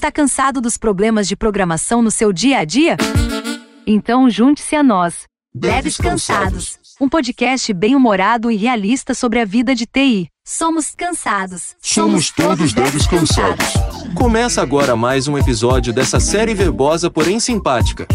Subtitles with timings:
[0.00, 2.96] Está cansado dos problemas de programação no seu dia a dia?
[3.86, 5.24] Então junte-se a nós.
[5.54, 10.28] Devs Cansados, um podcast bem-humorado e realista sobre a vida de TI.
[10.42, 11.76] Somos cansados.
[11.82, 13.74] Somos todos devs cansados.
[14.14, 18.08] Começa agora mais um episódio dessa série verbosa, porém simpática.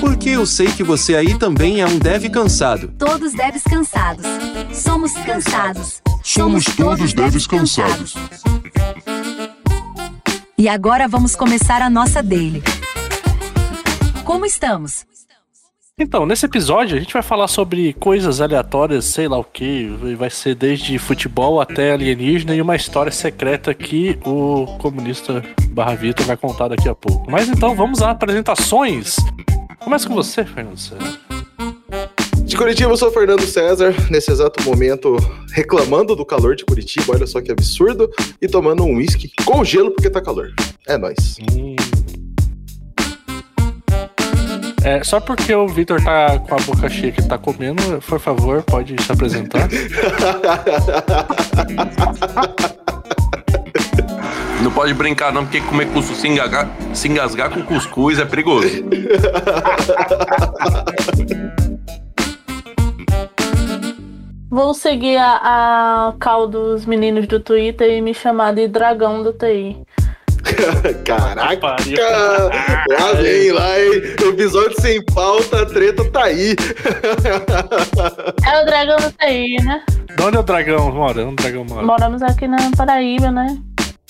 [0.00, 2.92] Porque eu sei que você aí também é um dev cansado.
[2.98, 4.26] Todos devs cansados.
[4.72, 6.02] Somos cansados.
[6.24, 8.16] Somos todos devs cansados.
[10.58, 12.62] E agora vamos começar a nossa daily.
[14.24, 15.04] Como estamos?
[15.98, 19.86] Então, nesse episódio a gente vai falar sobre coisas aleatórias, sei lá o que.
[20.16, 25.42] Vai ser desde futebol até alienígena e uma história secreta que o comunista
[25.72, 27.30] Barra Vitor vai contar daqui a pouco.
[27.30, 29.16] Mas então vamos às apresentações.
[29.78, 30.78] Começa com você, Fernando.
[32.56, 35.14] De Curitiba, eu sou o Fernando César, nesse exato momento
[35.52, 39.90] reclamando do calor de Curitiba, olha só que absurdo, e tomando um uísque com gelo
[39.90, 40.54] porque tá calor.
[40.88, 41.36] É nóis.
[41.52, 41.76] Hum.
[44.82, 48.62] É, só porque o Vitor tá com a boca cheia que tá comendo, por favor,
[48.62, 49.68] pode se apresentar.
[54.62, 58.66] Não pode brincar não, porque comer cuscuz se engasgar, se engasgar com cuscuz é perigoso.
[64.56, 69.30] Vou seguir a, a cal dos meninos do Twitter e me chamar de dragão do
[69.30, 69.76] TI.
[71.04, 71.76] Caraca!
[72.88, 73.92] Lá vem, lá, hein?
[74.26, 76.56] Episódio sem pauta, a treta tá aí.
[78.50, 79.84] É o dragão do TI, né?
[80.16, 81.26] De onde é o dragão mora?
[81.26, 81.86] Onde o dragão mora?
[81.86, 83.58] Moramos aqui na Paraíba, né?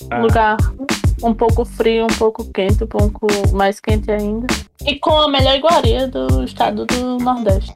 [0.09, 0.19] Ah.
[0.19, 0.55] Lugar
[1.23, 4.47] um pouco frio, um pouco quente, um pouco mais quente ainda.
[4.85, 7.75] E com a melhor iguaria do estado do Nordeste.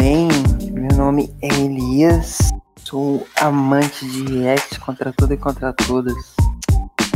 [0.00, 0.28] Bem,
[0.72, 2.38] meu nome é Elias,
[2.84, 6.14] sou amante de React contra tudo e contra todas.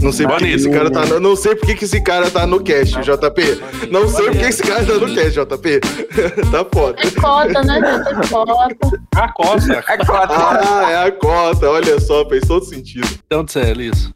[0.02, 1.06] Não sei porque esse cara tá.
[1.06, 3.88] no- Não sei porque que esse cara tá no cast, JP.
[3.88, 5.80] Não sei porque esse cara tá no cast, JP.
[6.50, 6.96] Tá foda.
[7.06, 8.24] É cota, né, gente?
[8.24, 9.02] É cota.
[9.14, 9.84] A costa.
[10.28, 13.06] Ah, é a cota, olha só, fez todo sentido.
[13.32, 14.10] Onde você é, Liz?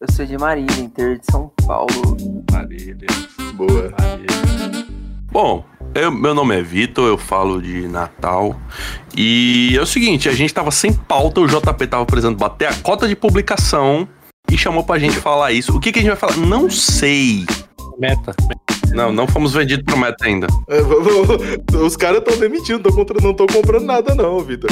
[0.00, 2.16] Eu sou de Marília, interior de São Paulo.
[2.50, 3.06] Marília.
[3.52, 3.92] Boa.
[4.00, 4.86] Marília.
[5.30, 5.62] Bom,
[6.04, 8.56] eu- meu nome é Vitor, eu falo de Natal.
[9.16, 12.74] E é o seguinte, a gente tava sem pauta, o JP tava precisando bater a
[12.74, 14.08] cota de publicação
[14.50, 15.76] e chamou pra gente falar isso.
[15.76, 16.36] O que, que a gente vai falar?
[16.36, 17.44] Não sei.
[17.98, 18.34] Meta.
[18.92, 20.46] Não, não fomos vendidos pro meta ainda.
[20.68, 20.80] É,
[21.76, 22.88] Os caras estão demitindo,
[23.22, 24.70] não estão comprando nada, não, Vitor.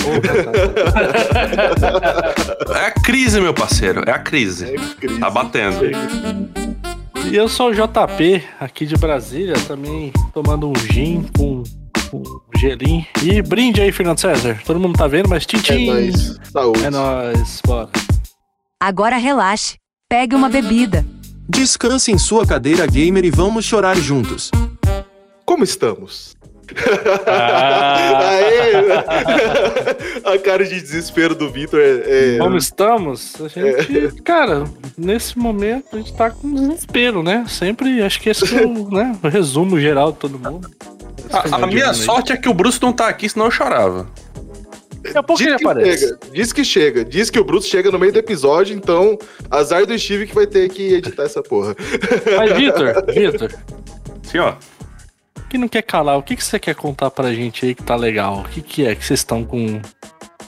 [2.74, 4.64] É a crise, meu parceiro, é a crise.
[4.74, 5.20] É crise.
[5.20, 5.80] Tá batendo.
[7.30, 11.62] E eu sou o JP, aqui de Brasília, também tomando um gin com,
[12.10, 12.22] com
[12.56, 13.04] gelinho.
[13.22, 14.60] E brinde aí, Fernando César.
[14.64, 15.86] Todo mundo tá vendo, mas É tintim.
[15.86, 16.38] nóis.
[16.52, 16.84] Saúde.
[16.84, 17.88] É nóis, bora.
[18.80, 19.76] Agora relaxe.
[20.08, 21.04] Pegue uma bebida.
[21.48, 24.50] Descanse em sua cadeira gamer e vamos chorar juntos.
[25.44, 26.35] Como estamos?
[27.26, 28.74] Ah, Aê!
[30.34, 32.34] a cara de desespero do Vitor é.
[32.34, 33.34] é- como estamos?
[33.40, 34.64] A gente, cara,
[34.96, 37.44] nesse momento a gente tá com desespero, né?
[37.48, 40.68] Sempre, acho que esse é o, né, o resumo geral de todo mundo.
[41.32, 44.08] A, a minha sorte é que o Bruce não tá aqui, senão eu chorava.
[45.02, 46.00] Daqui a pouco Diz ele que aparece.
[46.08, 49.16] chega, diz que chega, diz que o Bruce chega no meio do episódio, então
[49.50, 51.76] azar do Steve que vai ter que editar essa porra.
[52.36, 53.52] Mas, Vitor, Vitor,
[54.24, 54.54] Sim, ó.
[55.56, 57.96] Que não quer calar, o que, que você quer contar pra gente aí que tá
[57.96, 58.40] legal?
[58.40, 59.80] O que, que é que vocês estão com.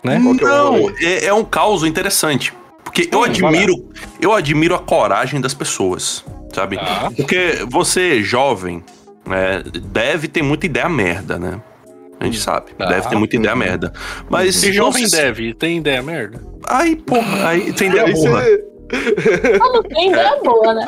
[0.04, 0.14] Né?
[0.16, 2.52] É Não, é, é um caos interessante.
[2.84, 3.74] Porque eu Hum, admiro,
[4.20, 6.24] eu admiro a coragem das pessoas,
[6.54, 6.76] sabe?
[6.76, 7.10] Tá.
[7.16, 8.82] Porque você, jovem,
[9.26, 11.60] né, deve ter muita ideia merda, né?
[12.20, 12.72] A gente sabe.
[12.76, 12.86] Tá.
[12.86, 13.92] Deve ter muita ideia merda.
[14.28, 14.56] Mas.
[14.56, 16.42] Se jovem não se- deve, tem ideia merda?
[16.66, 18.40] Aí, porra, aí tem ideia Aí burra.
[18.42, 18.64] você-
[19.58, 20.86] Não tem ideia boa, né?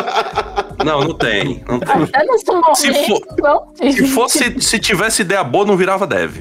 [0.85, 1.63] Não, não tem.
[1.69, 2.03] Não tem.
[2.05, 3.93] Até nesse momento, Se for- não tem.
[3.93, 6.39] Se fosse, se tivesse ideia boa, não virava dev.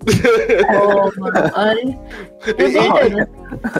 [1.56, 1.98] Mano,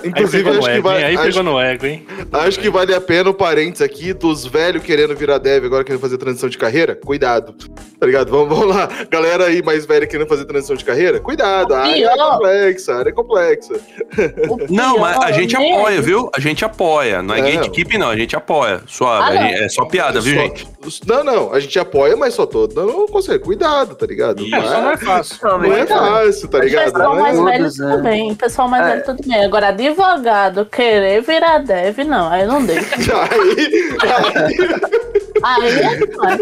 [0.05, 1.05] Inclusive, acho que, ego, vai?
[1.05, 2.07] Aí acho, pegou no ego, hein?
[2.33, 6.01] acho que vale a pena o parênteses aqui dos velhos querendo virar dev, agora querendo
[6.01, 6.95] fazer transição de carreira.
[6.97, 7.55] Cuidado.
[7.99, 8.31] Tá ligado?
[8.31, 8.89] Vamos, vamos lá.
[9.11, 11.21] Galera aí mais velha querendo fazer transição de carreira.
[11.21, 11.75] Cuidado.
[11.75, 13.75] A área é complexa, a área é complexa.
[14.69, 16.31] Não, mas a gente nem apoia, viu?
[16.35, 17.23] A gente apoia.
[17.23, 17.53] Não é, É.
[17.57, 18.09] gatekeep, não.
[18.11, 18.81] A gente apoia.
[18.87, 19.37] Suave.
[19.37, 19.49] Ah, não.
[19.49, 20.69] é só piada, viu, Só- gente?
[21.07, 21.53] Não, não.
[21.53, 23.41] A gente apoia, mas só tô dando um conselho.
[23.41, 24.43] Cuidado, tá ligado?
[24.43, 24.51] Isso.
[24.51, 25.39] Não Só não é, é fácil.
[25.59, 26.93] não é fácil, tá ligado?
[26.99, 28.19] Não é- mais Todos, velho, né?
[28.51, 28.91] Pessoal mais É.
[28.91, 29.45] velho, tudo bem.
[29.45, 32.29] Agora, advogado querer virar dev, não.
[32.29, 32.91] Aí não deixa.
[33.31, 36.41] Aí, aí, Aí é demais.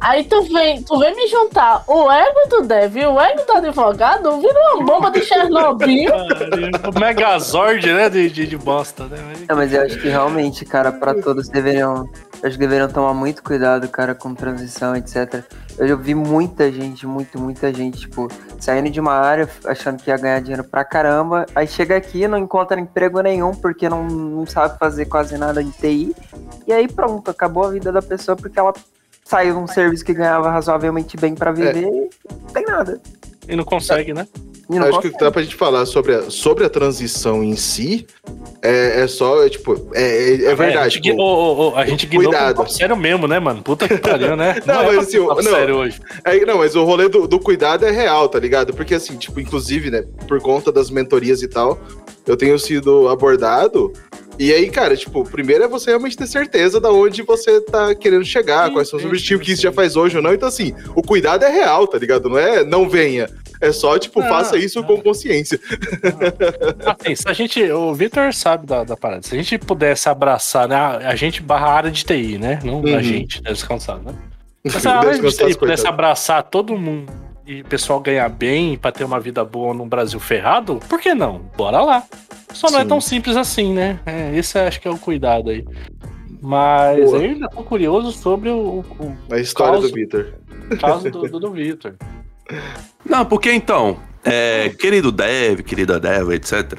[0.00, 3.52] Aí tu vem, tu vem me juntar o ego do Dev e o ego do
[3.56, 6.10] advogado, vira uma bomba de Chernobyl.
[6.94, 8.08] O Megazord, né?
[8.08, 9.18] De, de, de bosta, né?
[9.48, 12.08] Não, mas eu acho que realmente, cara, pra todos deveriam.
[12.40, 15.42] Acho que deveriam tomar muito cuidado, cara, com transição, etc.
[15.76, 18.28] Eu já vi muita gente, muito, muita gente, tipo,
[18.60, 21.46] saindo de uma área achando que ia ganhar dinheiro pra caramba.
[21.54, 25.70] Aí chega aqui não encontra emprego nenhum porque não, não sabe fazer quase nada de
[25.72, 26.14] TI.
[26.66, 28.72] E aí pronto, acabou a vida da pessoa porque ela
[29.24, 33.00] saiu de um serviço que ganhava razoavelmente bem pra viver e não tem nada.
[33.46, 34.26] E não consegue, né?
[34.70, 35.24] E não Acho que consegue.
[35.24, 38.06] dá pra gente falar sobre a, sobre a transição em si.
[38.60, 40.94] É, é só, é, tipo, é, é, é a verdade.
[40.94, 42.70] gente, tipo, ô, ô, ô, a gente cuidado.
[42.70, 43.62] sério mesmo, né, mano?
[43.62, 44.56] Puta que pariu, né?
[44.66, 45.42] Não, é mas assim, não.
[45.42, 46.00] sério hoje.
[46.24, 48.74] É, não, mas o rolê do, do cuidado é real, tá ligado?
[48.74, 51.78] Porque assim, tipo, inclusive, né, por conta das mentorias e tal,
[52.26, 53.92] eu tenho sido abordado.
[54.38, 58.24] E aí, cara, tipo, primeiro é você realmente ter certeza da onde você tá querendo
[58.24, 60.32] chegar, Sim, quais são os objetivos que isso já faz hoje ou não.
[60.32, 62.28] Então, assim, o cuidado é real, tá ligado?
[62.28, 63.28] Não é não venha.
[63.60, 64.86] É só, tipo, Não, faça isso não.
[64.86, 65.58] com consciência.
[66.86, 67.62] Assim, se a gente.
[67.72, 69.22] O Vitor sabe da, da parada.
[69.22, 70.76] Se a gente pudesse abraçar, né?
[70.76, 72.60] A, a gente barra área de TI, né?
[72.62, 72.94] Não Uhum.
[72.96, 73.50] a gente, né?
[73.52, 74.14] Descansado, né?
[74.70, 77.12] Se a área de TI pudesse abraçar todo mundo
[77.46, 81.14] e o pessoal ganhar bem pra ter uma vida boa num Brasil ferrado, por que
[81.14, 81.40] não?
[81.56, 82.04] Bora lá.
[82.52, 82.88] Só não é Sim.
[82.88, 84.00] tão simples assim, né?
[84.06, 85.64] É, esse acho que é o cuidado aí.
[86.40, 87.18] Mas Boa.
[87.18, 89.90] eu ainda tô curioso sobre o, o- A história Caos.
[89.90, 90.34] do Vitor.
[90.80, 91.94] caso do, do, do Vitor.
[93.04, 96.78] Não, porque então, é, querido Dev, querida Dev, etc.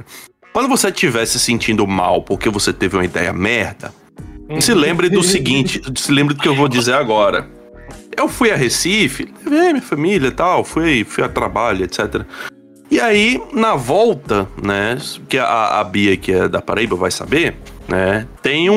[0.54, 3.94] Quando você estiver se sentindo mal porque você teve uma ideia merda,
[4.60, 7.48] se lembre do seguinte, se lembre do que eu vou dizer agora.
[8.18, 12.26] Eu fui a Recife, levei minha família e tal, fui, fui a trabalho, etc.
[13.00, 14.98] E aí, na volta, né,
[15.30, 17.56] que a, a Bia, que é da Paraíba, vai saber,
[17.88, 18.76] né, tem um,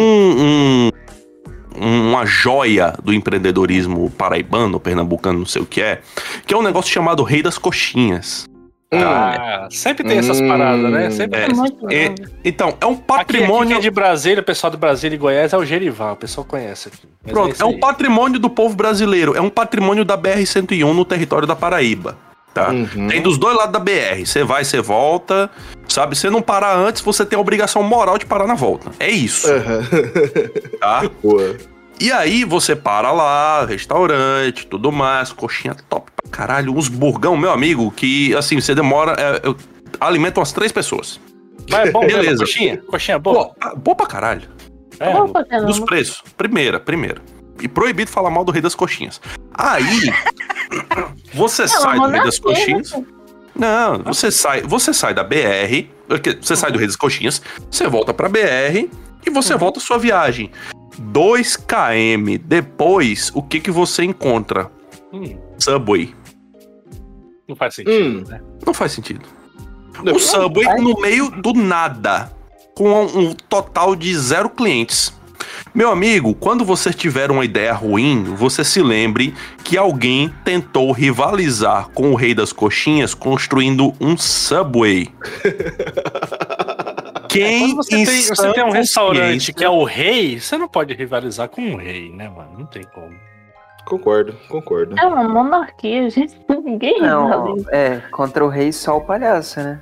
[1.77, 6.03] um- uma joia do empreendedorismo paraibano, pernambucano, não sei o que é,
[6.47, 8.47] que é um negócio chamado Rei das Coxinhas.
[8.95, 11.11] Ah, sempre tem essas Hum, paradas, né?
[11.11, 11.55] Sempre é, tem
[11.91, 12.15] É,
[12.45, 13.69] então, é um Aqui, aqui patrimônio.
[13.71, 16.45] quem é de Brasília, o pessoal de Brasília e Goiás é o Gerivan, o pessoal
[16.45, 17.09] conhece aqui.
[17.33, 19.35] Pronto, isso é um patrimônio do povo brasileiro.
[19.35, 22.17] É um patrimônio da BR-101 no território da Paraíba.
[22.55, 22.71] Tá?
[22.71, 23.09] Uhum.
[23.09, 24.25] Tem dos dois lados da BR.
[24.27, 25.51] Você vai, você volta.
[25.89, 26.17] Sabe?
[26.17, 28.91] Se não parar antes, você tem a obrigação moral de parar na volta.
[29.01, 29.81] É isso, Aham.
[30.81, 31.03] tá?
[31.23, 31.57] Boa.
[32.01, 37.51] E aí você para lá, restaurante, tudo mais, coxinha top pra caralho, uns burgão, meu
[37.53, 39.13] amigo, que assim, você demora.
[39.19, 39.57] É, eu-
[40.01, 41.21] alimenta umas três pessoas.
[41.71, 42.45] Mas é bom mesmo, Beleza.
[42.45, 42.79] coxinha?
[42.89, 43.49] Coxinha boa?
[43.49, 44.49] Pô, ah, boa pra caralho.
[44.99, 45.67] É, Bom pra caramba.
[45.69, 46.23] Dos preços.
[46.37, 47.21] Primeira, primeira.
[47.61, 49.21] E proibido falar mal do Rei das Coxinhas.
[49.55, 49.85] Aí,
[51.35, 52.93] você sai do Rei das Coxinhas.
[52.93, 53.05] né?
[53.55, 55.87] Não, você sai, você sai da BR,
[56.41, 58.89] você sai do Rei das Coxinhas, você volta pra BR
[59.27, 60.51] e você volta a sua viagem.
[60.99, 64.71] 2 km depois, o que que você encontra?
[65.13, 66.15] Hum, Subway.
[67.49, 68.25] não faz sentido, Hum.
[68.29, 68.41] né?
[68.67, 69.27] Não faz sentido.
[70.03, 72.33] Não, O Subway no meio do nada,
[72.75, 75.13] com um total de zero clientes.
[75.75, 79.35] Meu amigo, quando você tiver uma ideia ruim, você se lembre
[79.65, 85.09] que alguém tentou rivalizar com o Rei das Coxinhas construindo um Subway.
[87.27, 90.69] Quem Quando você em tem, você tem um restaurante que é o rei, você não
[90.69, 92.51] pode rivalizar com um rei, né, mano?
[92.59, 93.15] Não tem como.
[93.87, 94.95] Concordo, concordo.
[94.99, 96.35] É uma monarquia, gente.
[96.47, 97.71] Ninguém Não, rivaliza.
[97.73, 99.81] é, contra o rei só o palhaço, né?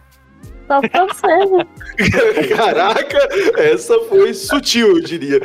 [0.79, 1.67] Você, né?
[2.57, 3.19] Caraca,
[3.57, 5.41] essa foi sutil, eu diria.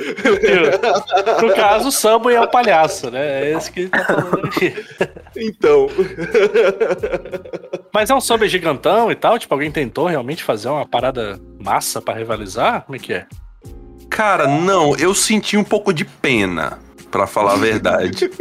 [1.41, 3.43] No caso, o Subway é o palhaço, né?
[3.43, 4.73] É esse que ele tá falando aqui.
[5.35, 5.87] Então.
[7.93, 9.39] Mas é um Subway gigantão e tal?
[9.39, 12.83] Tipo, alguém tentou realmente fazer uma parada massa pra rivalizar?
[12.83, 13.25] Como é que é?
[14.09, 16.79] Cara, não, eu senti um pouco de pena,
[17.09, 18.29] pra falar a verdade.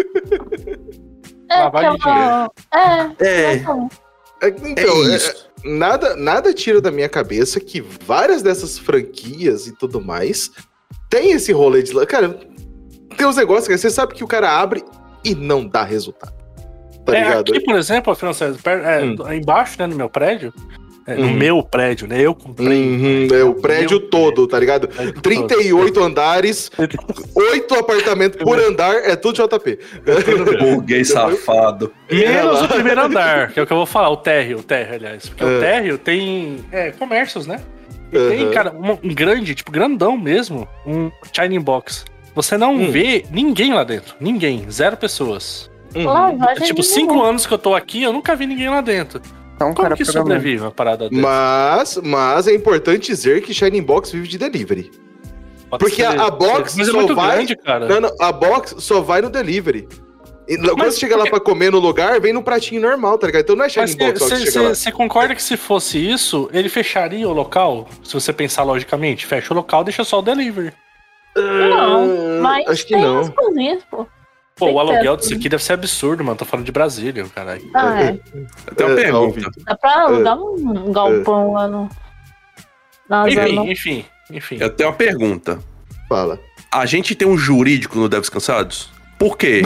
[1.50, 3.88] É, é uma- É, É, então.
[4.42, 5.46] É, é Então, é- isso.
[5.64, 10.50] Nada, nada tira da minha cabeça que várias dessas franquias e tudo mais
[11.10, 11.92] tem esse rolê de.
[12.06, 12.38] Cara,
[13.16, 14.82] tem uns negócios que você sabe que o cara abre
[15.24, 16.34] e não dá resultado.
[17.04, 17.52] Tá é, ligado?
[17.52, 19.16] aqui, por exemplo, Afinal, César, per- é, Hum.
[19.32, 20.52] embaixo, né, no meu prédio,
[21.06, 21.34] é, no Uhum.
[21.34, 22.20] meu prédio, né?
[22.20, 22.82] Eu comprei.
[22.82, 24.88] Uhum, é o prédio todo, tá ligado?
[24.88, 25.22] prédio todo.
[25.22, 26.70] 38 andares,
[27.34, 29.78] 8 apartamentos por andar, é tudo JP.
[30.60, 31.92] Burguês safado.
[32.10, 34.62] Menos É, o primeiro andar, que é o que eu vou falar, o térreo, o
[34.62, 35.28] térreo, aliás.
[35.28, 35.46] Porque É.
[35.46, 37.60] o térreo tem é, comércios, né?
[38.12, 38.50] E tem, Aham.
[38.52, 42.04] cara, um, um grande, tipo, grandão mesmo, um Shining Box.
[42.34, 42.90] Você não Hum.
[42.90, 44.14] vê ninguém lá dentro.
[44.20, 44.64] Ninguém.
[44.70, 45.70] Zero pessoas.
[45.94, 46.04] Uhum.
[46.06, 49.20] Lavagem É, tipo, cinco anos que eu tô aqui, eu nunca vi ninguém lá dentro.
[49.70, 51.20] Então, Como cara, que sobrevive uma parada dessa?
[51.22, 54.90] Mas, mas é importante dizer que Shining Box vive de delivery.
[55.70, 57.88] Pode porque a- a box Mas é só muito vai- grande, cara.
[57.88, 59.88] Não, não, a box só vai no delivery.
[60.46, 63.26] E quando Mas você chega lá pra comer no lugar, vem num pratinho normal, tá
[63.26, 63.42] ligado?
[63.42, 67.32] Então não é Mas Shining Box você concorda que se fosse isso, ele fecharia o
[67.32, 67.88] local?
[68.04, 70.72] Se você pensar logicamente, fecha o local, deixa só o delivery.
[71.36, 73.20] Não, mas Acho que tem não.
[73.20, 74.06] as cozinhas, pô.
[74.56, 76.36] Pô, o aluguel disso aqui deve ser absurdo, mano.
[76.38, 77.68] Tô falando de Brasília, caralho.
[77.74, 78.18] Ah, é.
[78.68, 79.50] Eu tenho uma É, pergunta.
[79.64, 81.88] Dá pra alugar um galpão lá no.
[83.08, 84.56] Na Enfim, enfim, enfim.
[84.60, 85.58] Eu tenho uma pergunta.
[86.08, 86.38] Fala.
[86.70, 88.92] A gente tem um jurídico no Devs Cansados?
[89.18, 89.62] Por quê?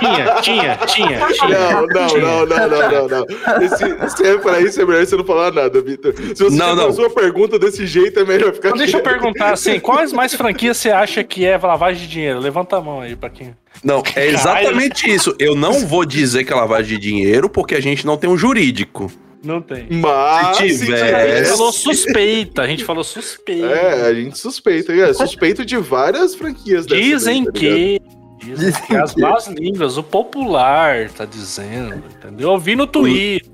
[0.00, 1.58] Tinha, tinha, tinha, tinha.
[1.70, 3.62] Não, não, não, não, não, não, não.
[3.62, 6.14] Esse, se é pra isso, é melhor você não falar nada, Vitor.
[6.16, 9.52] Se você Não, não, sua pergunta desse jeito, é melhor ficar Então deixa eu perguntar
[9.52, 12.38] assim, quais mais franquias você acha que é lavagem de dinheiro?
[12.40, 13.54] Levanta a mão aí pra quem.
[13.82, 15.34] Não, é exatamente isso.
[15.38, 18.36] Eu não vou dizer que é lavagem de dinheiro porque a gente não tem um
[18.36, 19.10] jurídico.
[19.44, 19.86] Não tem.
[19.90, 23.66] Mas, Se tiver- A gente falou suspeita, a gente falou suspeita.
[23.66, 24.92] É, a gente suspeita.
[24.92, 27.74] É, suspeito de várias franquias Dizem tá ligado?
[27.76, 28.02] que.
[28.40, 32.52] Dizem que as más línguas, o popular tá dizendo, entendeu?
[32.52, 33.50] Eu vi no Twitter.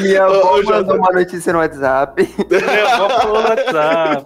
[0.00, 2.22] Minha avó mandou uma notícia no WhatsApp.
[2.50, 4.24] É, vou pro WhatsApp.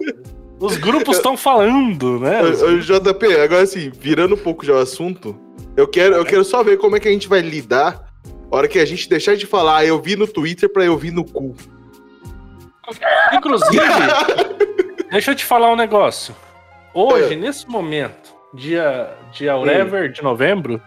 [0.59, 2.41] Os grupos estão falando, né?
[2.81, 5.37] JP, agora assim, virando um pouco já o assunto,
[5.75, 8.05] eu quero, eu quero só ver como é que a gente vai lidar
[8.51, 10.97] a hora que a gente deixar de falar, ah, eu vi no Twitter pra eu
[10.97, 11.55] vi no cu.
[13.33, 13.81] Inclusive,
[15.11, 16.35] deixa eu te falar um negócio.
[16.93, 20.81] Hoje, nesse momento, dia, dia whatever de novembro,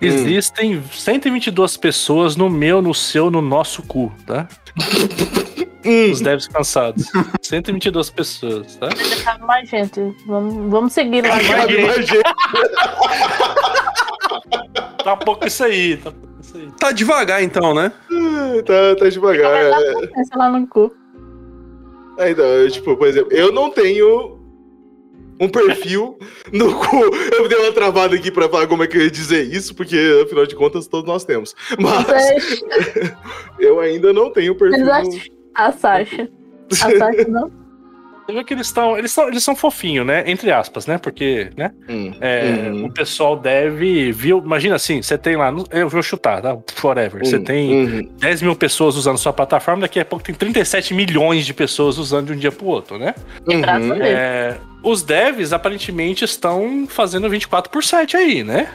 [0.00, 4.48] existem 122 pessoas no meu, no seu, no nosso cu, tá?
[5.84, 7.06] Hum, Os devs cansados.
[7.42, 8.88] 122 pessoas, tá?
[9.24, 10.14] Cabe mais gente.
[10.26, 11.38] Vamos, vamos seguir lá.
[11.40, 12.22] cabe mais gente.
[15.02, 16.68] Tá pouco isso aí, tá pouco isso aí.
[16.78, 17.90] Tá devagar então, né?
[18.66, 19.50] tá, tá devagar.
[19.72, 20.06] é.
[20.08, 20.94] Pensa lá no cu.
[22.18, 24.38] Não, eu, tipo, por exemplo, eu não tenho
[25.40, 26.18] um perfil
[26.52, 26.96] no cu.
[27.34, 29.96] Eu dei uma travada aqui pra falar como é que eu ia dizer isso, porque
[30.22, 31.54] afinal de contas todos nós temos.
[31.78, 32.62] Mas Vocês,
[33.58, 34.84] eu ainda não tenho perfil.
[34.84, 36.28] No- a Sasha.
[36.72, 37.60] A Sasha não.
[38.30, 38.96] Você vê que eles estão.
[38.96, 40.22] Eles são, eles são fofinhos, né?
[40.26, 40.98] Entre aspas, né?
[40.98, 41.72] Porque, né?
[41.88, 44.12] Hum, É, uhum, O pessoal deve.
[44.12, 45.52] Viu, imagina assim, você tem lá.
[45.70, 46.56] Eu vou chutar, tá?
[46.74, 47.24] Forever.
[47.24, 48.08] Você hum, tem uhum.
[48.18, 52.28] 10 mil pessoas usando sua plataforma, daqui a pouco tem 37 milhões de pessoas usando
[52.28, 53.14] de um dia pro outro, né?
[53.48, 53.94] Uhum.
[54.00, 58.68] É, os devs aparentemente estão fazendo 24 por 7 aí, né?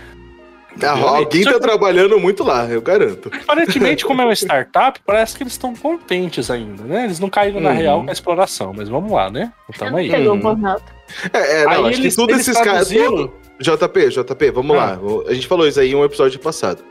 [0.84, 3.32] Alguém tá que- trabalhando muito lá, eu garanto.
[3.44, 7.06] Aparentemente, como é uma startup, parece que eles estão contentes ainda, né?
[7.06, 7.76] Eles não caíram na Uhum.
[7.78, 9.52] real com a exploração, mas vamos lá, né?
[9.78, 10.10] Tamo aí.
[10.10, 10.40] Chegou o Uhum.
[10.42, 10.84] burnout.
[11.32, 12.90] É, é, não, Aí acho eles- que todos esses caras.
[12.90, 14.80] JP, JP, vamos Ah.
[14.80, 15.00] lá.
[15.30, 16.84] A gente falou isso aí em um episódio passado.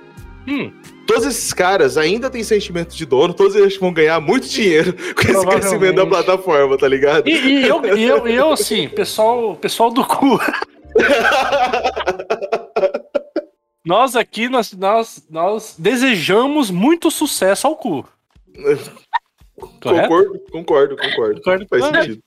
[0.49, 0.73] Hum,
[1.07, 5.21] Todos esses caras ainda têm sentimento de dono, todos eles vão ganhar muito dinheiro com
[5.31, 7.29] esse crescimento da plataforma, tá ligado?
[7.29, 10.41] E, e eu, eu, eu, assim, pessoal, pessoal do cu.
[13.85, 18.09] Nós aqui, nós, nós, nós desejamos muito sucesso ao cu.
[19.83, 21.43] Concordo, concordo, concordo.
[21.43, 21.67] Concordo.
[21.69, 22.23] Faz sentido.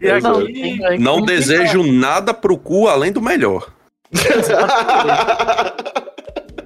[0.00, 0.40] E Exato.
[0.40, 3.72] aqui, Não desejo nada pro cu além do melhor.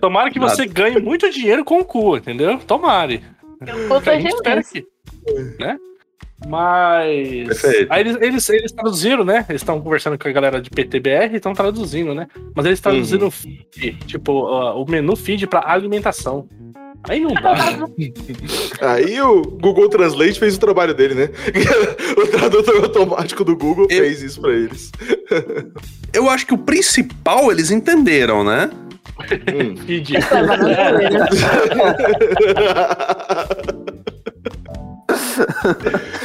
[0.00, 2.58] tomara que você ganhe muito dinheiro com o cu, entendeu?
[2.58, 3.24] Tomare.
[4.04, 4.72] Gente espera gente.
[4.72, 4.86] que.
[5.58, 5.78] Né?
[6.46, 7.46] Mas.
[7.48, 7.92] Perfeito.
[7.92, 9.44] Aí eles, eles, eles traduziram, né?
[9.48, 12.26] Eles estão conversando com a galera de PTBR e estão traduzindo, né?
[12.54, 13.28] Mas eles traduziram Uhum.
[13.28, 16.46] o feed, tipo, ó, o menu feed pra alimentação.
[17.08, 17.54] Aí não dá.
[18.82, 21.28] Aí o Google Translate fez o trabalho dele, né?
[22.18, 24.90] o tradutor automático do Google Eu- fez isso pra eles.
[26.12, 28.70] Eu acho que o principal eles entenderam, né?
[29.54, 29.76] Hum.
[29.86, 30.12] feed.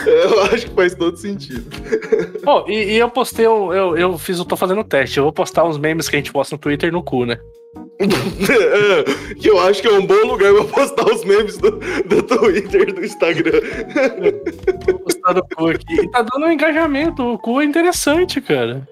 [0.06, 1.66] Eu acho que faz todo sentido.
[2.44, 5.18] Pô, e, e eu postei, um- eu, eu fiz, eu tô fazendo teste.
[5.18, 7.38] Eu vou postar uns memes que a gente posta no Twitter no cu, né?
[9.40, 12.90] que eu acho que é um bom lugar pra postar os memes do, do Twitter
[12.90, 13.62] e do Instagram.
[14.86, 16.02] Vou postar no cu aqui.
[16.02, 17.24] E tá dando um engajamento.
[17.24, 18.88] O cu é interessante, cara.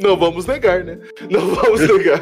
[0.00, 0.98] Não vamos negar, né?
[1.30, 2.20] Não vamos negar.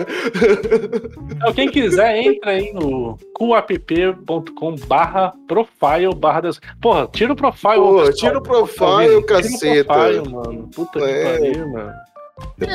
[1.37, 6.61] Então, quem quiser, entra aí no cuapp.com barra profile barra das...
[6.81, 7.77] Porra, tira o profile.
[7.77, 8.13] Pô, pessoal.
[8.15, 9.27] tira o profile, ouvindo?
[9.27, 9.59] caceta.
[9.59, 10.71] Tira o profile, mano.
[10.75, 11.23] Puta É.
[11.39, 11.93] que pariu, mano.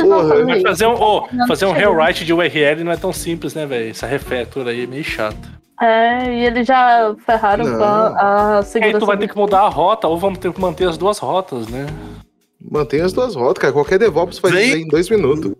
[0.01, 0.97] Porra, Mas fazer um,
[1.33, 3.91] Não fazer um rewrite de URL não é tão simples, né, velho?
[3.91, 5.37] Essa refactor aí é meio chato.
[5.81, 7.83] É, e eles já ferraram Não.
[7.83, 8.99] a, Aí segurança.
[8.99, 11.67] tu vai ter que mudar a rota, ou vamos ter que manter as duas rotas,
[11.67, 11.87] né?
[12.69, 13.73] Mantém as duas rotas, cara.
[13.73, 14.65] Qualquer DevOps faz Vem.
[14.65, 15.53] isso aí em dois minutos.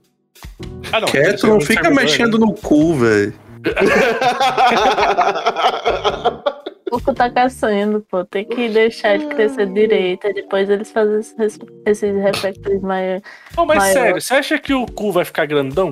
[0.92, 1.08] Ah, não.
[1.08, 3.34] Quieto, não fica mexendo no cu, velho.
[6.92, 8.26] O cu tá crescendo, pô.
[8.26, 10.28] Tem que deixar ele crescer direito.
[10.28, 13.22] E depois eles fazem esses, esses reflectores mais.
[13.56, 13.94] Não, mas Maior.
[13.94, 15.90] sério, você acha que o cu vai ficar grandão?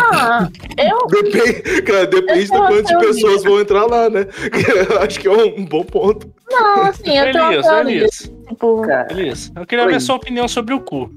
[0.00, 1.06] Ah, eu.
[1.08, 4.26] Depende, cara, depende do quanto de pessoas vão entrar lá, né?
[4.90, 6.32] Eu acho que é um bom ponto.
[6.50, 7.96] Não, assim, eu tenho uma Elias, teoria.
[7.96, 9.92] Elias, Tipo, Cara, Elias, eu queria Oi.
[9.92, 11.10] ver sua opinião sobre o cu.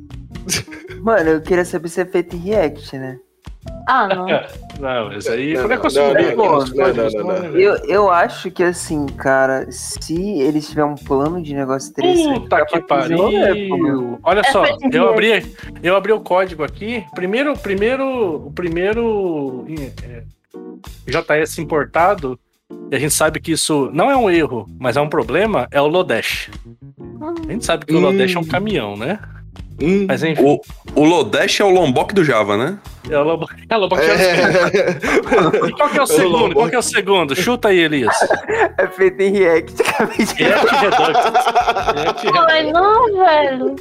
[1.01, 3.19] mano, eu queria saber se é feito em react, né?
[3.87, 4.25] ah, não.
[4.79, 7.47] Não, mas aí Não, não, não, aqui não, nos não, códigos, não, não, né?
[7.47, 7.57] não.
[7.57, 12.41] Eu, eu acho que assim, cara, se eles tiverem um plano de negócio interessante.
[12.41, 14.19] Puta que pariu.
[14.21, 17.05] Olha É só, eu abri, eu abri o código aqui.
[17.15, 19.65] Primeiro, primeiro, o primeiro
[20.03, 20.23] é,
[21.07, 22.37] JS importado,
[22.91, 25.79] e a gente sabe que isso não é um erro, mas é um problema, é
[25.79, 26.49] o Lodash.
[27.21, 28.01] A gente sabe que o Hum.
[28.01, 29.19] Lodash é um caminhão, né?
[29.81, 30.05] Hum.
[30.07, 30.61] Mas enfim, O,
[30.95, 32.77] o Lodash é o Lombok do Java, né?
[33.09, 35.67] é o Lobo- é o Lobo- É.
[35.67, 36.31] E qual que é o É o segundo?
[36.31, 36.53] Lombok.
[36.55, 37.35] Qual que é o segundo?
[37.35, 38.15] Chuta aí, Elias.
[38.77, 41.19] É feito em react, React Redux.
[41.95, 43.75] React Ai, não, velho.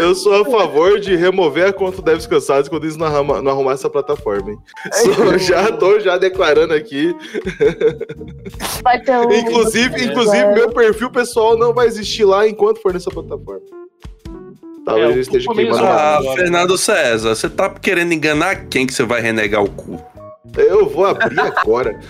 [0.00, 3.42] Eu sou a favor de remover a conta do Devs Cansados quando eles não arrumar,
[3.42, 4.58] não arrumar essa plataforma, hein?
[4.92, 7.14] Só- já tô já declarando aqui.
[8.82, 9.30] Vai ter um.
[9.32, 10.04] Inclusive, É.
[10.04, 13.60] inclusive meu perfil pessoal não vai existir lá enquanto for nessa plataforma.
[14.84, 15.84] Talvez É, eu esteja queimando.
[15.84, 16.20] Ah.
[16.34, 20.02] Fernando César, você tá querendo enganar quem que você vai renegar o cu?
[20.56, 22.00] Eu vou abrir agora.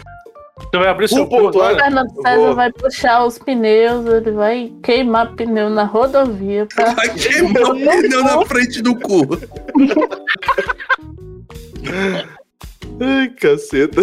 [0.61, 1.75] Você vai abrir seu ponto, agora?
[1.75, 2.55] O Fernando César Vou.
[2.55, 6.95] vai puxar os pneus, ele vai queimar pneu na rodovia pra.
[6.95, 9.23] Vai queimar o pneu na frente do cu.
[13.01, 14.01] Ai, caceta.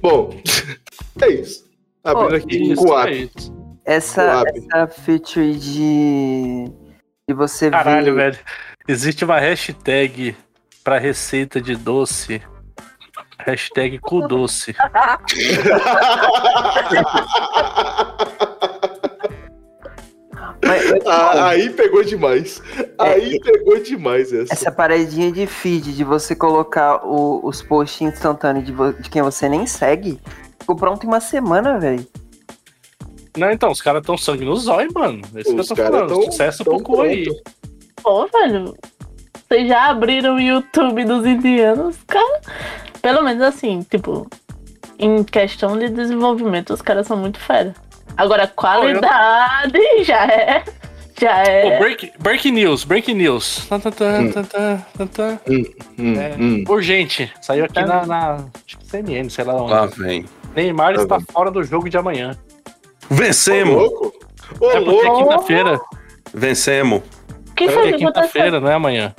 [0.00, 0.34] Bom,
[1.20, 1.64] é isso.
[2.04, 3.52] Abrindo Oh, aqui Isso, com o é isso.
[3.84, 6.64] Essa, essa feature de.
[7.28, 8.32] de você Caralho, ver.
[8.32, 8.38] velho.
[8.88, 10.36] Existe uma hashtag
[10.84, 12.40] pra receita de doce.
[13.46, 14.74] Hashtag cu doce.
[20.64, 22.62] Mas, mas, Ah, aí pegou demais.
[22.98, 24.52] Aí pegou demais essa.
[24.52, 29.48] essa paradinha de feed, de você colocar o- os posts instantâneos de, de quem você
[29.48, 30.20] nem segue,
[30.58, 32.06] ficou pronto em uma semana, velho.
[33.36, 35.22] Não, então, os caras tão sangue no zóio, mano.
[35.34, 36.08] É isso Os que eu tô falando.
[36.08, 37.24] tão- Sucesso tão pro cu aí.
[37.24, 37.42] pronto.
[38.02, 38.74] Pô, velho.
[39.52, 42.40] Vocês já abriram o YouTube dos indianos, cara?
[43.02, 44.26] Pelo menos assim, tipo,
[44.98, 47.74] em questão de desenvolvimento, os caras são muito fera.
[48.16, 50.64] Agora, qualidade já é.
[51.20, 51.78] Já é.
[51.78, 53.66] break, break news, break news.
[53.68, 55.62] Tá, tá, tá, Hum.
[55.98, 56.64] Hum, É, hum.
[56.66, 57.30] Urgente.
[57.42, 57.84] Saiu aqui Tá.
[57.86, 59.70] na, na que CNN, sei lá onde.
[59.70, 60.24] Lá vem.
[60.56, 62.38] Neymar Tá está fora do jogo de amanhã.
[63.10, 64.14] Ô, Vencemos, louco.
[64.58, 65.18] Ô, é porque é louco.
[65.28, 65.80] quinta-feira.
[66.32, 67.02] vencemos.
[67.50, 68.06] O que É foi que aconteceu?
[68.12, 69.14] quinta-feira, não é amanhã.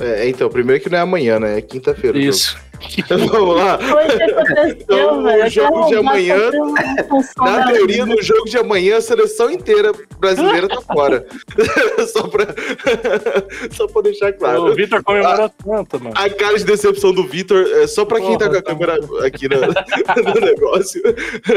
[0.00, 1.58] É, então, primeiro que não é amanhã, né?
[1.58, 2.18] É quinta-feira.
[2.18, 2.56] Isso.
[3.08, 3.76] Vamos lá.
[4.68, 6.36] Então, o jogo de amanhã,
[7.38, 11.26] Na teoria, no jogo de amanhã, a seleção inteira brasileira tá fora.
[12.12, 12.46] só, pra...
[13.72, 14.66] só pra deixar claro.
[14.66, 16.14] O Vitor comemorou tanto, mano.
[16.16, 18.94] A cara de decepção do Vitor é só pra quem tá com a câmera
[19.26, 21.02] aqui na- no negócio.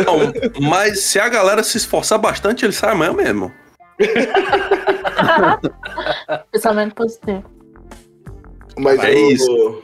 [0.06, 3.52] Não, mas se a galera se esforçar bastante, ele sai amanhã mesmo.
[6.52, 7.44] Pensamento positivo.
[8.80, 9.84] Mas É eu, isso.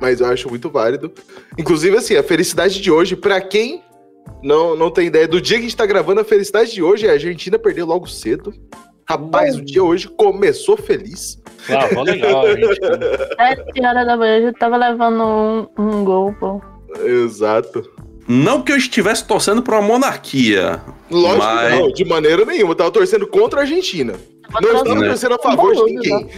[0.00, 1.12] Mas eu acho muito válido.
[1.58, 3.82] Inclusive, assim, a felicidade de hoje, pra quem
[4.42, 7.06] não, não tem ideia do dia que a gente tá gravando, a felicidade de hoje
[7.06, 8.52] é a Argentina perder logo cedo.
[9.08, 11.40] Rapaz, o dia hoje começou feliz.
[11.68, 12.76] Ah, vou legal, gente.
[13.36, 16.60] Sete horas da manhã já tava levando um, um gol, pô.
[17.04, 17.88] Exato.
[18.26, 20.80] Não que eu estivesse torcendo pra uma monarquia.
[21.10, 22.72] Lógico Mas- que não, de maneira nenhuma.
[22.72, 24.14] Eu tava torcendo contra a Argentina.
[24.50, 25.08] Não estava Né?
[25.08, 26.28] torcendo a favor de ninguém.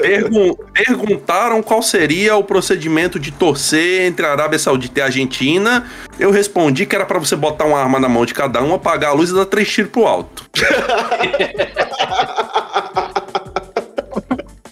[0.00, 5.86] Pergun- perguntaram qual seria o procedimento de torcer entre a Arábia Saudita e a Argentina.
[6.18, 9.10] Eu respondi que era pra você botar uma arma na mão de cada um, apagar
[9.10, 10.44] a luz e dar três tiros pro alto.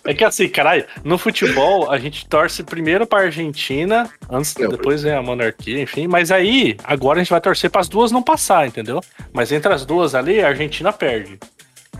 [0.04, 5.00] É que assim, caralho, no futebol a gente torce primeiro pra Argentina, antes, Não, depois
[5.04, 6.08] vem a monarquia, enfim.
[6.08, 9.00] Mas aí, agora a gente vai torcer pras duas não passar, entendeu?
[9.32, 11.38] Mas entre as duas ali, a Argentina perde.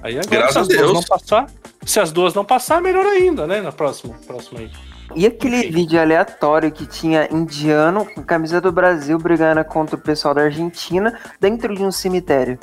[0.03, 1.47] Aí agora, Graças se as duas não passar,
[1.85, 3.61] se as duas não passar, melhor ainda, né?
[3.61, 4.71] Na próxima, próxima aí.
[5.15, 10.35] E aquele vídeo aleatório que tinha indiano com camisa do Brasil brigando contra o pessoal
[10.35, 12.59] da Argentina dentro de um cemitério.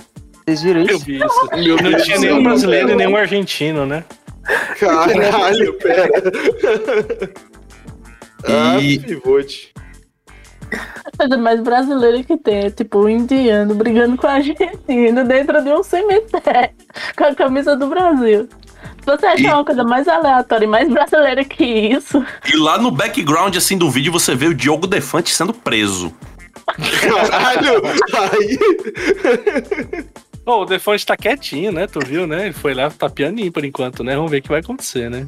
[0.46, 1.06] Vocês viram Eu isso?
[1.06, 1.50] vi isso.
[1.56, 4.04] Meu Não tinha nenhum brasileiro e nenhum argentino, né?
[4.80, 6.10] Caralho, pera.
[8.46, 9.74] Ah, E- pivote.
[11.06, 15.62] A coisa mais brasileira que tem é tipo o indiano brigando com a Argentina dentro
[15.64, 16.72] de um cemitério
[17.18, 18.48] com a camisa do Brasil.
[19.06, 22.92] você achar E- uma coisa mais aleatória e mais brasileira que isso, E lá no
[22.92, 26.14] background, assim, do vídeo, você vê o Diogo Defante sendo preso.
[27.02, 27.82] Caralho!
[28.32, 30.06] Aí.
[30.46, 31.88] Ô, o Defante tá quietinho, né?
[31.88, 32.46] Tu viu, né?
[32.46, 34.16] Ele foi lá, tá pianinho por enquanto, né?
[34.16, 35.28] Vamos ver o que vai acontecer, né?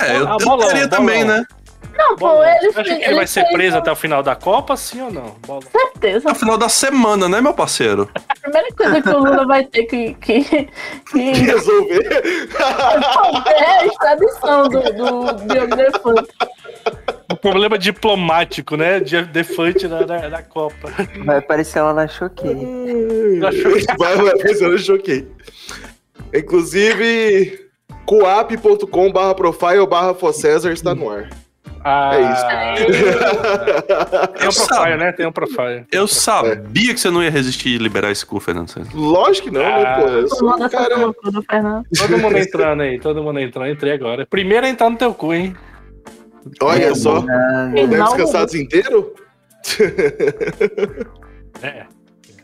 [0.00, 1.44] É, eu, Ah, eu bolão, também, né?
[1.98, 4.76] Não, Bom, ele, você acha que ele vai ser preso até o final da Copa,
[4.76, 5.34] sim ou não?
[5.44, 5.62] Bola.
[5.62, 6.28] certeza.
[6.28, 8.08] No final da semana, né, meu parceiro?
[8.14, 10.44] A primeira coisa que o Lula vai ter que, que,
[11.10, 12.48] que Resolver.
[13.46, 16.28] é a extradição do, do Diogo Defante.
[17.30, 19.00] O problema diplomático, né?
[19.00, 20.92] De Defante na, na, na Copa.
[21.24, 22.54] Vai aparecer lá na Choquei.
[23.98, 25.28] vai, vai, mas eu choquei.
[26.32, 27.68] Inclusive,
[28.06, 31.28] coap.com barra profile barra Focésar está no ar.
[31.84, 32.46] Ah, É isso.
[34.38, 35.12] Tem um profile, né?
[35.12, 35.84] Tem um profile.
[35.92, 38.92] Eu sabia que você não ia resistir e liberar esse cu, Fernando Santos.
[38.92, 40.00] Lógico que não, né, Ah.
[40.00, 40.08] pô?
[40.08, 40.96] Eu sou um cara...
[40.96, 41.84] loucura do Fernando.
[41.96, 43.70] Todo mundo entrando aí, todo mundo entrando.
[43.70, 44.26] Entrei agora.
[44.26, 45.56] Primeiro a entrar no teu cu, hein?
[46.60, 47.20] Olha só.
[47.20, 49.12] Deve Final descansados inteiro?
[51.62, 51.86] É.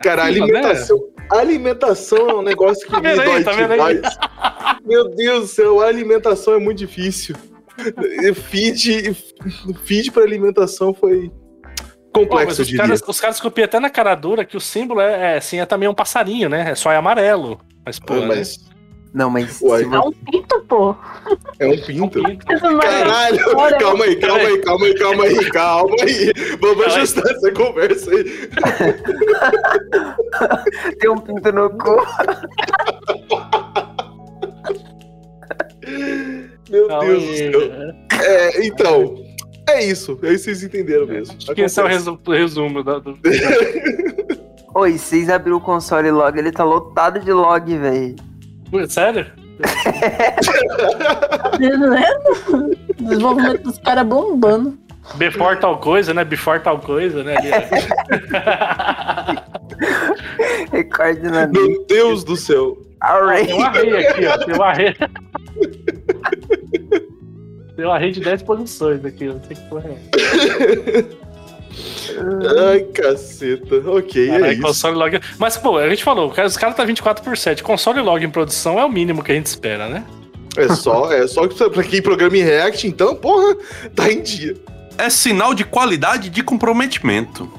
[0.03, 0.99] Cara, a Aquilo, alimentação,
[1.31, 3.27] a alimentação é um negócio que Tá me vendo aí?
[3.27, 3.95] dói Tá vendo aí?
[3.95, 4.19] demais.
[4.85, 7.37] Meu Deus do céu, a alimentação é muito difícil.
[8.35, 9.15] Feed,
[9.85, 11.31] feed para alimentação foi
[12.13, 12.83] complexo, eu os diria.
[12.85, 15.67] caras, os caras copiam até na cara dura que o símbolo é, é, assim, é
[15.67, 16.71] também um passarinho, né?
[16.71, 17.61] É só é amarelo.
[17.85, 18.59] Mas, pô, Ah, Mas
[19.13, 19.83] Não, mas Uai.
[19.85, 20.97] É um pinto, pô.
[21.59, 21.77] é um né?
[21.87, 22.21] pinto.
[22.27, 22.37] É-
[22.81, 23.67] Caralho, calma
[24.05, 26.33] aí, calma aí, calma aí, calma aí, calma aí.
[26.61, 26.97] Vamos Calma aí.
[26.97, 28.25] ajustar essa conversa aí.
[30.99, 31.97] tem um pinto no cu.
[36.71, 37.61] Meu Calma Deus do céu.
[38.23, 39.15] É, então,
[39.69, 40.19] é isso.
[40.23, 41.37] É isso que vocês entenderam mesmo.
[41.37, 43.19] Acho que esse é o resu- resumo da- do.
[44.75, 48.17] Oi, vocês abriram o console log, ele tá lotado de log, velho.
[48.71, 49.27] Pô, Sério?
[52.99, 54.77] Desenvolvimento dos caras bombando.
[55.17, 56.25] Before tal coisa, né?
[56.25, 57.35] Before tal coisa, né?
[60.73, 62.77] Recorde na Meu Deus do céu.
[63.45, 64.39] Tem um array aqui, ó.
[64.39, 64.63] Tem um
[67.77, 71.05] Tem um array de 10 posições aqui, não sei que porra é.
[72.71, 73.83] Ai, caceta.
[73.91, 74.63] Ok, é Caralho, isso.
[74.63, 75.21] console log.
[75.39, 77.63] Mas, pô, a gente falou, os caras tá 24 por 7.
[77.65, 80.05] Console log em produção é o mínimo que a gente espera, né?
[80.57, 83.57] É só, é só que pra quem programa em React, então, porra,
[83.95, 84.55] tá em dia.
[84.97, 87.51] É sinal de qualidade de comprometimento.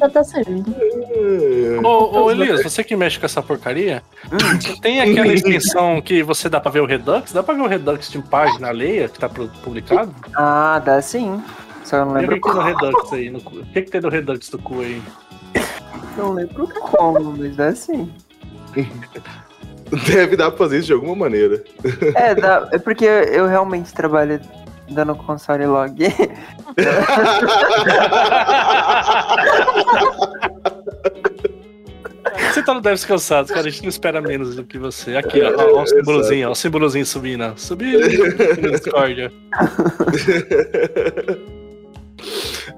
[0.00, 1.86] O importante é tá servindo.
[1.86, 6.48] Ô, ô Elias, você que mexe com essa porcaria, você tem aquela extensão que você
[6.48, 7.32] dá pra ver o Redux?
[7.32, 10.14] Dá pra ver o Redux de página alheia que tá publicado?
[10.34, 11.42] Ah, dá sim.
[11.84, 12.80] Só eu não E o lembro que, que tem no como.
[12.80, 13.30] Redux aí?
[13.30, 13.56] No cu?
[13.56, 15.02] O que, que tem no Redux do cu aí?
[16.16, 18.10] Não lembro como, mas dá sim.
[20.06, 21.62] Deve dar pra fazer isso de alguma maneira.
[22.14, 24.40] É, dá, é porque eu realmente trabalho
[24.90, 25.96] dando console log.
[32.52, 33.68] Você tá no Devs Cansados, cara.
[33.68, 35.16] A gente não espera menos do que você.
[35.16, 35.54] Aqui, ó.
[35.56, 36.52] ó, ó o símbolozinho, ó.
[36.52, 37.54] O símbolozinho subindo.
[37.56, 39.30] Subindo no Discord.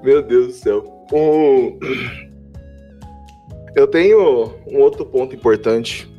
[0.03, 1.05] Meu Deus do céu.
[1.11, 1.79] Um...
[3.75, 6.09] Eu tenho um outro ponto importante.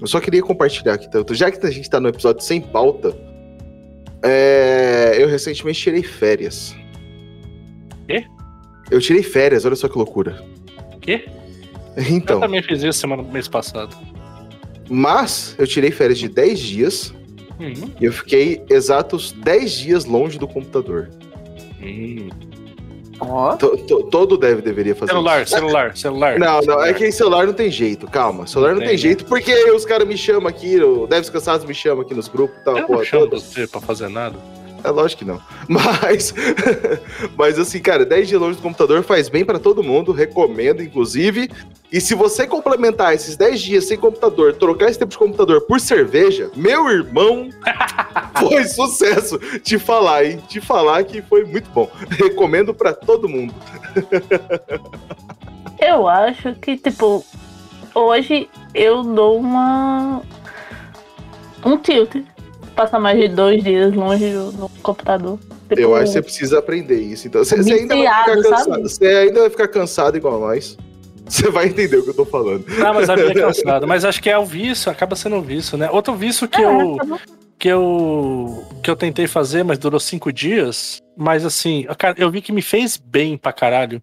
[0.00, 1.34] Eu só queria compartilhar aqui tanto.
[1.34, 3.12] Já que a gente tá no episódio sem pauta,
[4.22, 6.74] é, eu recentemente tirei férias.
[8.08, 8.24] Quê?
[8.90, 10.42] Eu tirei férias, olha só que loucura.
[11.00, 11.24] Quê?
[11.96, 13.96] Eu Então, também fiz isso semana, mês passado.
[14.88, 17.14] mas eu tirei férias de 10 dias
[17.60, 21.10] Hum, e eu fiquei exatos 10 dias longe do computador.
[21.82, 22.28] hum.
[23.20, 25.54] Ó, To- to- todo dev deveria fazer Celular, isso.
[25.54, 26.38] celular, celular.
[26.38, 26.94] Não, não, é Celular.
[26.94, 28.46] que em celular não tem jeito, calma.
[28.46, 31.74] Celular não, tem, tem, jeito, porque os caras me chamam aqui, o Devs Cansados me
[31.74, 33.40] chama aqui nos grupos e tal, Eu porra não chamo toda.
[33.40, 34.36] você pra fazer nada.
[34.82, 35.40] É lógico que não.
[35.68, 36.34] Mas,
[37.36, 41.50] mas assim, cara, 10 dias longe do computador faz bem pra todo mundo, recomendo, inclusive.
[41.92, 45.80] E se você complementar esses 10 dias sem computador, trocar esse tempo de computador por
[45.80, 47.50] cerveja, meu irmão,
[48.38, 49.38] foi sucesso.
[49.60, 50.42] Te falar, hein?
[50.48, 51.90] Te falar que foi muito bom.
[52.10, 53.54] Recomendo pra todo mundo.
[55.80, 57.24] Eu acho que, tipo,
[57.94, 60.22] hoje eu dou uma.
[61.64, 62.14] Um tilt.
[62.80, 65.38] Passar mais de dois dias longe do, do computador.
[65.68, 67.28] Tipo, Eu acho que você precisa aprender isso.
[67.28, 68.64] Então, você, você ainda vai ficar cansado.
[68.64, 68.82] sabe?
[68.88, 70.78] Você ainda vai ficar cansado igual nós.
[71.28, 72.64] Você vai entender o que eu tô falando.
[72.66, 73.86] Não, mas a vida é cansada.
[73.86, 75.90] Mas acho que é o vício, acaba sendo um vício, né?
[75.90, 76.96] Outro vício que É, eu.
[76.96, 77.20] tá
[77.58, 80.98] que eu que eu tentei fazer, mas durou cinco dias.
[81.14, 81.84] Mas assim,
[82.16, 84.02] eu vi que me fez bem pra caralho.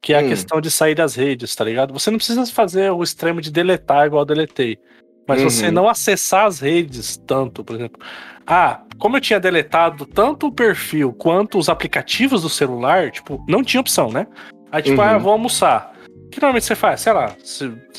[0.00, 0.28] Que é a Hum.
[0.28, 1.92] questão de sair das redes, tá ligado?
[1.92, 4.78] Você não precisa fazer o extremo de deletar igual eu deletei.
[5.26, 5.72] Mas você Uhum.
[5.72, 8.00] não acessar as redes tanto, por exemplo.
[8.46, 13.62] Ah, como eu tinha deletado tanto o perfil quanto os aplicativos do celular, tipo, não
[13.64, 14.26] tinha opção, né?
[14.70, 15.08] Aí, tipo, Uhum.
[15.08, 15.92] ah, vou almoçar.
[16.26, 17.00] O que normalmente você faz?
[17.00, 17.32] Sei lá,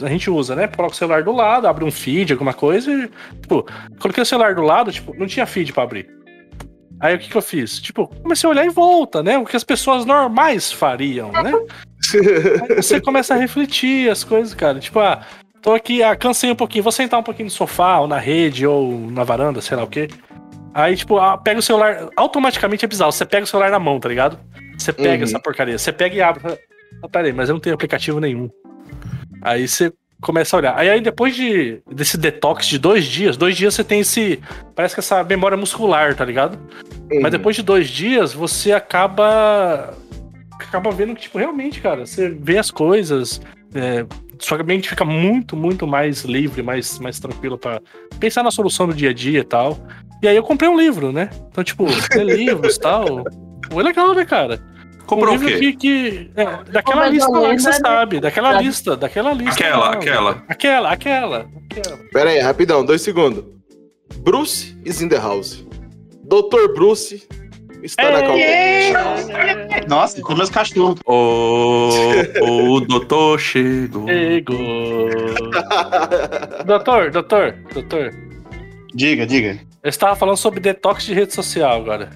[0.04, 0.68] a gente usa, né?
[0.68, 3.10] Coloca o celular do lado, abre um feed, alguma coisa e,
[3.42, 3.66] tipo,
[4.00, 6.08] coloquei o celular do lado, tipo, não tinha feed pra abrir.
[7.00, 7.80] Aí o que que eu fiz?
[7.80, 9.38] Tipo, comecei a olhar em volta, né?
[9.38, 11.52] O que as pessoas normais fariam, né?
[12.70, 14.80] Aí você começa a refletir as coisas, cara.
[14.80, 15.22] Tipo, ah,
[15.68, 18.66] tô aqui, ah, cansei um pouquinho, vou sentar um pouquinho no sofá, ou na rede,
[18.66, 20.08] ou na varanda, sei lá o quê.
[20.74, 22.08] Aí, tipo, ah, pega o celular.
[22.16, 23.12] Automaticamente é bizarro.
[23.12, 24.40] Você pega o celular na mão, tá ligado?
[24.78, 25.24] Você pega Uhum.
[25.24, 25.78] essa porcaria.
[25.78, 26.42] Você pega e abre.
[27.04, 28.50] Ah, peraí, mas eu não tenho aplicativo nenhum.
[29.42, 30.78] Aí você começa a olhar.
[30.78, 34.40] Aí, aí depois de, desse detox de dois dias, dois dias você tem esse.
[34.74, 36.58] Parece que essa memória muscular, tá ligado?
[37.22, 39.94] Mas depois de dois dias, você acaba.
[40.54, 43.42] Acaba vendo que, tipo, realmente, cara, você vê as coisas.
[43.76, 44.06] É,
[44.40, 47.82] sua mente fica muito, muito mais livre, mais, mais tranquila pra
[48.20, 49.78] pensar na solução do dia a dia e tal.
[50.22, 51.30] E aí eu comprei um livro, né?
[51.50, 53.24] Então, tipo, ler livros e tal.
[53.72, 54.60] Foi legal, né, cara?
[55.06, 55.74] Comprou um o livro quê?
[55.74, 55.74] que.
[55.74, 57.76] que é, daquela lista lá que você né?
[57.76, 58.20] sabe.
[58.20, 59.52] Daquela Da- lista, daquela lista.
[59.54, 60.44] Aquela, lá, aquela.
[60.48, 61.50] Aquela, aquela.
[61.70, 61.98] aquela.
[62.12, 63.46] Pera aí, rapidão, dois segundos.
[64.20, 65.66] Bruce is in the house.
[66.24, 66.74] Dr.
[66.76, 67.26] Bruce
[67.82, 68.36] está na calma.
[69.88, 71.00] Nossa, com meus cachorros.
[71.06, 71.90] O,
[72.44, 74.08] o doutor chegou.
[74.08, 75.10] Chegou.
[76.66, 78.14] doutor, doutor, doutor.
[78.94, 79.60] Diga, diga.
[79.84, 82.10] Eu estava falando sobre detox de rede social agora.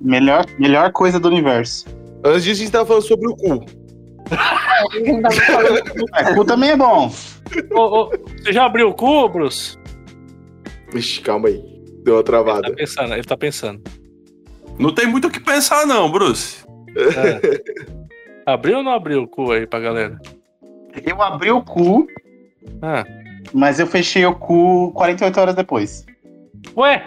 [0.00, 1.86] Melhor, melhor coisa do universo.
[2.24, 3.64] Antes disso, a gente tava falando sobre o cu.
[6.14, 7.12] É, cu também é bom.
[7.74, 8.10] Ô, ô,
[8.42, 9.76] você já abriu o cu, Bruce?
[10.92, 11.62] Vixe, calma aí.
[12.04, 12.72] Deu uma Ele tá travada.
[12.74, 13.80] pensando, ele tá pensando.
[14.78, 16.64] Não tem muito o que pensar, não, Bruce.
[16.96, 17.62] É.
[18.46, 20.18] Abriu ou não abriu o cu aí pra galera?
[21.06, 22.06] Eu abri o cu,
[22.82, 23.04] Ah.
[23.52, 26.04] mas eu fechei o cu 48 horas depois.
[26.76, 27.04] Ué,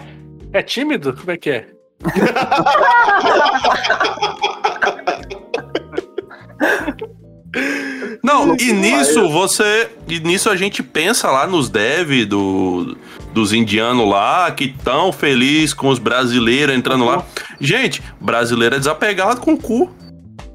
[0.54, 1.14] é tímido?
[1.16, 1.68] Como é que é?
[8.26, 9.88] Não, e nisso você.
[10.08, 12.98] E nisso a gente pensa lá nos dev do,
[13.32, 17.24] dos indianos lá, que tão feliz com os brasileiros entrando lá.
[17.62, 19.96] Gente, brasileiro é desapegado com o cu.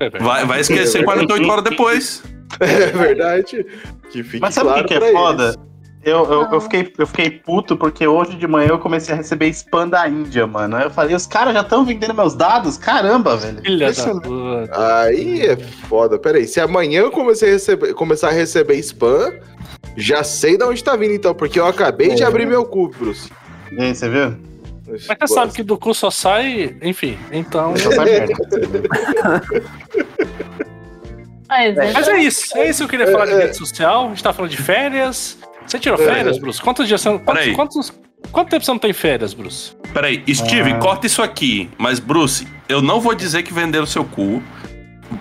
[0.01, 0.11] É.
[0.19, 2.23] Vai, vai esquecer 48 horas depois.
[2.59, 3.65] É verdade.
[4.11, 5.45] Que fique Mas sabe o claro que, é foda?
[5.45, 5.70] eles.
[6.03, 9.49] Eu, eu, eu, fiquei, eu fiquei puto porque hoje de manhã eu comecei a receber
[9.49, 10.77] spam da Índia, mano.
[10.77, 12.79] Aí eu falei, os caras já estão vendendo meus dados?
[12.79, 13.61] Caramba, velho.
[13.61, 15.03] Filha da puta.
[15.03, 16.19] Aí é foda.
[16.19, 19.31] Pera aí, se amanhã eu comecei a receber, começar a receber spam,
[19.95, 22.27] já sei de onde tá vindo então, porque eu acabei de É.
[22.27, 23.31] abrir meu cu, Bruce.
[23.71, 24.35] E aí, você viu?
[25.07, 26.77] Mas você sabe que do cu só sai.
[26.83, 27.77] Enfim, então.
[27.77, 28.35] Só sai merda.
[31.49, 34.07] Mas, é, Mas é isso, é isso que eu queria falar de rede social.
[34.07, 35.37] A gente tá falando de férias.
[35.71, 36.61] Você tirou férias, Bruce?
[36.61, 37.17] Quantos dias você.
[37.21, 37.55] Peraí.
[37.55, 38.03] Quantos, quantos,
[38.33, 39.73] quanto tempo você não tem férias, Bruce?
[39.95, 40.79] Peraí, Steve, Ah.
[40.79, 41.71] corta isso aqui.
[41.79, 44.43] Mas, Bruce, eu não vou dizer que venderam seu cu.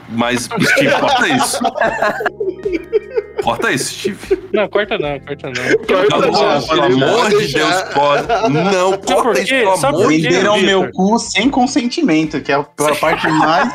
[0.10, 1.60] Mas, Steve, corta isso.
[3.44, 4.18] Corta isso, Steve.
[4.54, 5.88] Não, corta não, corta não.
[5.88, 7.54] Corta Não, já, pelo amor de.
[7.54, 8.50] Deus, corta.
[8.50, 9.60] Não, por corta isso, quê?
[9.62, 10.22] pelo Sabe amor de?
[10.22, 10.34] Deus.
[10.34, 12.64] Venderam meu cu sem consentimento, que é a
[13.00, 13.74] parte mais.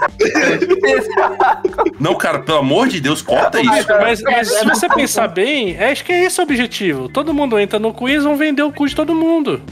[1.99, 3.87] Não, cara, pelo amor de Deus, corta isso.
[4.01, 7.09] Mas, mas se você pensar bem, é, acho que é esse o objetivo.
[7.09, 9.63] Todo mundo entra no cu e eles vão vender o cu de todo mundo.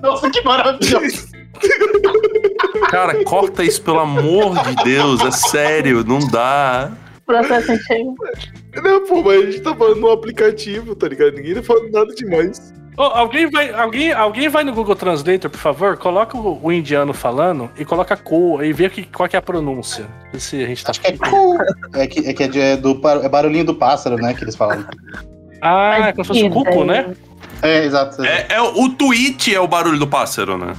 [0.00, 1.28] Nossa, que maravilhoso.
[2.88, 5.20] Cara, corta isso, pelo amor de Deus.
[5.22, 6.90] É sério, não dá.
[7.26, 7.72] processo.
[8.74, 11.34] Não, pô, mas a gente tá falando no aplicativo, tá ligado?
[11.34, 12.72] Ninguém tá falando nada demais.
[12.96, 15.96] Ô, alguém, vai, alguém, alguém vai no Google Translator, por favor?
[15.96, 19.42] Coloca o, o indiano falando e coloca cu e vê que, qual que é a
[19.42, 20.06] pronúncia.
[20.32, 20.90] Vê se a gente tá.
[20.90, 21.16] Acho que é.
[22.02, 24.34] É que é, que é, de- é do é barulhinho do pássaro, né?
[24.34, 24.84] Que eles falam.
[25.62, 27.08] Ah, é como se fosse um cuco, ideia.
[27.08, 27.16] né?
[27.62, 28.22] É, exato.
[28.24, 30.74] É, é o o tweet é o barulho do pássaro, né?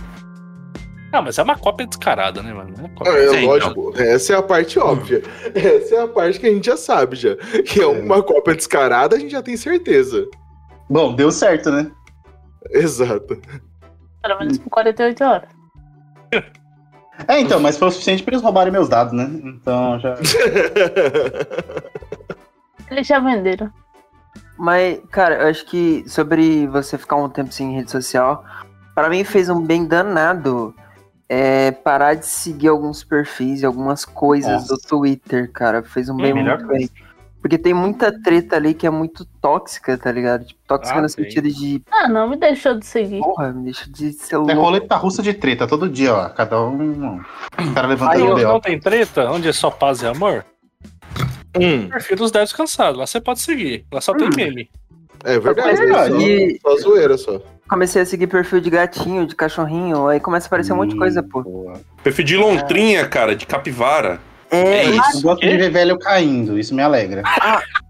[1.12, 2.74] Ah, mas é uma cópia descarada, né, mano?
[2.80, 3.12] É Ah, cópia.
[3.12, 5.22] é Sim, lógico, essa é a parte óbvia.
[5.54, 7.36] Essa é a parte que a gente já sabe já.
[7.66, 10.26] Que é uma cópia descarada, a gente já tem certeza.
[10.90, 11.92] Bom, deu certo, né?
[12.72, 13.40] Exato.
[14.22, 15.50] Pelo menos por 48 horas.
[17.28, 19.30] É, então, mas foi o suficiente pra eles roubarem meus dados, né?
[19.44, 20.16] Então já.
[22.90, 23.72] Eles já venderam.
[24.58, 28.44] Mas, cara, eu acho que sobre você ficar um tempo sem rede social,
[28.94, 30.76] pra mim fez um bem danado
[31.34, 34.76] é, parar de seguir alguns perfis e algumas coisas Nossa.
[34.76, 35.82] do Twitter, cara.
[35.82, 36.90] Fez um bem É, melhor muito bem.
[37.42, 40.44] Porque tem muita treta ali que é muito tóxica, tá ligado?
[40.46, 41.24] Tipo, tóxica Ah, no tem.
[41.24, 43.20] sentido de, Ah, não me deixou de seguir.
[43.22, 44.54] porra, me deixa de ser É louco.
[44.56, 46.30] roleta russa de treta todo dia, ó.
[46.30, 47.16] Cada um.
[47.18, 49.32] O cara levantando o Não tem treta?
[49.32, 50.44] Onde é só paz e amor?
[51.58, 53.00] Hum, perfil dos devs cansados.
[53.00, 53.86] Lá você pode seguir.
[53.92, 54.70] Lá só tem meme.
[55.24, 55.70] é verdade.
[55.70, 56.60] É é só, verdade.
[56.62, 57.42] só zoeira só.
[57.72, 60.98] Comecei a seguir perfil de gatinho, de cachorrinho, aí começa a aparecer um monte de
[60.98, 61.42] coisa, pô.
[61.42, 61.80] Boa.
[62.04, 64.20] Perfil de lontrinha, cara, de capivara.
[64.52, 65.18] É, É isso.
[65.20, 67.24] Eu gosto de ver velho caindo, isso me alegra.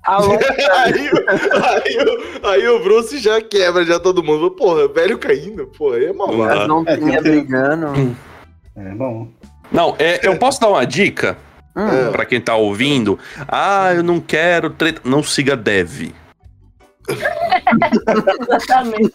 [0.04, 0.34] Alô,
[0.86, 1.26] aí, o-
[1.66, 1.98] aí,
[2.44, 4.52] o- aí o Bruce já quebra, já todo mundo.
[4.52, 6.62] Porra, velho caindo, porra, aí é malvado.
[6.62, 8.16] as lontrinhas É, tem- brigando.
[8.76, 9.30] É bom.
[9.72, 11.36] Não, é, eu posso dar uma dica
[11.76, 13.18] Hum, pra quem tá ouvindo?
[13.48, 15.02] Ah, eu não quero treta.
[15.04, 16.12] Não siga dev.
[18.42, 19.14] Exatamente.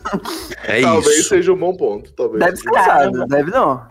[0.64, 1.28] É Talvez isso.
[1.28, 2.12] seja um bom ponto.
[2.12, 2.44] Talvez.
[2.44, 3.82] deve ser cansado, deve não.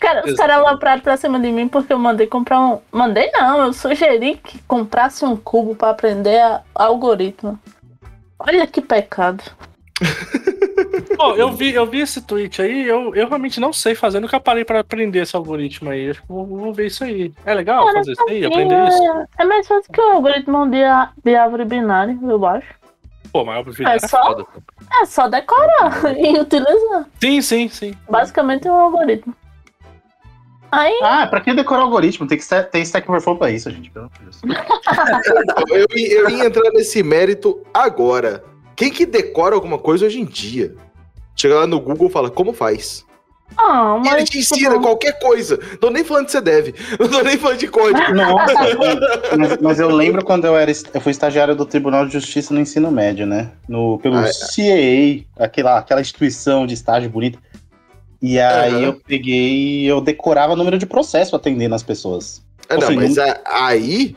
[0.00, 2.80] Cara, os caras alopraram pra cima de mim porque eu mandei comprar um.
[2.90, 7.58] Mandei não, eu sugeri que comprasse um cubo pra aprender a- algoritmo.
[8.38, 9.42] Olha que pecado.
[11.16, 14.40] Pô, eu vi, eu vi esse tweet aí, eu, eu realmente não sei fazer, nunca
[14.40, 16.12] parei pra aprender esse algoritmo aí.
[16.12, 17.32] Que vou, vou ver isso aí.
[17.46, 19.02] É legal Cara, fazer isso aí, aprender isso?
[19.04, 20.80] É, é mais fácil que o algoritmo de,
[21.22, 22.66] de árvore binária, eu acho.
[23.32, 24.22] Pô, mas eu É é só?
[24.24, 24.46] foda.
[25.00, 27.06] É só decorar e utilizar.
[27.20, 27.94] Sim, sim, sim.
[28.08, 29.34] Basicamente é um algoritmo.
[30.70, 32.26] Aí, Ah, pra que decorar o algoritmo?
[32.26, 33.90] Tem que ser- ter Stack Overflow pra isso, gente.
[33.90, 34.40] Pelo amor de Deus.
[35.68, 38.42] Eu, ia- eu ia entrar nesse mérito agora.
[38.74, 40.74] Quem que decora alguma coisa hoje em dia?
[41.36, 43.04] Chega lá no Google e fala, como faz?
[43.58, 44.30] Ah, E ele mas.
[44.30, 45.56] te ensina tipo, qualquer coisa.
[45.80, 46.74] Tô nem falando que você deve.
[46.98, 47.98] Não tô nem falando de código.
[48.14, 48.54] Nossa,
[49.38, 52.60] mas, mas eu lembro quando eu era eu fui estagiário do Tribunal de Justiça no
[52.60, 53.50] ensino médio, né?
[53.68, 54.32] No, pelo Ah, é.
[54.32, 57.38] CAA, aquela, aquela instituição de estágio bonita.
[58.20, 58.80] E aí Aham.
[58.84, 62.40] eu peguei e eu decorava o número de processo atendendo as pessoas.
[62.68, 64.16] Ah, não, mas a- aí.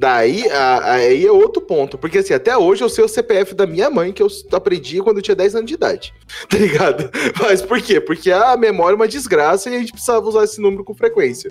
[0.00, 1.98] Daí a- aí é outro ponto.
[1.98, 5.16] Porque assim, até hoje eu sei o CPF da minha mãe, que eu aprendi quando
[5.16, 6.14] eu tinha 10 anos de idade.
[6.48, 7.10] Tá ligado?
[7.42, 8.00] Mas por quê?
[8.00, 11.50] Porque a memória é uma desgraça e a gente precisava usar esse número com frequência.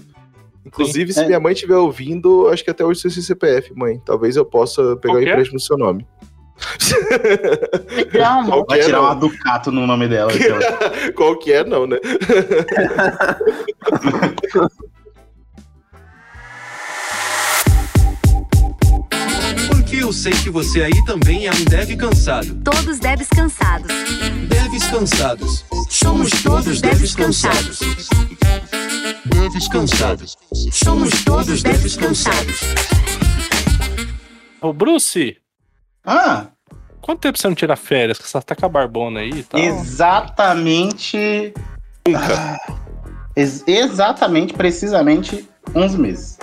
[0.66, 1.26] Inclusive, se É.
[1.26, 4.02] minha mãe estiver ouvindo, acho que até hoje eu sei seu CPF, mãe.
[4.06, 5.24] Talvez eu possa pegar o é?
[5.24, 6.08] empréstimo no seu nome.
[8.48, 10.32] Qual que Vai é, tirar uma Ducato no nome dela.
[10.36, 10.58] então.
[11.16, 12.00] Qual que é, não, né?
[19.88, 22.56] Porque eu sei que você aí também é um dev cansado.
[22.62, 23.88] Todos devs cansados.
[24.50, 25.66] Devs cansados.
[25.90, 27.80] Somos todos devs cansados.
[29.26, 30.38] Devs cansados.
[30.74, 32.60] Somos todos devs cansados.
[34.60, 35.38] Ô, Bruce,
[36.06, 36.48] Ah,
[37.00, 38.18] quanto tempo você não tira férias?
[38.18, 39.58] Que você tá com a barbona aí e tal?
[39.58, 41.54] exatamente.
[42.14, 42.58] Ah,
[43.38, 46.38] ex- exatamente, precisamente, 11 meses.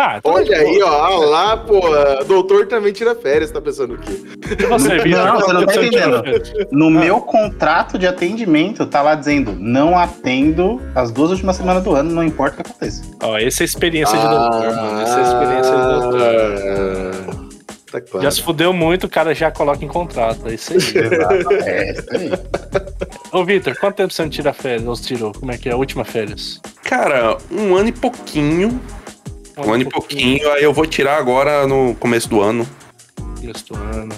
[0.00, 0.88] Ah, então Olha tá de aí, ó.
[0.88, 1.80] Ah lá, pô.
[2.24, 4.12] Doutor também tira férias, tá pensando o quê?
[4.68, 5.24] Você, Vitor?
[5.24, 6.22] Não, você não tá entendendo.
[6.70, 11.96] No meu contrato de atendimento, tá lá dizendo: não atendo as duas últimas semanas do
[11.96, 13.02] ano, não importa o que aconteça.
[13.20, 15.00] Ó, essa é a experiência de Ah, doutor, mano.
[15.00, 16.20] Essa é a experiência de doutor.
[17.44, 17.48] Ah,
[17.90, 18.22] Tá claro.
[18.22, 20.46] Já se fudeu muito, o cara já coloca em contrato.
[20.46, 20.78] É isso aí.
[20.78, 21.48] Exato.
[21.64, 22.30] É, isso aí.
[23.32, 24.86] Ô, Vitor, quanto tempo você não tira férias?
[24.86, 25.32] Ou você tirou?
[25.32, 25.72] Como é que é?
[25.72, 26.60] A última férias?
[26.84, 28.78] Cara, um ano e pouquinho.
[29.58, 32.66] Um ano e pouquinho, aí eu vou tirar agora no começo do ano.
[33.40, 34.14] Começo do ano.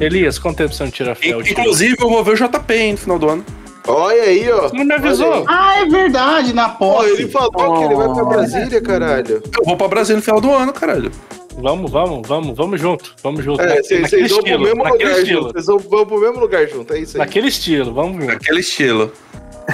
[0.00, 1.50] Elias, quanto tempo você não tira férias?
[1.50, 3.44] Inclusive, eu vou ver o JP hein, no final do ano.
[3.86, 4.62] Olha aí, ó.
[4.62, 5.44] Você não me avisou.
[5.46, 7.10] Ah, é verdade, na posse.
[7.10, 9.42] ele falou que ele vai pra Brasília, caralho.
[9.58, 11.10] Eu vou pra Brasília no final do ano, caralho.
[11.56, 13.14] Vamos, vamos, vamos, vamos junto.
[13.22, 13.60] Vamos junto.
[13.60, 15.42] É, vocês naquele vão pro estilo, mesmo naquele lugar estilo.
[15.42, 15.52] junto.
[15.52, 17.18] Vocês vão, pro mesmo lugar junto, é isso aí.
[17.18, 18.32] Naquele estilo, vamos junto.
[18.32, 19.12] Aquele estilo.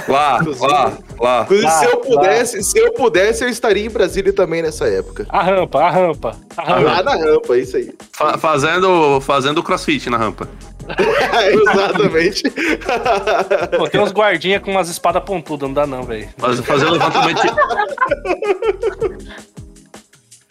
[0.07, 1.41] Lá, lá, lá.
[1.43, 1.97] Inclusive, Lá, se eu lá.
[2.05, 5.25] pudesse, se eu pudesse, eu estaria em Brasília também nessa época.
[5.29, 6.37] A rampa, a rampa.
[6.55, 6.81] A rampa.
[6.81, 7.93] Lá na rampa, isso aí.
[8.13, 10.47] Fa- fazendo, fazendo crossfit na rampa.
[11.51, 12.43] Exatamente.
[13.77, 16.27] Pô, tem uns guardinha com umas espadas pontudas, não dá não, velho.
[16.37, 17.41] Faz, fazer levantamento.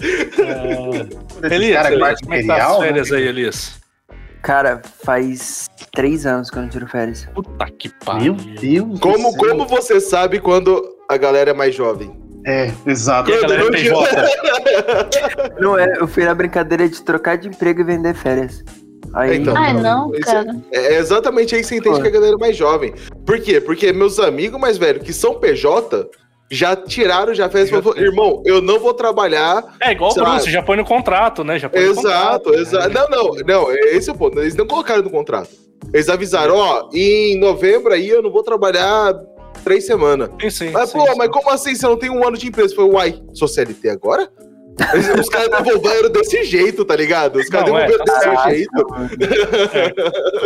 [0.02, 1.46] É...
[1.46, 2.86] Esses Elias, Elias, como é que tá as imperial, né?
[2.86, 3.79] férias aí, Elias?
[4.42, 7.28] Cara, faz três anos que eu não tiro férias.
[7.34, 8.34] Puta que Meu pariu.
[8.34, 8.98] Deus.
[9.00, 9.48] Como, do céu.
[9.50, 12.18] como você sabe quando a galera é mais jovem?
[12.46, 13.30] É, exato.
[13.30, 15.52] E a galera é PJ?
[15.60, 18.64] Não é, eu fui na brincadeira de trocar de emprego e vender férias.
[19.12, 19.54] Aí, Então.
[19.56, 20.56] Ai, não, Isso cara.
[20.72, 22.02] É exatamente aí que você entende Pô.
[22.02, 22.94] que a galera é mais jovem.
[23.26, 23.60] Por quê?
[23.60, 26.08] Porque meus amigos mais velhos, que são PJ,
[26.50, 27.68] já tiraram, já fez.
[27.68, 27.78] Já.
[27.96, 29.76] Irmão, eu não vou trabalhar.
[29.80, 30.14] É igual o.
[30.14, 31.58] Bruce, já põe no contrato, né?
[31.58, 32.88] Já põe Exato, exato.
[32.88, 32.94] né?
[32.94, 33.72] Não, não, não.
[33.72, 34.40] Esse é o ponto.
[34.40, 35.50] Eles não colocaram no contrato.
[35.94, 39.14] Eles avisaram, ó, em novembro aí eu não vou trabalhar
[39.64, 40.28] três semanas.
[40.40, 40.70] Sim, sim.
[40.70, 41.14] Mas, sim, pô, sim.
[41.16, 41.74] mas como assim?
[41.74, 42.74] Você não tem um ano de empresa?
[42.74, 44.28] Foi, uai, sou CLT agora?
[45.20, 47.36] Os caras devolveram desse jeito, tá ligado?
[47.38, 48.48] Os caras Não, é, devolveram tá desse certo.
[48.50, 49.70] jeito.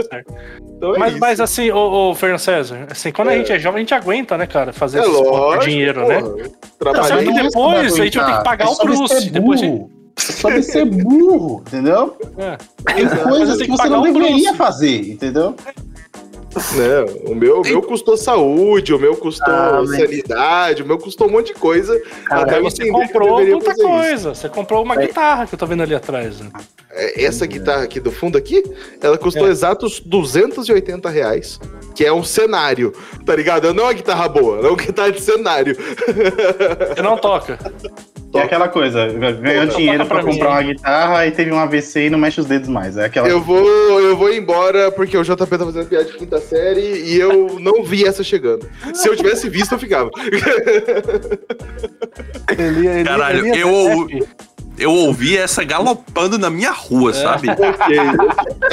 [0.06, 0.34] certo.
[0.76, 1.20] Então é Mas, isso.
[1.20, 3.38] mas assim, ô, ô Fernando César, assim, quando a É.
[3.38, 4.72] gente é jovem, a gente aguenta, né, cara?
[4.72, 6.20] Fazer é por lógico, dinheiro, porra.
[6.20, 6.50] né?
[6.78, 8.74] Trabalhar Só que não é depois a gente vai ter que pagar é o
[9.08, 9.90] ser depois a burro.
[10.18, 12.16] sobre ser burro, entendeu?
[12.38, 12.56] É.
[12.94, 15.54] Tem coisas que que você não deveria fazer, entendeu?
[16.54, 17.04] Né?
[17.26, 21.30] O meu, o meu custou saúde, o meu custou Ah, sanidade, o meu custou um
[21.30, 21.98] monte de coisa.
[22.26, 23.88] Cara, até Você entender que eu comprou muita fazer isso.
[23.90, 24.34] coisa.
[24.34, 26.40] Você comprou uma Mas- guitarra que eu tô vendo ali atrás.
[26.40, 26.50] né?
[26.90, 28.62] É, Essa guitarra aqui do fundo aqui,
[29.02, 29.50] ela custou É.
[29.50, 31.58] exatos 280 reais.
[31.94, 32.92] Que é um cenário,
[33.24, 33.72] tá ligado?
[33.72, 35.76] Não é uma guitarra boa, é uma guitarra de cenário.
[35.76, 37.58] Você não toca.
[38.34, 42.10] É aquela coisa, ganhou dinheiro pra pra comprar uma guitarra e teve um AVC e
[42.10, 42.96] não mexe os dedos mais.
[42.96, 43.64] É aquela Eu vou,
[44.00, 47.82] eu vou embora porque o JP tá fazendo piada de quinta série e eu não
[47.84, 48.68] vi essa chegando.
[48.92, 50.10] Se eu tivesse visto, eu ficava.
[52.58, 54.28] Ele, ele, Caralho, ele eu- Zep.
[54.78, 57.48] Eu ouvi essa galopando na minha rua, sabe?
[57.52, 57.96] ok.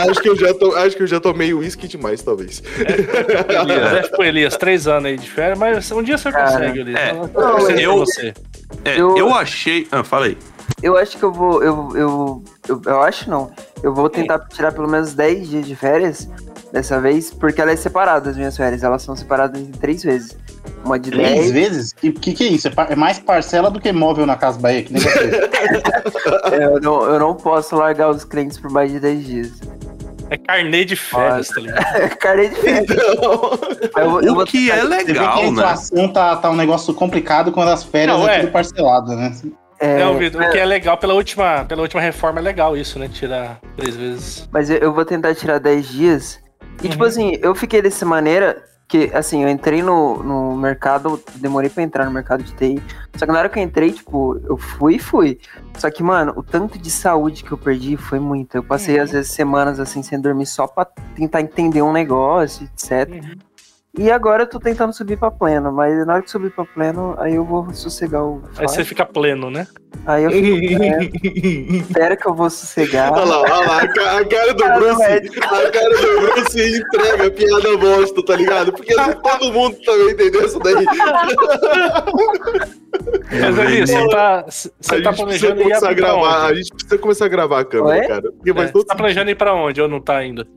[0.09, 2.61] acho, que eu já tô, acho que eu já tomei uísque demais, talvez.
[2.79, 6.79] Elias, Zep com Elias, três anos aí de férias, mas um dia você Cara, consegue,
[6.79, 6.99] Elias.
[6.99, 8.33] é, não, eu- você.
[8.83, 9.87] É, Eu- eu achei.
[9.91, 10.37] Ah, falei.
[10.81, 11.61] Eu acho que eu vou.
[11.61, 13.51] Eu, eu, eu, eu acho não.
[13.83, 16.27] Eu vou tentar tirar pelo menos 10 dias de férias
[16.71, 18.83] dessa vez, porque ela é separada, as minhas férias.
[18.83, 20.37] Elas são separadas em três vezes.
[20.85, 21.51] Uma de Três 10.
[21.51, 21.93] vezes?
[21.93, 22.67] Que, que que é isso?
[22.67, 24.83] É É mais parcela do que móvel na Casa Bahia?
[24.83, 25.19] Que negócio
[26.51, 26.55] é?
[26.55, 29.51] É, eu, não, eu não posso largar os clientes por mais de 10 dias.
[30.29, 32.09] É carnê de férias, tá ligado?
[32.17, 32.83] Cara de férias.
[32.89, 33.51] Então,
[34.03, 35.47] Eu, vou- eu O vou que é Você vê que a legal, né?
[35.49, 38.39] inflação tá, tá um negócio complicado quando as férias Não, é, é.
[38.41, 39.35] tudo parcelado, né?
[39.79, 42.97] é, Não, Vitor, o que é legal pela última, pela última reforma é legal isso,
[42.97, 43.09] né?
[43.11, 44.47] Tirar três vezes.
[44.53, 46.39] Mas eu, eu vou tentar tirar 10 dias.
[46.83, 47.09] E, tipo Uhum.
[47.09, 52.03] assim, eu fiquei dessa maneira que, assim, eu entrei no, no mercado, demorei pra entrar
[52.05, 52.81] no mercado de TI.
[53.15, 55.39] Só que na hora que eu entrei, tipo, eu fui e fui.
[55.77, 58.55] Só que, mano, o tanto de saúde que eu perdi foi muito.
[58.55, 59.03] Eu passei, Uhum.
[59.03, 63.09] às vezes, semanas, assim, sem dormir só pra tentar entender um negócio, etc.
[63.09, 63.31] Uhum.
[63.99, 67.13] E agora eu tô tentando subir pra pleno, mas na hora que subir pra pleno,
[67.19, 68.41] aí eu vou sossegar o.
[68.57, 69.67] Aí você fica pleno, né?
[70.05, 70.47] Aí eu fico
[70.79, 71.75] pleno.
[71.75, 73.11] Espera que eu vou sossegar.
[73.11, 77.27] Olha lá, olha lá, a ca- a cara do Bruce, a cara do Bruce entrega
[77.27, 78.71] a piada bosta, tá ligado?
[78.71, 80.85] Porque assim, todo mundo também entendeu isso daí.
[83.29, 86.55] Mas você tá, você a tá gente precisa planejando ir a pra gravar, a onde?
[86.59, 88.07] gente precisa começar a gravar a câmera, Oi?
[88.07, 88.21] cara.
[88.31, 90.47] Porque É, faz você tá planejando ir pra onde ou não tá ainda?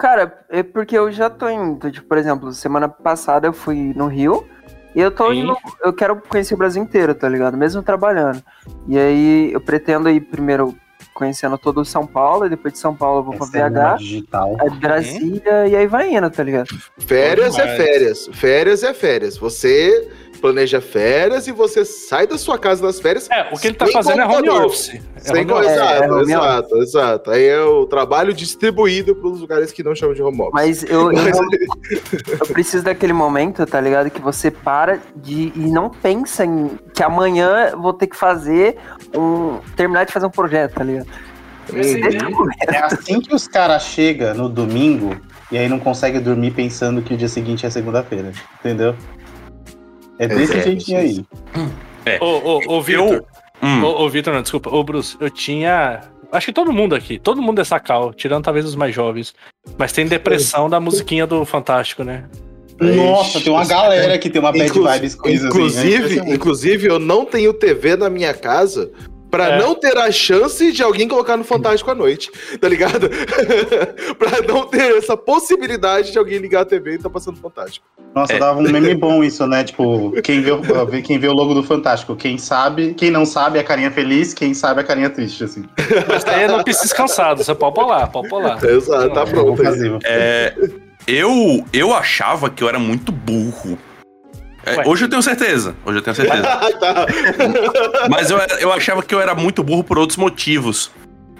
[0.00, 1.90] Cara, é porque eu já tô indo.
[1.90, 4.48] Tipo, por exemplo, semana passada eu fui no Rio
[4.94, 5.54] e eu tô indo.
[5.84, 7.54] Eu quero conhecer o Brasil inteiro, tá ligado?
[7.54, 8.42] Mesmo trabalhando.
[8.88, 10.74] E aí eu pretendo ir primeiro
[11.12, 13.98] conhecendo todo São Paulo, e depois de São Paulo eu vou Essa pra é BH,
[13.98, 14.56] digital.
[14.58, 16.68] aí Brasília, e aí vai indo, tá ligado?
[16.98, 17.76] Férias é Demais.
[17.82, 18.30] férias.
[18.32, 19.36] Férias é férias.
[19.36, 20.08] Você
[20.40, 23.28] planeja férias e você sai da sua casa nas férias.
[23.30, 24.66] É, o que ele tá fazendo é home computador.
[24.66, 24.94] office.
[24.94, 25.66] É Sem home office.
[25.68, 27.30] É, exato, é home exato, exato.
[27.30, 30.52] Aí é o trabalho distribuído para os lugares que não chamam de home office.
[30.52, 31.22] Mas eu, eu,
[32.40, 34.10] eu preciso daquele momento, tá ligado?
[34.10, 38.76] Que você para de e não pensa em que amanhã eu vou ter que fazer
[39.14, 39.58] um.
[39.76, 41.06] terminar de fazer um projeto, tá ligado?
[41.70, 42.54] Comer.
[42.68, 45.16] É assim que os caras chegam no domingo
[45.52, 48.32] e aí não conseguem dormir pensando que o dia seguinte é segunda-feira.
[48.58, 48.94] Entendeu?
[50.20, 51.24] É desse É, jeitinho aí.
[52.20, 53.24] Ô, ô, ô, Vitor.
[53.62, 54.70] Hum, Ô, ô, Vitor, não, desculpa.
[54.74, 56.00] Ô, Bruce, eu tinha.
[56.32, 59.34] Acho que todo mundo aqui, todo mundo dessa cal, tirando talvez os mais jovens.
[59.76, 62.24] Mas tem depressão da musiquinha do Fantástico, né?
[62.80, 65.58] Nossa, Ixi, tem uma galera que tem uma bad Inclu- vibes com isso assim.
[65.58, 65.64] né?
[65.66, 68.90] inclusive, inclusive, eu não tenho TV na minha casa
[69.30, 69.58] pra É.
[69.58, 73.08] não ter a chance de alguém colocar no Fantástico à noite, tá ligado?
[74.18, 77.86] pra não ter essa possibilidade de alguém ligar a TV e tá passando Fantástico.
[78.14, 78.38] Nossa, É.
[78.38, 79.62] dava um meme bom isso, né?
[79.64, 80.62] Tipo, quem vê, o-
[81.04, 84.34] quem vê o logo do Fantástico, quem sabe, quem não sabe é a carinha feliz,
[84.34, 85.64] quem sabe é a carinha triste, assim.
[86.08, 88.58] Mas daí não precisa cansado, você pode pular, pode pular.
[88.64, 89.68] Exato, tá pronto aí.
[89.68, 89.98] Ocasivo.
[90.04, 90.54] é,
[91.06, 93.78] eu, eu achava que eu era muito burro.
[94.64, 95.74] É, hoje eu tenho certeza.
[95.84, 96.42] Hoje eu tenho certeza.
[96.50, 97.06] Ah, tá.
[98.08, 100.90] Mas eu, eu achava que eu era muito burro por outros motivos.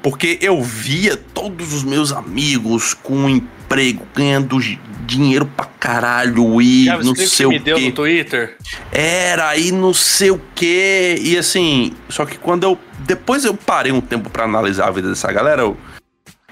[0.03, 4.59] Porque eu via todos os meus amigos com emprego, ganhando
[5.05, 8.57] dinheiro pra caralho e Já não sei que o me deu no Twitter?
[8.91, 11.17] Era e não sei o quê.
[11.21, 12.79] E assim, só que quando eu.
[13.01, 15.77] Depois eu parei um tempo pra analisar a vida dessa galera, eu.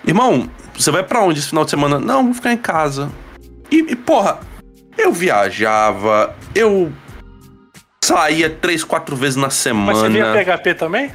[0.06, 1.98] Irmão, você vai pra onde esse final de semana?
[1.98, 3.10] Não, vou ficar em casa.
[3.70, 4.40] E, e, porra,
[4.98, 6.92] eu viajava, eu
[8.04, 10.44] saía três, quatro vezes na Mas você via semana.
[10.44, 11.10] PHP também?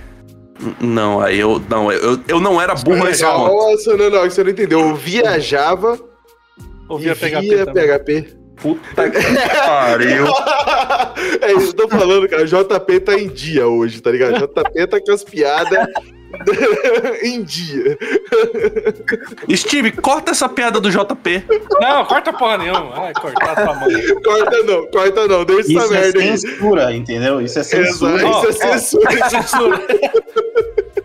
[0.79, 1.61] Não, aí eu.
[1.69, 3.53] Não, eu, eu não era burro nesse ponto.
[3.53, 4.79] Nossa, não, não, você não entendeu.
[4.79, 5.99] Eu viajava
[6.87, 7.65] Ou e via PHP via?
[7.65, 8.37] PHP.
[8.55, 9.19] Puta que
[9.65, 10.25] pariu.
[11.41, 12.45] é isso que eu tô falando, cara.
[12.45, 14.37] JP tá em dia hoje, tá ligado?
[14.37, 15.87] JP tá com as piadas
[17.21, 17.97] em dia.
[19.55, 21.43] Steve, corta essa piada do JP.
[21.79, 23.05] Não, corta porra nenhuma.
[23.05, 23.87] Ai, cortar tua mão.
[24.23, 25.45] Corta não, corta não.
[25.45, 26.37] Deixa essa Isso é merda aí.
[26.37, 27.39] censura, entendeu?
[27.41, 28.25] Isso é Exato, censura.
[28.27, 29.29] Ó, isso é censura.
[29.29, 29.77] Censura.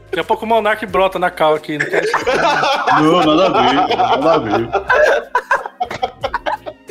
[0.06, 1.78] Daqui a pouco o Monark brota na cal aqui.
[1.78, 2.12] Não isso.
[3.02, 4.68] Não, nada a ver, nada a ver.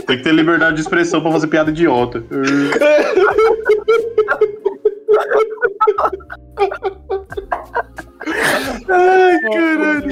[0.05, 2.23] Tem que ter liberdade de expressão pra fazer piada idiota.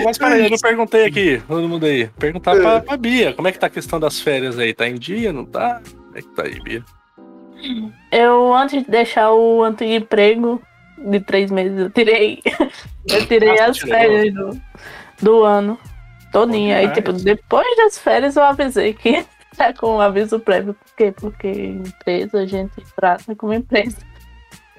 [0.03, 2.07] Mas peraí, eu não perguntei aqui, todo mundo aí.
[2.19, 4.73] Perguntar pra, pra Bia, como é que tá a questão das férias aí?
[4.73, 5.81] Tá em dia, não tá?
[5.83, 6.83] Como é que tá aí, Bia?
[8.11, 10.61] Eu, antes de deixar o antigo emprego
[10.97, 12.41] de três meses, eu tirei.
[13.07, 14.61] eu tirei Ah, as férias do,
[15.21, 15.77] do ano.
[16.31, 16.77] Todinha.
[16.77, 20.73] Aí, tipo, depois das férias eu avisei que tá com um aviso prévio.
[20.73, 21.13] Por quê?
[21.15, 23.97] Porque empresa, a gente trata como empresa.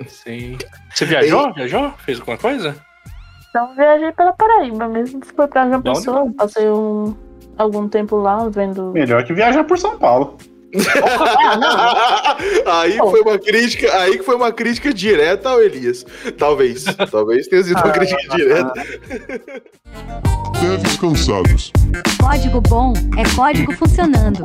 [0.06, 0.58] Sim.
[0.94, 1.54] Você viajou?
[1.54, 1.92] Viajou?
[2.04, 2.76] Fez alguma coisa?
[3.56, 5.18] Então viajei pela Paraíba mesmo.
[5.34, 5.80] Fui pra João?
[5.80, 7.14] Pessoa, passei um,
[7.56, 8.92] algum tempo lá vendo.
[8.92, 10.36] Melhor que viajar por São Paulo.
[12.66, 16.04] aí foi uma crítica, aí que foi uma crítica direta ao Elias.
[16.36, 18.74] Talvez, talvez tenha sido uma crítica direta.
[20.60, 21.72] Devs cansados.
[22.22, 24.42] Código bom é código funcionando.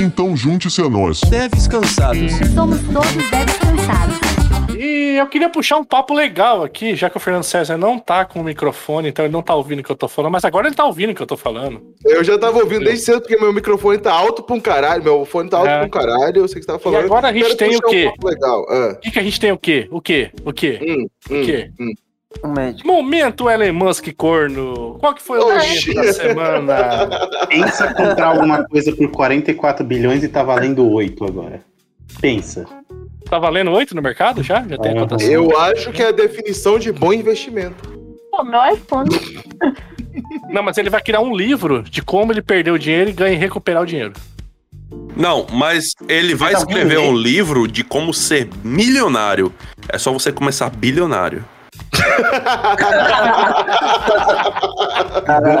[0.00, 1.20] Então junte-se a nós.
[1.22, 2.30] Devs cansados.
[2.54, 4.33] Somos todos devs cansados.
[4.78, 8.24] E eu queria puxar um papo legal aqui, já que o Fernando César não tá
[8.24, 10.66] com o microfone, então ele não tá ouvindo o que eu tô falando, mas agora
[10.66, 11.80] ele tá ouvindo o que eu tô falando.
[12.04, 15.02] Eu já tava ouvindo desde cedo porque meu microfone tá alto pra um caralho.
[15.04, 15.78] Meu fone tá alto É.
[15.78, 16.38] pra um caralho.
[16.38, 17.04] Eu sei que você tava falando.
[17.04, 18.12] agora a gente tem o quê?
[18.22, 18.66] Um legal.
[18.68, 19.86] Ah, O que, que a gente tem o quê?
[19.90, 20.30] O quê?
[20.44, 20.78] O quê?
[20.82, 21.70] hum, O hum, quê?
[21.80, 21.92] hum.
[22.44, 22.86] Um médico.
[22.88, 24.96] Momento Elon Musk corno.
[24.98, 27.08] Qual que foi o momento da semana?
[27.48, 31.62] Pensa comprar alguma coisa por 44 bilhões e tá valendo 8 agora.
[32.20, 32.66] Pensa.
[33.28, 34.66] Tá valendo 8 no mercado já?
[34.66, 35.20] Já tem a Uhum.
[35.20, 37.88] Eu acho que é a definição de bom investimento.
[38.30, 39.08] Pô, meu iPhone.
[40.48, 43.34] Não, mas ele vai criar um livro de como ele perdeu o dinheiro e ganha
[43.34, 44.12] e recuperar o dinheiro.
[45.16, 49.52] Não, mas ele vai tá escrever um livro de como ser milionário.
[49.88, 51.44] É só você começar bilionário.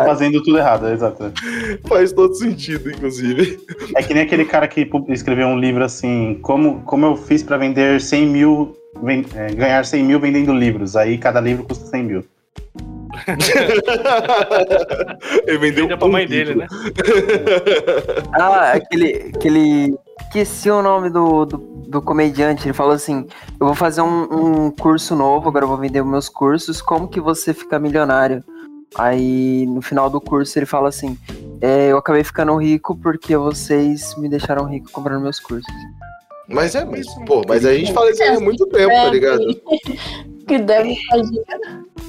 [0.04, 1.32] Fazendo tudo errado, exato.
[1.86, 3.58] Faz todo sentido, inclusive.
[3.96, 7.56] É que nem aquele cara que escreveu um livro assim, como, como eu fiz pra
[7.56, 8.76] vender 100 mil,
[9.34, 10.96] é, ganhar 100 mil vendendo livros.
[10.96, 12.24] Aí cada livro custa 100 mil.
[15.46, 16.60] Ele vendeu pra um mãe dele, livro.
[16.60, 16.66] né?
[18.32, 19.30] Ah, aquele.
[19.34, 22.66] aquele esqueci o nome do, do, do comediante.
[22.66, 23.26] Ele falou assim:
[23.60, 26.80] Eu vou fazer um, um curso novo, agora eu vou vender os meus cursos.
[26.80, 28.42] Como que você fica milionário?
[28.96, 31.18] Aí no final do curso ele fala assim:
[31.60, 35.72] "É, Eu acabei ficando rico porque vocês me deixaram rico comprando meus cursos.
[36.48, 37.24] Mas é mesmo.
[37.24, 39.42] Pô, mas a gente fala isso aí há muito tempo, tá ligado?
[40.46, 41.44] que deve fazer.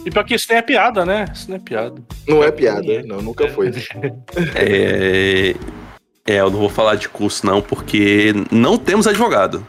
[0.05, 1.25] E pior que isso nem é piada, né?
[1.33, 2.03] Isso não é piada.
[2.27, 3.03] Não é piada.
[3.03, 3.71] Não, nunca foi.
[4.55, 5.55] É...
[6.27, 9.65] é, eu não vou falar de curso não, porque não temos advogado.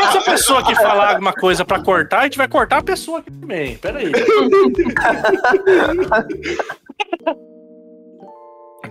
[0.00, 3.30] Essa pessoa que falar alguma coisa pra cortar, a gente vai cortar a pessoa aqui
[3.30, 3.76] também.
[3.76, 4.10] Pera aí.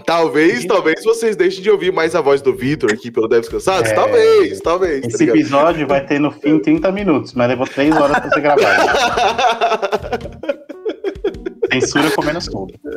[0.05, 3.91] Talvez, talvez vocês deixem de ouvir mais a voz do Vitor aqui pelo Deves Cansados.
[3.91, 3.93] É.
[3.93, 5.01] Talvez, talvez.
[5.01, 5.36] tá Esse ligado?
[5.38, 8.82] episódio vai ter no fim 30 minutos, mas levou 3 horas pra ser gravado.
[11.72, 12.74] Censura comendo solda.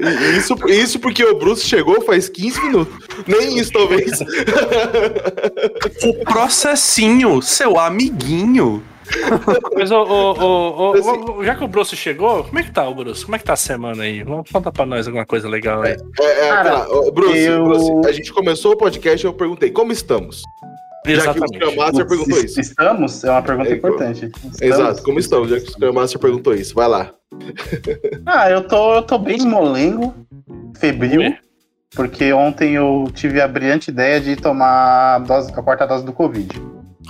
[0.00, 2.94] E isso, isso porque o Bruce chegou faz 15 minutos.
[3.26, 4.10] Nem isso, talvez.
[6.24, 8.82] Processinho, seu amiguinho.
[9.74, 12.94] Mas, ô, ô, Assim- ô, já que o Bruce chegou, como é que tá o
[12.94, 13.24] Bruce?
[13.24, 14.22] Como é que tá a semana aí?
[14.22, 15.96] Vamos contar pra nós alguma coisa legal aí.
[16.20, 19.32] É, é, Cara, aquela- ô, Bruce, eu- Bruce, a gente começou o podcast e eu
[19.32, 20.42] perguntei, como estamos?
[21.16, 22.60] Já que o Scrum Master perguntou isso.
[22.60, 23.24] Estamos?
[23.24, 24.26] É uma pergunta É, importante.
[24.26, 24.62] Estamos?
[24.62, 25.50] Exato, como estamos?
[25.50, 26.74] Já que o Scrum Master perguntou isso.
[26.74, 27.14] Vai lá.
[28.26, 30.14] Ah, eu tô, eu tô bem molengo,
[30.78, 31.34] febril,
[31.94, 36.12] porque ontem eu tive a brilhante ideia de tomar a, dose, a quarta dose do
[36.12, 36.60] Covid.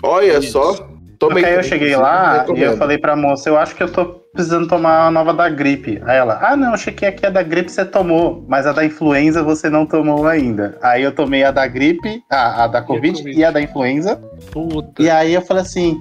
[0.03, 0.89] Olha só.
[1.19, 3.83] Tomei Porque aí eu cheguei inclusive, lá e eu falei pra moça, eu acho que
[3.83, 6.01] eu tô precisando tomar a nova da gripe.
[6.07, 8.85] Aí ela, ah não, achei que aqui a da gripe você tomou, mas a da
[8.85, 10.79] influenza você não tomou ainda.
[10.81, 13.39] Aí eu tomei a da gripe, a, a da Covid Covid.
[13.39, 14.17] e a da influenza.
[14.53, 15.03] Puta.
[15.03, 15.99] E aí eu falei assim,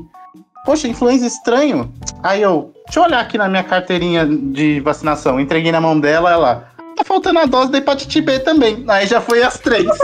[0.64, 1.92] poxa, influenza estranho.
[2.22, 5.40] Aí eu, deixa eu olhar aqui na minha carteirinha de vacinação.
[5.40, 8.84] Entreguei na mão dela, ela, tá faltando a dose da hepatite B também.
[8.88, 9.88] Aí já foi as três.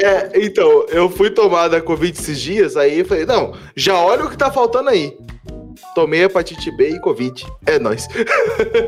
[0.00, 4.24] É, então, eu fui tomar da Covid esses dias, aí eu falei, não, já olha
[4.24, 5.16] o que tá faltando aí.
[5.94, 7.46] Tomei hepatite B e Covid.
[7.66, 8.06] É nóis.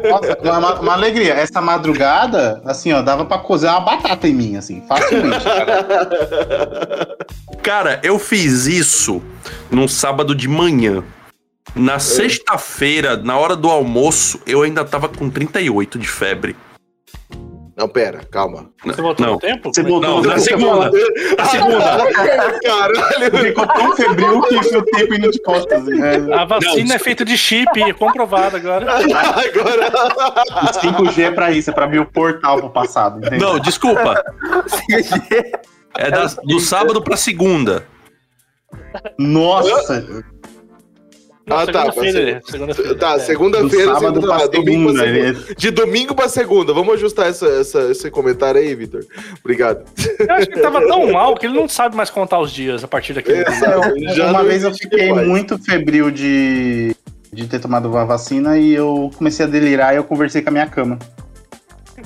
[0.08, 1.34] Nossa, uma, uma alegria.
[1.34, 5.44] Essa madrugada, assim, ó, dava pra cozer uma batata em mim, assim, facilmente.
[5.44, 7.16] cara.
[7.62, 9.22] Cara, eu fiz isso
[9.70, 11.02] num sábado de manhã.
[11.74, 16.56] Na sexta-feira, na hora do almoço, eu ainda tava com 38 de febre.
[17.76, 18.70] Não, pera, calma.
[18.84, 19.32] Você voltou Não.
[19.34, 19.70] no tempo?
[19.72, 20.90] Você é voltou Não, na segunda.
[21.38, 22.12] Na segunda.
[22.62, 23.38] Caralho.
[23.42, 25.84] Ficou tão febril que foi o tempo indo de costas.
[25.86, 26.34] né?
[26.34, 28.84] A vacina é feita de chip, é comprovado agora.
[28.98, 29.92] Agora.
[30.62, 33.18] O 5G é pra isso, é pra abrir o portal pro passado.
[33.24, 33.38] entendeu?
[33.54, 34.22] Não, desculpa.
[35.96, 37.86] É da- do sábado pra segunda.
[39.18, 40.04] Nossa,
[41.50, 42.94] Não, Ah, tá, segunda-feira, mas- segunda-feira.
[42.94, 43.16] Tá, É.
[43.16, 45.20] do segunda-feira, sábado segunda, pra ah, domingo pra segunda.
[45.22, 45.44] segunda.
[45.48, 46.72] ele- De domingo pra segunda.
[46.72, 49.04] Vamos ajustar essa, essa- esse comentário aí, Vitor.
[49.44, 49.84] Obrigado.
[50.18, 52.84] Eu acho que ele tava tão mal que ele não sabe mais contar os dias
[52.84, 54.14] a partir daquele É.
[54.14, 55.26] Já uma vez eu fiquei mais.
[55.28, 56.94] muito febril de,
[57.32, 60.52] de ter tomado uma vacina e eu comecei a delirar e eu conversei com a
[60.52, 60.98] minha cama.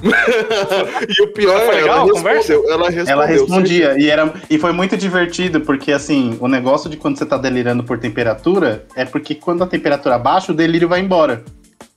[1.08, 2.52] E o pior Foi é, legal ela conversa?
[2.52, 2.72] respondeu.
[2.72, 3.12] Ela respondeu.
[3.12, 7.26] Ela respondia e, era, e foi muito divertido, porque assim, o negócio de quando você
[7.26, 11.44] tá delirando por temperatura é porque quando a temperatura baixa, o delírio vai embora.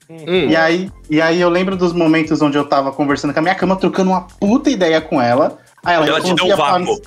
[0.10, 0.50] Hum.
[0.50, 3.56] E aí, e aí eu lembro dos momentos onde eu tava conversando com a minha
[3.56, 5.58] cama, trocando uma puta ideia com ela.
[5.84, 7.02] Aí ela, Ela te respondia deu um vácuo.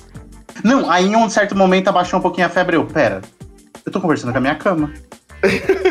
[0.63, 2.75] Não, aí em um certo momento abaixou um pouquinho a febre.
[2.75, 3.21] Eu, pera,
[3.85, 4.91] eu tô conversando com a minha cama.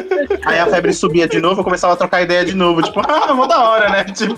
[0.51, 2.83] aí a febre subia de novo, eu começava a trocar ideia de novo.
[2.83, 4.05] Tipo, ah, mó da hora, né?
[4.13, 4.37] Tipo,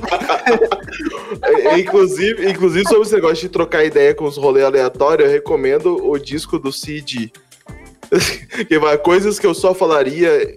[1.42, 5.96] É, inclusive, inclusive, sobre esse negócio de trocar ideia com os rolês aleatórios, eu recomendo
[6.08, 7.32] o disco do Cid.
[8.68, 10.54] que vai, coisas que eu só falaria.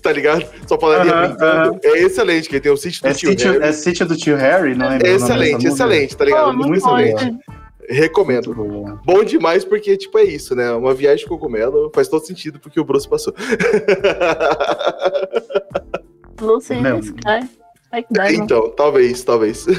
[0.00, 0.46] Tá ligado?
[0.68, 1.80] Só falaria Aham, brincando.
[1.82, 3.64] É excelente, que tem o sítio do é tio sítio, Harry.
[3.64, 4.86] é sítio do tio Harry, não.
[4.86, 6.44] É nome excelente, excelente, tá ligado?
[6.46, 7.24] Pô, muito muito bom excelente.
[7.48, 8.54] esse- Recomendo.
[8.54, 9.00] Boa.
[9.04, 10.70] Bom demais porque, tipo, é isso, né?
[10.72, 13.34] Uma viagem de cogumelo faz todo sentido porque o Bruce passou.
[16.40, 17.48] Lucy in Sky.
[18.34, 19.64] Então, talvez, talvez.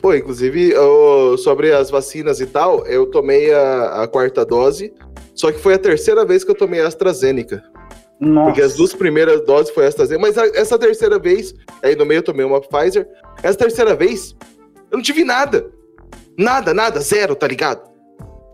[0.00, 4.92] Pô, inclusive, ô, sobre as vacinas e tal, eu tomei a, a quarta dose,
[5.34, 7.62] só que foi a terceira vez que eu tomei a AstraZeneca.
[8.20, 8.46] Nossa.
[8.46, 11.52] Porque as duas primeiras doses foi a AstraZeneca, mas a- essa terceira vez,
[11.82, 13.08] aí no meio eu tomei uma Pfizer,
[13.42, 14.36] essa terceira vez,
[14.94, 15.66] eu não tive nada.
[16.38, 17.92] Nada, nada, zero, tá ligado?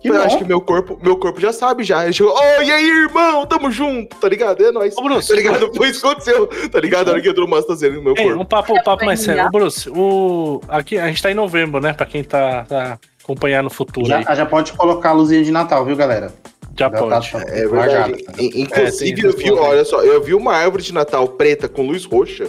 [0.01, 0.21] Que eu bom.
[0.23, 2.05] acho que meu corpo, meu corpo já sabe já.
[2.05, 4.65] Ele chegou, oh, e aí, irmão, tamo junto, tá ligado?
[4.65, 4.97] É nóis.
[4.97, 5.71] Ô, Bruce, Tá ligado?
[5.75, 7.09] Foi isso que aconteceu, tá ligado?
[7.09, 8.41] A hora que entrou uma AstraZeneca no meu Ei, corpo.
[8.41, 9.45] um papo, um papo mais sério.
[9.47, 10.61] Ô, Bruce, o...
[10.69, 11.93] aqui a gente tá em novembro, né?
[11.93, 14.23] Pra quem tá, tá acompanhando o futuro aí.
[14.23, 16.33] Já, já pode colocar a luzinha de Natal, viu, galera?
[16.79, 17.31] Já Já pode.
[17.33, 18.13] tá- É largado.
[18.15, 18.25] verdade.
[18.39, 21.83] In- Inclusive, É, eu vi, olha só, eu vi uma árvore de Natal preta com
[21.87, 22.47] luz roxa.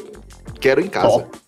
[0.62, 1.08] Quero em casa.
[1.08, 1.41] Top.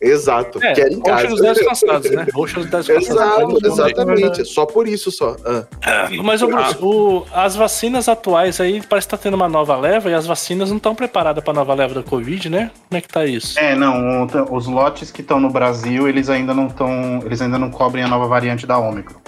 [0.00, 1.28] Exato, É, quero em roxa casa.
[1.28, 2.26] nos 10 cansados, né?
[2.32, 3.08] Roxa nos 10 cansados.
[3.08, 4.40] Exato, exatamente.
[4.40, 5.36] É só por isso só.
[5.44, 6.08] Ah.
[6.22, 10.08] Mas, ô, Bruce, o- as vacinas atuais aí, parece que tá tendo uma nova leva
[10.10, 12.70] e as vacinas não estão preparadas pra nova leva da Covid, né?
[12.88, 13.58] Como é que tá isso?
[13.58, 17.20] É, não, os lotes que estão no Brasil, eles ainda não estão.
[17.24, 19.18] Eles ainda não cobrem a nova variante da Ômicron.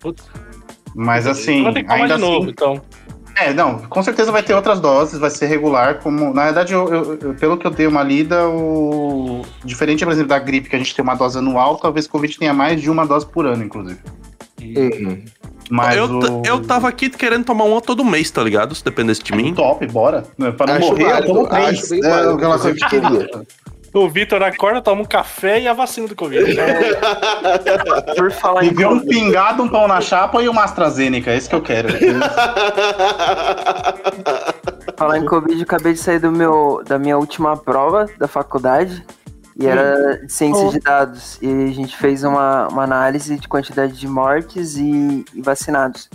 [0.00, 0.22] Putz.
[0.94, 2.50] Mas assim, Vai ter que tomar ainda de novo, assim.
[2.50, 2.82] então.
[3.36, 6.32] É, não, com certeza vai ter outras doses, vai ser regular, como.
[6.32, 9.42] Na verdade, eu- eu- eu- pelo que eu dei uma lida, o.
[9.64, 12.54] Diferente, por exemplo, da gripe, que a gente tem uma dose anual, talvez Covid tenha
[12.54, 13.98] mais de uma dose por ano, inclusive.
[14.62, 15.22] Uhum.
[15.70, 16.42] Mas eu, o...
[16.44, 18.74] eu tava aqui querendo tomar uma todo mês, tá ligado?
[18.74, 19.54] Se dependesse de mim.
[19.54, 20.22] Top, bora.
[20.56, 21.68] Pra não Acho morrer, válido, eu tomo três.
[21.78, 23.30] acho bem É, válido, que inclusive, queria.
[23.94, 26.56] O Vitor acorda, toma um café e a vacina do Covid.
[28.16, 31.36] Por falar Me em vê um pingado, um pão na chapa e uma AstraZeneca, é
[31.36, 31.90] isso que eu quero.
[34.98, 39.06] falar em Covid, eu acabei de sair do meu, da minha última prova da faculdade.
[39.56, 40.70] E era de ciência Oh.
[40.70, 41.38] de dados.
[41.40, 46.10] E a gente fez uma, uma análise de quantidade de mortes e, e vacinados.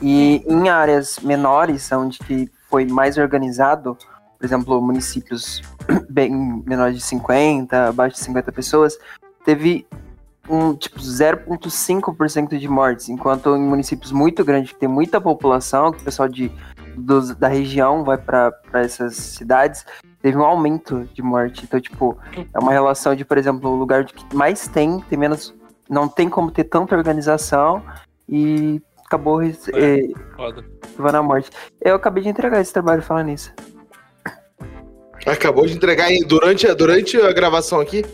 [0.00, 3.98] E em áreas menores, onde que foi mais organizado,
[4.38, 5.60] por exemplo, municípios
[6.08, 8.98] bem menores de 50, abaixo de 50 pessoas,
[9.44, 9.86] teve
[10.48, 16.00] um tipo 0,5% de mortes, enquanto em municípios muito grandes, que tem muita população, que
[16.00, 16.50] o pessoal de,
[17.36, 19.84] da região vai para essas cidades,
[20.22, 21.64] teve um aumento de morte.
[21.64, 25.54] Então, tipo, é uma relação de, por exemplo, o lugar que mais tem, tem menos.
[25.88, 27.82] Não tem como ter tanta organização
[28.28, 29.52] e acabou É.
[30.36, 30.64] Foda.
[30.98, 31.50] levando a morte.
[31.80, 33.52] Eu acabei de entregar esse trabalho falando nisso.
[35.30, 38.04] Acabou de entregar durante, a- durante a gravação aqui.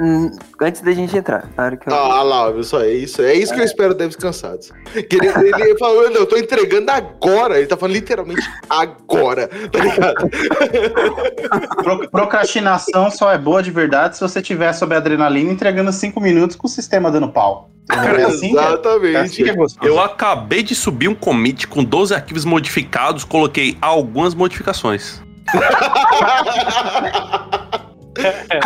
[0.00, 1.94] Hum, Antes da gente entrar, hora que eu.
[1.94, 3.20] Ah lá, viu só, é isso.
[3.22, 4.70] É isso que eu espero deves cansados.
[5.08, 7.58] Que ele, ele falou, não, eu tô entregando agora.
[7.58, 10.30] Ele tá falando literalmente agora, tá ligado?
[11.82, 16.56] Pro- procrastinação só é boa de verdade se você tiver sob adrenalina entregando cinco minutos
[16.56, 17.70] com o sistema dando pau.
[17.90, 19.76] É assim que é, é, assim Exatamente.
[19.78, 19.88] que é.
[19.88, 25.22] Eu acabei de subir um commit com 12 arquivos modificados, coloquei algumas modificações.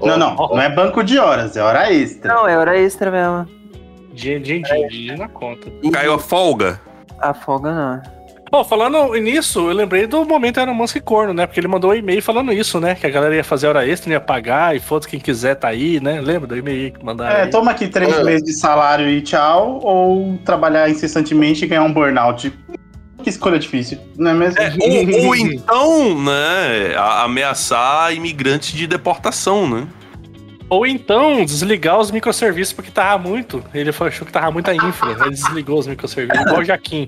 [0.00, 2.32] Ó, Não, não, não é banco de horas, é hora extra.
[2.34, 3.46] Não, é hora extra mesmo.
[4.12, 5.70] Dia, dia, dia, dia na conta.
[5.92, 6.80] Caiu a folga?
[7.20, 8.02] a folga não.
[8.50, 11.46] Bom, falando nisso, eu lembrei do momento Elon Musk corno, né?
[11.46, 12.94] Porque ele mandou um e-mail falando isso, né?
[12.94, 15.98] Que a galera ia fazer hora extra, ia pagar, e foda quem quiser tá aí,
[16.00, 16.20] né?
[16.20, 17.34] Lembra do e-mail que mandaram?
[17.34, 17.50] É, aí?
[17.50, 18.22] toma aqui três É.
[18.22, 22.52] meses de salário e tchau, ou trabalhar incessantemente e ganhar um burnout.
[23.22, 24.60] Que escolha difícil, não é mesmo?
[24.60, 24.72] É,
[25.18, 29.86] ou, ou então, né, a- ameaçar imigrantes de deportação, né?
[30.68, 33.62] Ou então desligar os microserviços porque tava muito.
[33.74, 35.10] Ele achou que tava muita infra.
[35.20, 36.40] Ele desligou os microserviços.
[36.46, 37.06] Igual o Jaquim.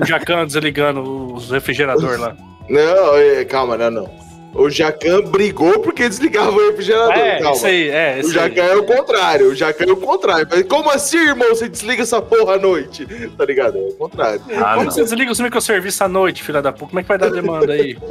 [0.00, 2.34] O Jacan desligando os refrigeradores lá.
[2.70, 4.10] Não, calma, não, não.
[4.54, 7.12] O Jacan brigou porque desligava o refrigerador.
[7.16, 7.56] É, calma.
[7.56, 8.16] isso aí, é.
[8.16, 8.34] O Isso aí.
[8.54, 10.46] Jacan é o contrário, o Jacan é o contrário.
[10.50, 11.48] Mas Como assim, irmão?
[11.48, 13.06] Você desliga essa porra à noite?
[13.36, 13.78] Tá ligado?
[13.78, 14.42] É o contrário.
[14.56, 14.90] Ah, Como não.
[14.90, 16.86] você desliga os microserviços à noite, filha da puta?
[16.88, 17.96] Como é que vai dar demanda aí?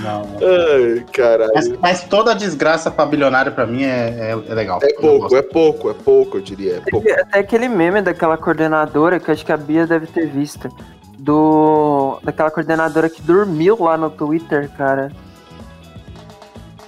[0.00, 0.22] Não.
[0.42, 1.52] Ai, caralho.
[1.54, 4.80] Mas, mas toda desgraça pra bilionário pra mim é, é, é legal.
[4.82, 6.76] É pouco, é pouco, é pouco, eu diria.
[6.84, 7.08] É pouco.
[7.12, 10.68] Até aquele meme daquela coordenadora que eu acho que a Bia deve ter visto.
[11.18, 12.20] Do.
[12.22, 15.10] Daquela coordenadora que dormiu lá no Twitter, cara.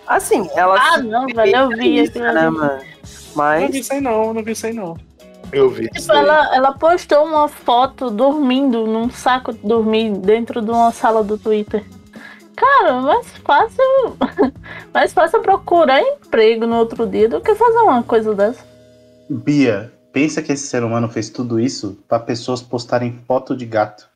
[0.06, 0.76] Assim, ela.
[0.78, 2.72] Ah, não, velho, eu vi isso, aquilo né, mano?
[2.72, 2.86] Não vi
[3.34, 3.74] Mas.
[3.74, 4.96] isso aí não, não vi isso aí não.
[5.52, 5.84] Eu vi.
[5.94, 6.18] isso Tipo, aí.
[6.18, 11.38] ela, ela postou uma foto dormindo num saco de dormir dentro de uma sala do
[11.38, 11.84] Twitter.
[12.56, 13.84] Cara, mais fácil.
[14.92, 18.64] mais fácil procurar emprego no outro dia do que fazer uma coisa dessa.
[19.28, 24.09] Bia, pensa que esse ser humano fez tudo isso pra pessoas postarem foto de gato.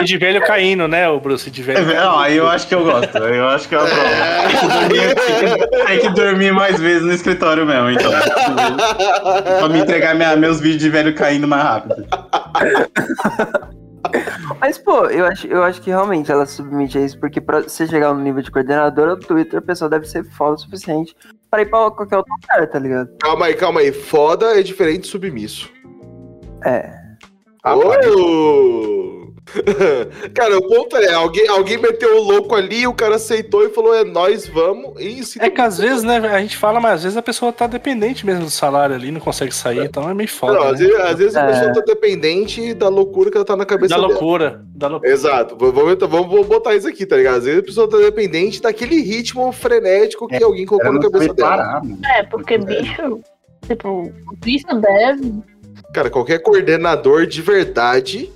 [0.00, 1.50] E de velho caindo, né, o Bruce?
[1.50, 1.94] De É, velho.
[1.94, 3.16] Não, aí eu acho que eu gosto.
[3.18, 4.02] Eu acho que eu aprovo.
[4.48, 8.10] Tem que dormir- tem que- Tem que dormir mais vezes no escritório mesmo, então.
[9.58, 12.06] pra me entregar minha- meus vídeos de velho caindo mais rápido.
[14.60, 17.86] Mas, pô, eu acho, eu acho que realmente ela submite a isso, porque pra você
[17.86, 21.14] chegar no nível de coordenadora do Twitter, a pessoa deve ser foda o suficiente
[21.52, 23.10] pra ir pra qualquer outro lugar, tá ligado?
[23.20, 23.92] Calma aí, calma aí.
[23.92, 25.70] Foda é diferente de submisso.
[26.64, 26.98] É.
[27.66, 29.21] Ô!
[30.34, 33.94] Cara, o ponto é, alguém, alguém meteu o louco ali, o cara aceitou e falou,
[33.94, 34.94] é nós, vamos.
[35.00, 37.52] E se É que às vezes, né, a gente fala, mas às vezes a pessoa
[37.52, 40.54] tá dependente mesmo do salário ali, não consegue sair, então é meio foda.
[40.54, 40.70] Não, né?
[40.70, 41.46] às vezes, às vezes a É.
[41.48, 44.08] pessoa tá dependente da loucura que ela tá na cabeça Da dela.
[44.08, 45.12] loucura, da loucura.
[45.12, 47.38] Exato, vamos, vamos, vamos botar isso aqui, tá ligado?
[47.38, 51.80] Às vezes a pessoa tá dependente daquele ritmo frenético que alguém colocou na cabeça dela.
[51.82, 51.98] mano.
[52.16, 53.20] É, porque bicho.
[53.66, 55.32] Tipo, o bicho deve.
[55.94, 58.30] Cara, qualquer coordenador de verdade,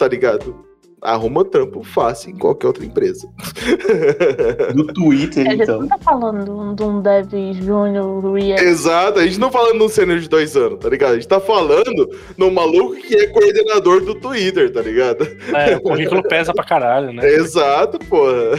[0.00, 0.64] tá ligado?
[1.02, 3.28] Arruma trampo fácil em qualquer outra empresa.
[4.74, 5.80] No Twitter, A gente então.
[5.80, 7.32] não tá falando de um dev
[7.62, 8.64] júnior React.
[8.64, 11.12] Exato, a gente não falando num sênior de dois anos, tá ligado?
[11.12, 15.26] A gente tá falando num maluco que é coordenador do Twitter, tá ligado?
[15.54, 17.26] É, o currículo pesa pra caralho, né?
[17.28, 18.52] Exato, porra.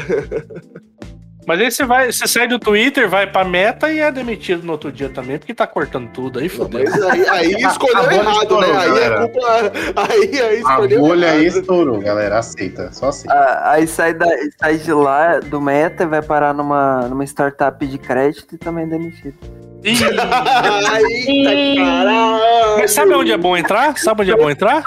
[1.52, 4.72] Mas aí você vai, você sai do Twitter, vai pra meta e é demitido no
[4.72, 6.86] outro dia também, porque tá cortando tudo aí, fodeu.
[6.86, 8.70] Mas aí, aí escolheu errado, né?
[8.70, 9.16] estourou, Aí galera.
[9.16, 9.72] a culpa.
[9.97, 11.39] Aí, aí A escolheu bolha errado.
[11.39, 12.39] aí estourou, galera.
[12.39, 13.38] Aceita, só aceita.
[13.38, 14.26] Ah, aí sai, da,
[14.62, 18.86] sai de lá, do meta, e vai parar numa, numa startup de crédito e também
[18.86, 19.36] é demitido.
[19.84, 19.99] Ih,
[22.80, 23.97] mas sabe onde é bom entrar?
[23.97, 24.82] Sabe onde é bom entrar?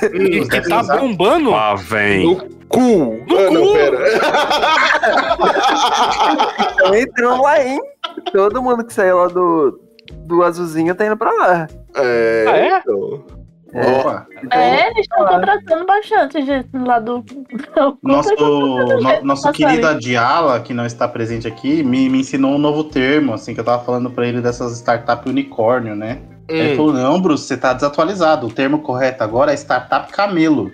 [0.00, 1.50] Que, que tá bombando.
[1.50, 2.24] Lá vem.
[2.24, 3.24] No cu!
[3.28, 3.72] No ah, não, cu!
[3.72, 3.98] pera.
[6.74, 7.80] Então entrou lá, hein?
[8.32, 9.80] Todo mundo que saiu lá do,
[10.26, 11.66] do azulzinho tá indo pra lá.
[11.96, 12.78] É, Ah, é?
[12.78, 13.24] então.
[13.74, 14.26] Opa.
[14.50, 17.22] É, eles estão contratando bastante gente lá do.
[18.02, 19.68] Nosso, no- jeito nosso passarinho.
[19.68, 23.60] querido Adiala, que não está presente aqui, me, me ensinou um novo termo, assim, que
[23.60, 26.18] eu tava falando pra ele dessas startup unicórnio, né?
[26.48, 26.76] Ele Hum.
[26.76, 28.46] falou, não, Bruce, você tá desatualizado.
[28.46, 30.72] O termo correto agora é startup camelo.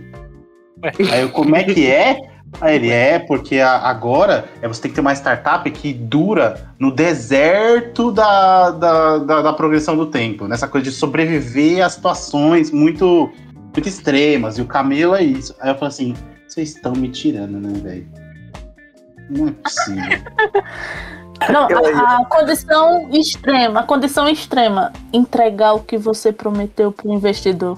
[0.83, 2.19] Aí eu, como é que é?
[2.61, 6.69] Aí ele, é, porque a- agora é, você tem que ter uma startup que dura
[6.79, 10.47] no deserto da, da, da, da progressão do tempo.
[10.47, 13.33] Nessa coisa de sobreviver a situações muito,
[13.75, 14.59] muito extremas.
[14.59, 15.55] E o camelo é isso.
[15.61, 16.15] Aí eu falei assim,
[16.47, 18.09] vocês estão me tirando, né, velho?
[19.31, 20.03] Não é possível.
[21.51, 27.77] Não, a, a condição extrema, a condição extrema, entregar o que você prometeu pro investidor.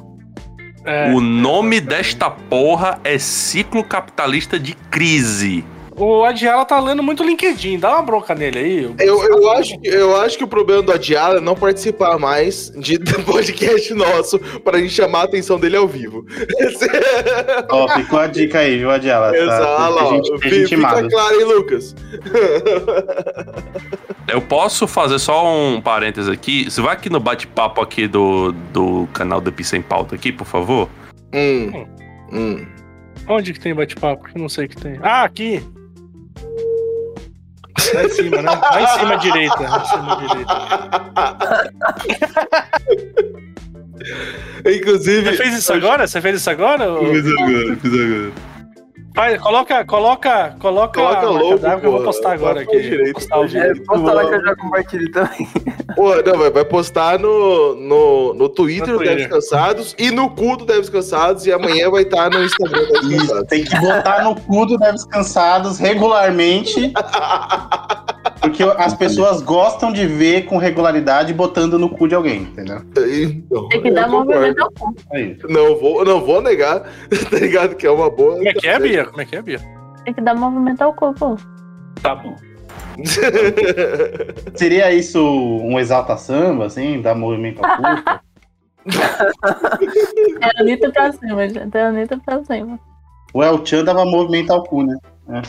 [0.86, 5.64] É, O nome desta porra é ciclo capitalista de crise.
[5.96, 8.94] O Adiala tá lendo muito LinkedIn, dá uma bronca nele aí.
[8.98, 12.70] Eu, eu, acho, que- eu acho que o problema do Adiala é não participar mais
[12.76, 16.24] de do podcast nosso pra gente chamar a atenção dele ao vivo.
[17.70, 19.32] Ó, ficou a dica aí, viu, Adiala?
[19.32, 19.38] Tá?
[19.38, 21.08] Exato, Tem ó, gente, gente fica mala.
[21.08, 21.94] claro, hein, Lucas?
[24.28, 26.68] Eu posso fazer só um parênteses aqui?
[26.68, 30.46] Você vai aqui no bate-papo aqui do, do canal do Pisa em Pauta aqui, por
[30.46, 30.88] favor?
[31.32, 31.86] Hum.
[32.32, 32.66] Hum.
[33.28, 34.26] Onde que tem bate-papo?
[34.34, 34.98] Eu não sei que tem.
[35.00, 35.62] Ah, aqui!
[37.94, 38.50] Lá em cima, né?
[38.50, 39.60] Lá em cima à direita.
[39.60, 40.56] Lá em cima à direita.
[44.66, 45.30] Inclusive.
[45.30, 46.06] Você fez isso agora?
[46.06, 46.92] Você fez isso agora?
[46.92, 47.06] ô?
[47.06, 48.32] Fiz agora, fiz agora.
[49.14, 52.78] Vai, coloca, coloca, coloca, Coloca logo, eu vou postar agora aqui.
[52.82, 53.58] direita, Vou postar.
[53.58, 55.48] É, posta lá que eu já compartilhei também.
[55.96, 59.26] Porra, não, vai, vai postar no, no, no Twitter do Deves.
[59.28, 63.08] Cansados e no cu do Deves Cansados e amanhã vai estar no Instagram do Deves
[63.08, 63.48] Isso, Cansados.
[63.48, 66.92] tem que botar no cu do Deves Cansados regularmente.
[68.42, 72.82] Porque as pessoas gostam de ver com regularidade botando no cu de alguém, entendeu?
[72.96, 74.94] Então, Tem que dar movimento ao cu.
[75.12, 75.38] Aí.
[75.48, 76.80] Não vou, não vou negar,
[77.30, 77.74] tá ligado?
[77.74, 78.34] Que é uma boa.
[78.34, 79.06] Como é que é, Bia?
[79.06, 79.60] Como é que é, Bia?
[80.04, 81.36] Tem que dar movimento ao cu, pô.
[82.02, 82.36] Tá bom.
[84.54, 87.82] Seria isso um exalta samba, assim, dar movimento ao cu?
[90.40, 91.76] É Anitta pra cima, gente.
[91.76, 92.78] É Anitta pra cima.
[93.34, 94.96] o El Chan dava movimento ao cu, né?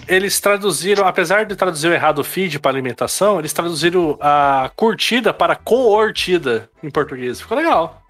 [0.07, 5.55] Eles traduziram, apesar de traduzir errado o feed para alimentação, eles traduziram a curtida para
[5.55, 7.39] coortida em português.
[7.39, 8.01] Ficou legal.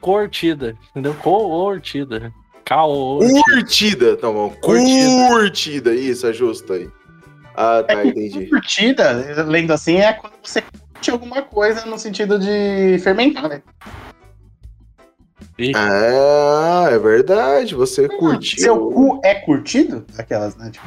[0.00, 1.14] Coortida, entendeu?
[1.14, 2.30] Coortida.
[2.62, 3.40] Caortida.
[3.42, 4.50] Curtida, tá bom.
[4.60, 5.28] Curtida.
[5.28, 6.88] Curtida, isso, ajusta aí.
[7.60, 8.46] Ah, tá, entendi.
[8.46, 9.10] Curtida,
[9.44, 13.62] lendo assim, é quando você curte alguma coisa no sentido de fermentar, né?
[15.74, 18.60] Ah, é verdade, você curtiu.
[18.60, 20.06] Seu cu é curtido?
[20.16, 20.70] Aquelas, né?
[20.70, 20.86] Tipo,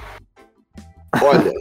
[1.21, 1.51] Olha.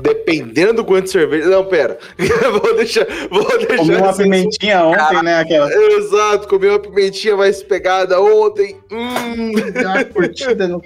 [0.00, 1.48] Dependendo do quanto de cerveja.
[1.48, 1.98] Não, pera.
[2.62, 3.04] vou deixar.
[3.28, 3.76] Vou deixar.
[3.76, 5.40] comeu uma essa- pimentinha ontem, né?
[5.40, 5.68] Aquela.
[5.72, 8.80] Exato, comi uma pimentinha mais pegada ontem.
[8.92, 9.50] Hum.
[9.72, 10.80] Deu uma curtida no.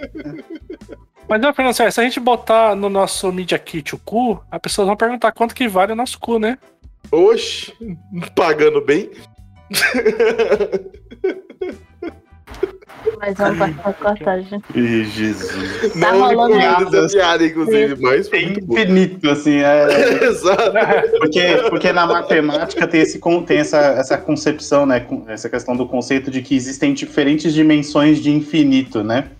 [1.32, 4.60] Mas não, Fernando, sério, se a gente botar no nosso Media Kit o cu, as
[4.60, 6.58] pessoas vão perguntar quanto que vale o nosso cu, né?
[7.10, 7.72] Oxi,
[8.34, 9.10] pagando bem.
[13.18, 14.62] Mas vamos passar cortar, gente.
[14.74, 15.94] Ih, Jesus.
[15.94, 18.78] Tá Não rolando essa piada, inclusive, mas foi É muito bom.
[18.78, 19.56] infinito, assim.
[19.56, 20.24] É...
[20.28, 20.70] Exato.
[21.18, 25.06] Porque, porque na matemática tem, esse, tem essa, essa concepção, né?
[25.28, 29.30] Essa questão do conceito de que existem diferentes dimensões de infinito, né?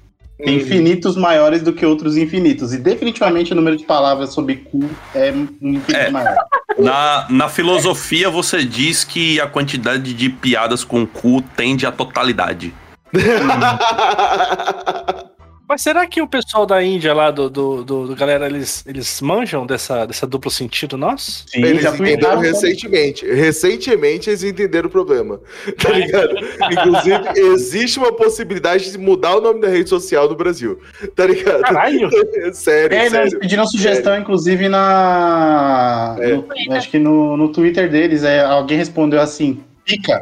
[0.45, 2.73] Tem infinitos maiores do que outros infinitos.
[2.73, 6.11] E definitivamente o número de palavras sobre cu é um infinito É.
[6.11, 6.37] maior.
[6.79, 12.73] Na, na filosofia, você diz que a quantidade de piadas com cu tende à totalidade.
[15.73, 19.23] Mas será que o pessoal da Índia lá, do, do, do, do galera, eles, eles
[19.23, 21.45] manjam dessa, dessa duplo sentido nosso?
[21.49, 23.25] Sim, Eles entenderam recentemente.
[23.27, 25.41] Recentemente eles entenderam o problema.
[25.83, 26.35] Tá ligado?
[26.71, 27.21] Inclusive,
[27.55, 30.79] existe uma possibilidade de mudar o nome da rede social do Brasil.
[31.17, 31.63] Tá ligado?
[31.63, 32.11] Caralho!
[32.53, 33.39] sério, É, né, eles sério.
[33.41, 36.17] pediram sugestão, inclusive, na.
[36.21, 36.33] É.
[36.35, 36.47] no-
[36.77, 38.25] acho que no, no Twitter deles.
[38.25, 40.21] É, alguém respondeu assim: pica.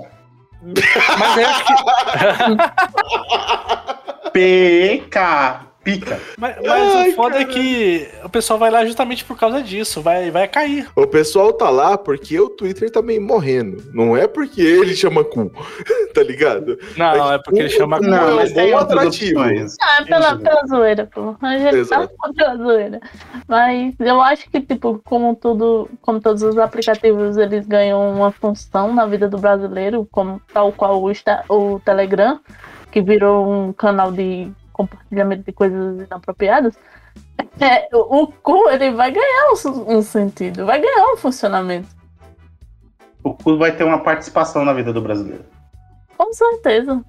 [0.63, 1.73] Mas é que,
[4.33, 5.67] P-E-K.
[5.83, 6.21] Pica.
[6.37, 10.03] mas, mas Ai, o foda é que o pessoal vai lá justamente por causa disso,
[10.03, 10.87] vai, vai cair.
[10.95, 13.83] O pessoal tá lá porque o Twitter tá meio morrendo.
[13.95, 15.51] Não é porque ele chama cu.
[16.13, 16.79] tá ligado?
[16.99, 19.41] Não, é porque ele chama Não, Não, é mas um bom outras atrativo.
[19.41, 21.35] Ah, é pela, pela zoeira, pô.
[21.41, 22.07] A gente tá
[22.37, 23.01] pela zoeira.
[23.49, 28.93] Mas eu acho que, tipo, como tudo, como todos os aplicativos, eles ganham uma função
[28.95, 32.39] na vida do brasileiro, como tal qual o, Insta- o Telegram,
[32.91, 36.79] que virou um canal de compartilhamento de coisas inapropriadas.
[37.61, 41.89] é, o, o cu ele vai ganhar um, um sentido, vai ganhar um funcionamento.
[43.23, 45.45] O cu vai ter uma participação na vida do brasileiro.
[46.17, 47.05] Com certeza.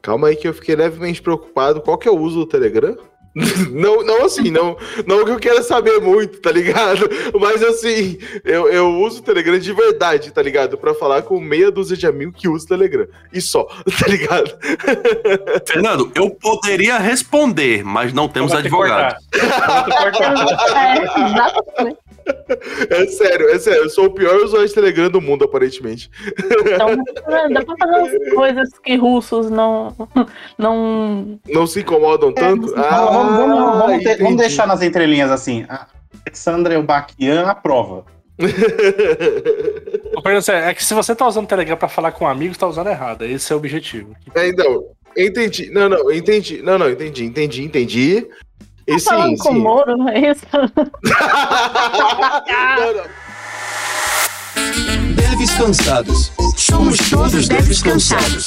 [0.00, 1.80] Calma aí que eu fiquei levemente preocupado.
[1.80, 2.96] Qual que é o uso do Telegram?
[3.34, 4.76] Não, não assim, não,
[5.06, 7.08] não que eu queira saber muito, tá ligado?
[7.40, 10.76] Mas assim, eu, eu uso o Telegram de verdade, tá ligado?
[10.76, 13.06] Pra falar com meia dúzia de amigos que usam o Telegram.
[13.32, 13.64] E só,
[13.98, 14.58] tá ligado?
[15.66, 19.16] Fernando, eu poderia responder, mas não temos advogado.
[20.74, 22.01] É, exatamente.
[22.90, 23.82] É sério, é sério.
[23.84, 26.10] Eu sou o pior usuário de Telegram do mundo, aparentemente.
[26.38, 26.96] Então,
[27.52, 29.94] dá pra fazer umas coisas que russos não.
[30.58, 32.72] não Não se incomodam tanto?
[32.76, 35.64] Ah, vamos, vamos- vamos- vamos ter- vamos deixar nas entrelinhas assim.
[35.68, 35.86] A
[36.26, 38.04] Alexandra Elbaquian aprova.
[40.16, 43.24] Ô, É que se você tá usando Telegram pra falar com amigos, tá usando errado.
[43.24, 44.14] Esse é o objetivo.
[44.34, 44.84] É, então,
[45.16, 45.70] entendi.
[45.70, 46.62] Não, não, entendi.
[46.62, 48.26] Não, não, entendi, entendi, entendi.
[48.86, 49.58] E sim, falando com o sim.
[49.60, 50.44] Moro, não é isso?
[50.52, 50.62] Não,
[52.94, 53.04] não.
[55.14, 56.32] Deves cansados.
[56.56, 58.46] Somos todos devs cansados.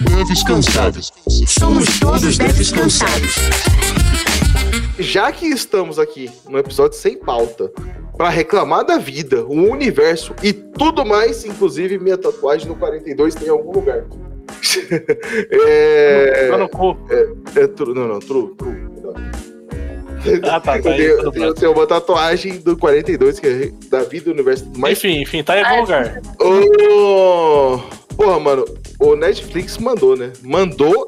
[0.00, 1.12] Deves cansados.
[1.46, 3.34] Somos todos devs cansados.
[4.98, 7.72] Já que estamos aqui no episódio sem pauta,
[8.16, 13.48] pra reclamar da vida, o universo e tudo mais, inclusive minha tatuagem no 42 tem
[13.48, 14.04] em algum lugar.
[15.50, 16.96] É, Tá no cu.
[17.56, 18.72] é tru, não, não, true, true.
[19.02, 19.14] não.
[20.44, 21.54] Ah, tá, tá Eu aí, tenho, tá eu braço.
[21.54, 24.98] tenho uma tatuagem do 42, que é da vida, do universo mais.
[24.98, 26.22] Enfim, enfim, tá em algum Ah, lugar.
[26.40, 27.80] Ô,
[28.16, 28.64] Porra, mano,
[28.98, 30.32] o Netflix mandou, né?
[30.42, 31.06] Mandou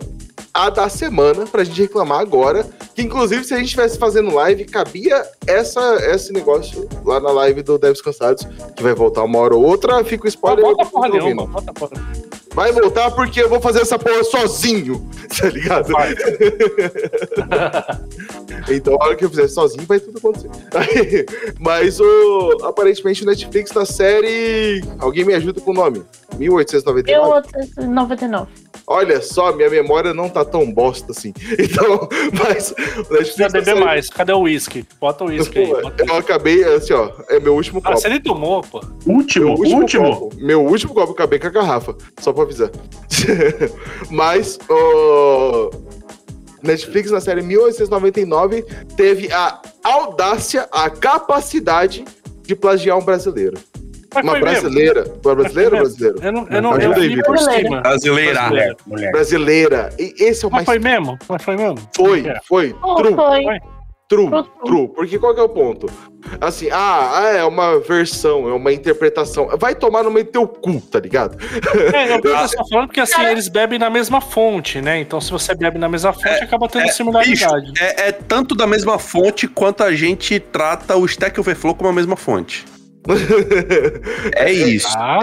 [0.55, 2.64] a da semana pra gente reclamar agora.
[2.95, 7.62] Que inclusive, se a gente estivesse fazendo live, cabia essa, esse negócio lá na live
[7.62, 10.03] do Devs Cansados, que vai voltar uma hora ou outra.
[10.05, 10.64] Fica o Não spoiler.
[10.64, 11.47] bota eu tô porra nenhuma.
[11.47, 11.93] Bota porra.
[12.55, 15.09] Vai voltar porque eu vou fazer essa porra sozinho,
[15.40, 15.92] tá ligado?
[18.70, 20.48] Então, a hora que eu fizer sozinho, vai tudo acontecer.
[20.74, 21.26] Aí,
[21.59, 24.82] mas o, aparentemente o Netflix na série.
[24.98, 26.03] Alguém me ajuda com o nome?
[26.38, 27.42] 1899?
[27.76, 28.46] 1899.
[28.86, 31.32] Olha só, minha memória não tá tão bosta assim.
[31.59, 32.72] Então, mas
[33.09, 33.36] o Netflix.
[33.38, 34.09] Na beber série- mais.
[34.11, 34.84] Cadê o uísque?
[35.00, 35.66] Bota o uísque aí.
[35.66, 38.00] Bota eu acabei, assim, ó, é meu último Ah, copo.
[38.00, 38.80] você nem tomou, pô.
[39.07, 40.16] Último, Meu último.
[40.18, 40.36] copo.
[40.36, 41.94] Meu último copo, eu acabei com a garrafa.
[42.20, 42.70] Só pra avisar.
[44.11, 45.70] Mas, o
[46.62, 48.62] Netflix na série 1899
[48.97, 52.05] teve a audácia, a capacidade
[52.43, 53.59] de plagiar um brasileiro.
[54.14, 54.47] Mas Uma mesmo.
[54.47, 55.05] brasileira.
[55.24, 56.18] Uma brasileira ou Mas foi brasileiro?
[56.22, 57.32] Eu não, eu não Ajuda eu aí, vi Vitor.
[57.34, 57.80] Brasileira.
[57.80, 59.11] Brasileira.
[59.12, 59.90] Brasileira.
[59.99, 60.66] E esse é o Mas mais.
[60.66, 61.18] foi mesmo?
[61.28, 61.78] Mas foi mesmo?
[61.97, 62.40] Foi, É.
[62.47, 62.76] foi.
[62.82, 63.45] Oh, foi.
[64.12, 64.30] True,
[64.66, 64.88] True.
[64.88, 65.86] Porque qual que é o ponto?
[66.38, 69.48] Assim, ah, ah, é uma versão, é uma interpretação.
[69.56, 71.38] Vai tomar no meio do teu cu, tá ligado?
[71.94, 75.00] É, eu tô só falando porque assim, eles bebem na mesma fonte, né?
[75.00, 77.72] Então se você bebe na mesma fonte, acaba tendo Bicho, similaridade.
[77.80, 81.92] é, é tanto da mesma fonte quanto a gente trata o Stack Overflow como a
[81.94, 82.66] mesma fonte.
[84.36, 84.92] É isso.
[84.92, 85.20] Tá,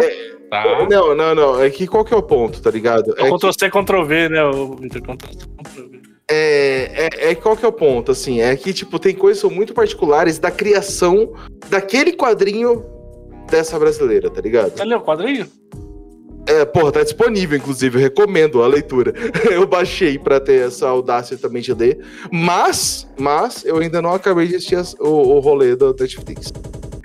[0.50, 0.88] tá.
[0.90, 1.62] Não, não, não.
[1.62, 3.14] É que qual que é o ponto, tá ligado?
[3.18, 5.02] É É, Ctrl C, Ctrl V, né, o Victor?
[5.02, 5.89] Ctrl C, Ctrl V.
[6.30, 8.42] é, é, é qual que é o ponto, assim?
[8.42, 11.34] É que, tipo, tem coisas muito particulares da criação
[11.70, 12.86] daquele quadrinho
[13.50, 14.80] dessa brasileira, tá ligado?
[14.84, 15.48] Leu o quadrinho?
[16.46, 19.14] É, porra, tá disponível, inclusive, eu recomendo a leitura.
[19.52, 22.00] Eu baixei pra ter essa audácia também de ler.
[22.32, 26.52] Mas, mas, eu ainda não acabei de assistir as- o, o rolê da Netflix.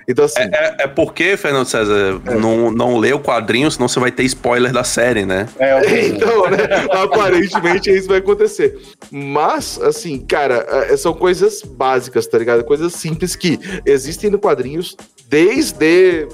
[0.07, 4.11] Então, assim, É, é porque, Fernando César, não, não lê o quadrinho, senão você vai
[4.11, 5.47] ter spoiler da série, né?
[5.59, 6.57] É, Então, né?
[6.91, 8.77] Aparentemente isso vai acontecer.
[9.11, 12.63] Mas, assim, cara, é, são coisas básicas, tá ligado?
[12.63, 14.95] Coisas simples que existem no quadrinhos
[15.27, 16.27] desde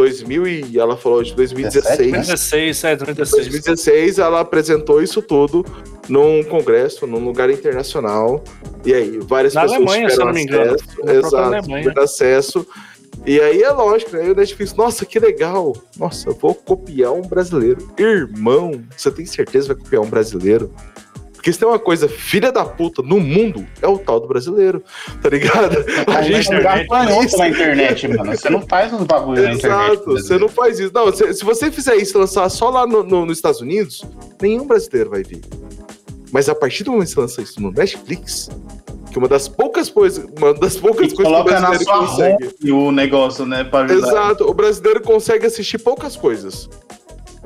[0.00, 1.98] 2000 e ela falou de 2016.
[1.98, 3.44] 2016, é, 2016.
[3.48, 5.64] 2016 ela apresentou isso tudo
[6.08, 8.42] num congresso, num lugar internacional.
[8.84, 10.74] E aí, várias Na pessoas Alemanha, se eu não me engano.
[10.74, 10.86] acesso.
[10.86, 11.82] Na própria Exato, Alemanha.
[11.82, 12.66] tiveram acesso.
[13.26, 14.28] E aí é lógico, né?
[14.28, 15.76] E o Netflix, nossa, que legal.
[15.98, 17.86] Nossa, vou copiar um brasileiro.
[17.98, 20.72] Irmão, você tem certeza que vai copiar um brasileiro?
[21.40, 24.84] Porque se tem uma coisa filha da puta no mundo, é o tal do brasileiro,
[25.22, 25.74] tá ligado?
[26.14, 27.38] A gente não internet, gafanhoto isso.
[27.38, 28.36] na internet, mano.
[28.36, 29.92] Você não faz uns bagulho na internet.
[29.92, 30.92] Exato, você não faz isso.
[30.92, 34.04] Não, se, se você fizer isso e lançar só lá no- no- nos Estados Unidos,
[34.38, 35.40] nenhum brasileiro vai vir.
[36.30, 38.50] Mas a partir do momento que você lança isso no Netflix,
[39.10, 41.68] que é uma das poucas coisas, uma das poucas E coisas que o coloca na
[41.70, 42.70] brasileiro sua consegue.
[42.70, 43.64] o negócio, né?
[43.64, 44.08] Pra ajudar.
[44.08, 46.68] Exato, o brasileiro consegue assistir poucas coisas.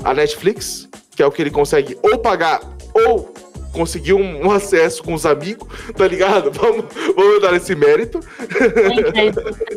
[0.02, 2.60] A Netflix, que é o que ele consegue ou pagar
[3.06, 3.32] ou
[3.74, 6.50] conseguir um, um acesso com os amigos, tá ligado?
[6.58, 6.84] Vamos,
[7.16, 8.20] vamos dar esse mérito.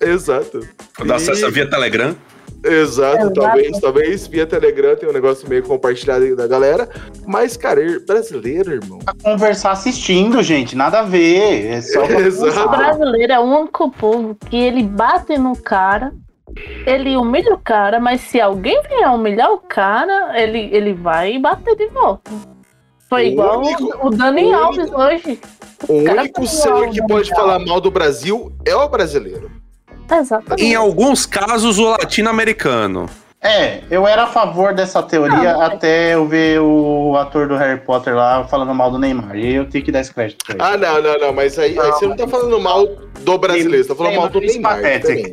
[0.00, 0.60] Exato.
[1.04, 2.16] Dá E- acesso via Telegram.
[2.64, 3.34] Exato, Exato.
[3.34, 6.88] talvez, talvez via Telegram tem um negócio meio compartilhado aí da galera.
[7.24, 8.98] Mas, cara, brasileiro, irmão.
[8.98, 11.66] Pra conversar assistindo, gente, nada a ver.
[11.66, 12.68] É só Exato.
[12.68, 16.12] O brasileiro é o único povo que ele bate no cara,
[16.84, 21.76] ele humilha o cara, mas se alguém vier humilhar o cara, ele, ele vai bater
[21.76, 22.28] de volta.
[23.08, 25.40] Foi O igual único- o, o Dani o Alves hoje.
[25.88, 29.50] O cara único ser que pode falar mal do Brasil é o brasileiro.
[30.10, 30.64] Exatamente.
[30.64, 33.08] Em alguns casos, o latino-americano.
[33.40, 37.54] É, eu era a favor dessa teoria Não, mas- até eu ver o ator do
[37.56, 39.36] Harry Potter lá falando mal do Neymar.
[39.36, 40.62] E aí eu tenho que dar esse crédito pra ele.
[40.64, 42.84] Ah, não, não, não, mas aí, aí você não tá falando mal
[43.20, 44.80] do brasileiro, você tá falando mal do Chris Neymar.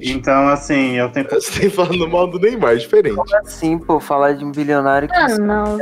[0.04, 3.20] Então, assim, eu tenho Você tá falando mal do Neymar, diferente.
[3.44, 5.78] Assim, pô, falar de um bilionário que Ah, não.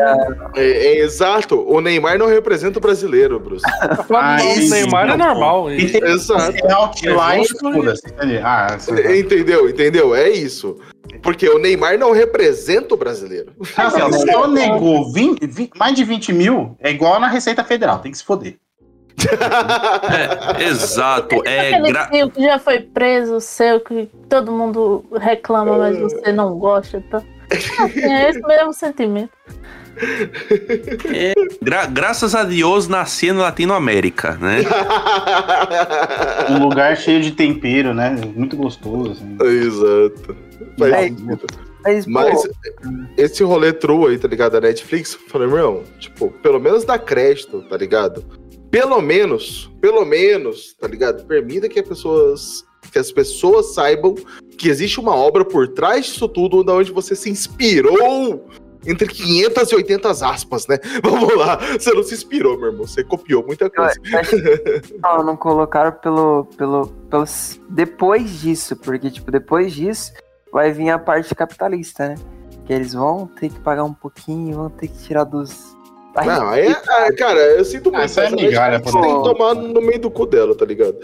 [0.56, 3.64] É, é exato, o Neymar não representa o brasileiro, Bruce.
[4.16, 5.72] Ah, o Neymar não, é normal.
[5.72, 6.56] E tem Exato.
[6.66, 8.42] é outline, É entendeu?
[8.46, 8.78] Ah,
[9.18, 9.70] Entendeu?
[9.70, 10.16] Entendeu?
[10.16, 10.78] É isso.
[11.22, 13.54] Porque o Neymar não representa o brasileiro.
[13.78, 18.00] Ó, se eu negou 20 vi- mais de 20 mil, é igual na Receita Federal,
[18.00, 18.58] tem que se foder.
[20.58, 21.42] É, exato.
[21.46, 27.04] É gra- que já foi preso, seu, que todo mundo reclama, mas você não gosta.
[27.12, 27.22] Tá?
[27.52, 29.30] Assim, é esse mesmo sentimento.
[31.62, 34.60] gra- graças a Deus nasci na Latinoamérica, né?
[36.50, 38.16] Um lugar cheio de tempero, né?
[38.36, 39.12] Muito gostoso.
[39.12, 39.38] Assim.
[39.48, 40.36] Exato.
[40.78, 41.46] Faz sentido.
[41.84, 42.50] Mas, Mas
[43.18, 44.54] esse rolê true aí, tá ligado?
[44.54, 48.24] Da Netflix, eu falei, meu, tipo, pelo menos dá crédito, tá ligado?
[48.72, 51.26] Pelo menos, pelo menos, tá ligado?
[51.26, 54.16] Permita que as pessoas, que as pessoas saibam
[54.58, 58.48] que existe uma obra por trás disso tudo, da onde você se inspirou
[58.86, 60.78] entre 500 e 800 aspas, né?
[61.04, 63.94] Vamos lá, você não se inspirou, meu irmão, você copiou muita coisa.
[65.04, 67.26] não, não colocaram pelo, pelo, pelo.
[67.70, 70.12] Depois disso, porque, tipo, depois disso
[70.54, 72.16] vai vir a parte capitalista, né?
[72.66, 75.74] Que eles vão ter que pagar um pouquinho, vão ter que tirar dos.
[76.16, 78.06] Não, aí, é- ah, cara, eu sinto muito.
[78.06, 78.92] isso é essa migalha, pô.
[78.92, 80.96] tem que tomar no meio do cu dela, tá ligado?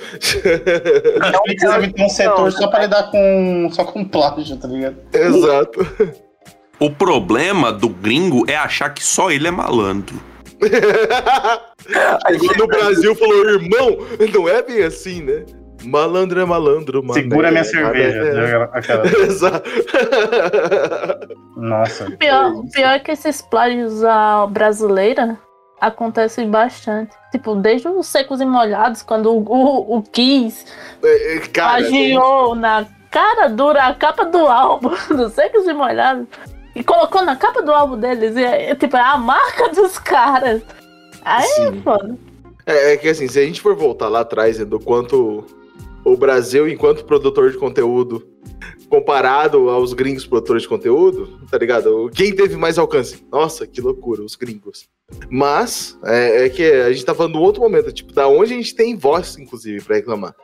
[1.19, 3.69] A Netflix deve ter um setor só pra lidar com.
[3.73, 4.97] só com plágio, tá ligado?
[5.11, 5.79] Exato.
[6.79, 10.15] O problema do gringo é achar que só ele é malandro.
[12.27, 13.97] Chegou no Brasil e falou, irmão,
[14.31, 15.43] não é bem assim, né?
[15.83, 17.13] Malandro é malandro, mano.
[17.13, 18.19] Segura minha cerveja.
[18.19, 19.23] É.
[19.25, 19.69] Exato.
[21.55, 22.05] Nossa.
[22.05, 25.37] O pior, o pior é que esses plágios à brasileira
[25.79, 27.15] acontecem bastante.
[27.31, 30.65] Tipo, desde os secos e molhados, quando o, o, o Kiss
[31.03, 36.27] É, é, Cara, plagiou na cara dura a capa do álbum dos secos e molhados
[36.75, 38.35] e colocou na capa do álbum deles.
[38.35, 40.61] E, é, tipo, é a marca dos caras.
[41.23, 41.81] Aí é Sim.
[41.81, 42.17] foda.
[42.65, 45.45] é, é que assim, se a gente for voltar lá atrás né, do quanto
[46.13, 48.25] o Brasil, enquanto produtor de conteúdo,
[48.89, 52.09] comparado aos gringos produtores de conteúdo, tá ligado?
[52.13, 53.23] Quem teve mais alcance?
[53.31, 54.87] Nossa, que loucura, os gringos.
[55.29, 58.57] Mas, é, é que a gente tá falando de outro momento, tipo, da onde a
[58.57, 60.35] gente tem voz, inclusive, pra reclamar.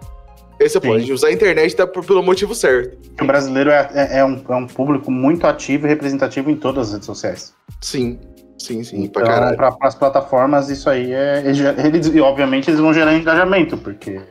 [0.59, 2.97] Esse é o ponto, a gente usar a internet tá pelo motivo certo.
[3.21, 6.87] O brasileiro é, é- é um, é um público muito ativo e representativo em todas
[6.87, 7.53] as redes sociais.
[7.81, 8.17] Sim,
[8.57, 9.57] sim, sim, pra Então, caralho.
[9.57, 11.43] para as plataformas, isso aí é.
[11.45, 14.21] Eles, e obviamente eles vão gerar engajamento, porque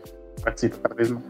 [0.44, 1.22] participa cada vez mais.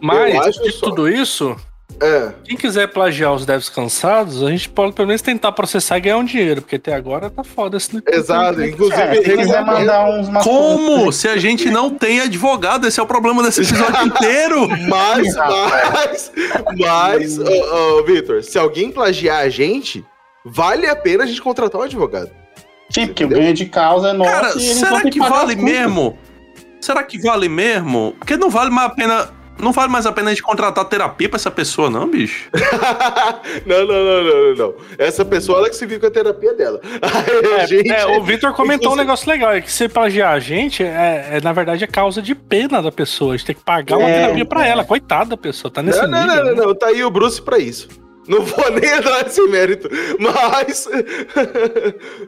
[0.00, 1.56] Mas, de só- tudo isso,
[2.00, 6.00] É, quem quiser plagiar os devs cansados, a gente pode pelo menos tentar processar e
[6.02, 8.62] ganhar um dinheiro, porque até agora tá foda esse exato.
[8.62, 11.10] Inclusive, É, se quiser mandar uns Como?
[11.10, 14.68] Se a gente não tem advogado, esse é o problema desse episódio inteiro.
[14.68, 16.32] Mas, mas,
[16.78, 20.04] mas, ô, ô, Vitor, se alguém plagiar a gente,
[20.44, 22.30] vale a pena a gente contratar um advogado.
[22.90, 24.30] Sim, porque o ganho de causa é nosso.
[24.30, 26.18] Cara, e será que vale mesmo?
[26.80, 28.14] Será que vale mesmo?
[28.18, 29.36] Porque não vale mais a pena.
[29.58, 32.50] Não vale mais a pena a gente contratar terapia pra essa pessoa, não, bicho?
[33.64, 34.74] não, não, não, não, não, não.
[34.98, 36.78] Essa pessoa ela que se vive com a terapia dela.
[37.58, 40.82] A gente, É, o Victor comentou um negócio legal, é que se plagiar a gente,
[40.82, 43.32] é, é, na verdade é causa de pena da pessoa.
[43.32, 44.84] A gente tem que pagar uma É, terapia pra ela.
[44.84, 46.36] Coitada da pessoa, tá nesse Não, não, nível.
[46.36, 46.52] não, né?
[46.54, 47.88] não, não, tá aí o Bruce pra isso.
[48.28, 49.88] Não vou nem entrar nesse mérito.
[50.18, 50.86] Mas,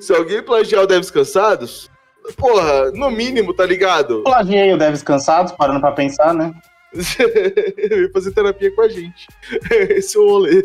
[0.00, 1.90] se alguém plagiar o Devs Cansados,
[2.36, 4.22] porra, no mínimo, tá ligado?
[4.22, 6.52] Plagiei o Deves Cansados, parando pra pensar, né?
[7.76, 9.26] Ele ia fazer terapia com a gente.
[9.90, 10.64] Esse é o rolê.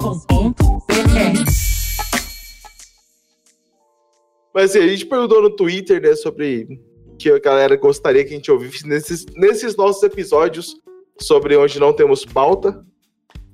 [4.52, 6.80] Mas assim, a gente perguntou no Twitter, né, sobre
[7.20, 10.74] que a galera gostaria que a gente ouvisse nesses, nesses nossos episódios
[11.20, 12.82] sobre onde não temos pauta.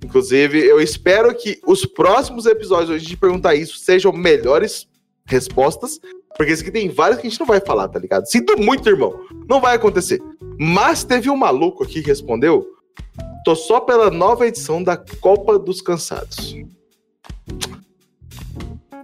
[0.04, 4.86] Inclusive, eu espero que os próximos episódios, onde a gente perguntar isso, sejam melhores
[5.26, 5.98] respostas.
[6.36, 8.26] Porque esse aqui tem vários que a gente não vai falar, tá ligado?
[8.26, 9.18] Sinto muito, irmão.
[9.48, 10.22] Não vai acontecer.
[10.58, 12.64] Mas teve um maluco aqui que respondeu.
[13.44, 16.54] Tô só pela nova edição da Copa dos Cansados.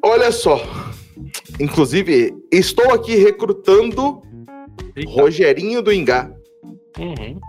[0.04, 0.60] Olha só.
[1.58, 4.22] Inclusive, estou aqui recrutando
[4.96, 5.10] Eita.
[5.10, 6.30] Rogerinho do Ingá.
[6.98, 7.40] Uhum.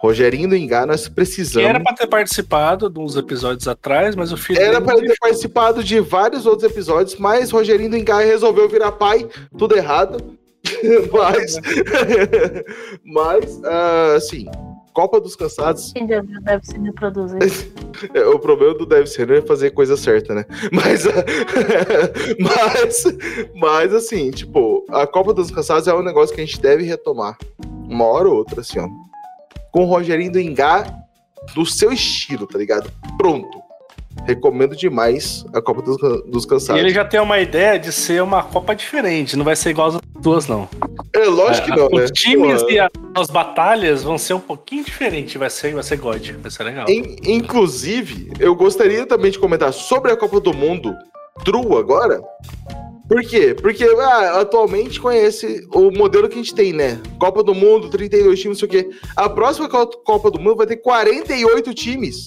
[0.00, 1.68] Rogerinho do Ingá, nós Que precisamos.
[1.68, 5.82] era pra ter participado de uns episódios atrás, mas o filho Era para ter participado
[5.82, 10.38] de vários outros episódios, mas Rogerinho do Engai resolveu virar pai, tudo errado.
[11.12, 11.56] mas,
[13.04, 14.46] mas ah, assim,
[14.98, 17.38] Copa dos Cansados, Quem já viu deve se reproduzir.
[18.12, 20.44] é, o problema do Deve Ser é fazer coisa certa, né?
[20.72, 21.04] Mas,
[22.36, 23.04] mas,
[23.54, 27.38] mas assim, tipo, a Copa dos Cansados é um negócio que a gente deve retomar,
[27.88, 28.88] uma hora ou outra, assim, ó.
[29.70, 30.92] Com o Rogerinho do Engá
[31.54, 32.90] do seu estilo, tá ligado?
[33.16, 33.57] Pronto.
[34.26, 35.96] Recomendo demais a Copa dos,
[36.26, 36.82] dos E Cansados.
[36.82, 39.98] ele já tem uma ideia de ser uma Copa diferente, não vai ser igual as
[40.20, 40.68] duas, não.
[41.14, 42.06] É lógico que É, não, Os né?
[42.08, 45.96] times Pô, e a- as batalhas vão ser um pouquinho diferentes, vai ser, vai ser
[45.96, 46.88] God, vai ser legal.
[46.90, 50.94] in- inclusive, eu gostaria também de comentar sobre a Copa do Mundo
[51.44, 52.20] True agora.
[53.08, 53.54] Por quê?
[53.58, 57.00] Porque ah, atualmente conhece o modelo que a gente tem, né?
[57.18, 58.90] Copa do Mundo, 32 times, não sei o quê.
[59.16, 62.26] A próxima Co- Copa do Mundo vai ter 48 times.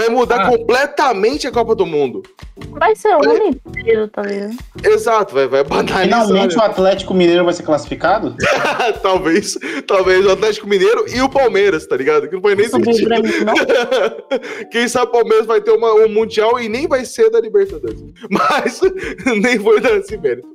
[0.00, 0.48] Vai mudar Ah.
[0.48, 2.22] completamente a Copa do Mundo.
[2.70, 4.54] Vai ser o mundo inteiro, tá ligado?
[4.84, 6.02] Exato, vai, vai banalizar.
[6.02, 6.64] Finalmente o né?
[6.64, 8.34] Atlético Mineiro vai ser classificado?
[9.02, 12.28] talvez, talvez o Atlético Mineiro e o Palmeiras, tá ligado?
[12.28, 12.80] Que não foi nem não?
[14.70, 18.00] Quem sabe o Palmeiras vai ter uma- um Mundial e nem vai ser da Libertadores.
[18.30, 18.80] Mas
[19.42, 20.48] nem vou dar esse mérito.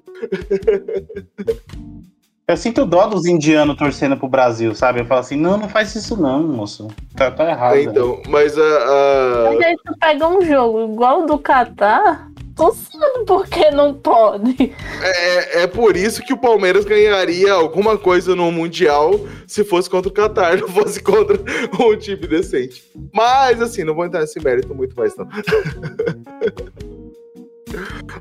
[2.47, 4.99] Eu sinto dó dos indianos torcendo pro Brasil, sabe?
[5.01, 6.87] Eu falo assim, não, não faz isso não, moço.
[7.15, 7.77] Tá, tá errado.
[7.79, 8.61] Então, mas a.
[8.61, 13.71] a- Mas aí tu pega um jogo igual o do Catar, tu sabe por que
[13.71, 14.71] não pode.
[15.01, 20.09] É, é por isso que o Palmeiras ganharia alguma coisa no Mundial se fosse contra
[20.09, 21.39] o Qatar, não fosse contra
[21.79, 22.83] um time decente.
[23.11, 25.27] Mas, assim, não vou entrar nesse mérito muito mais, não.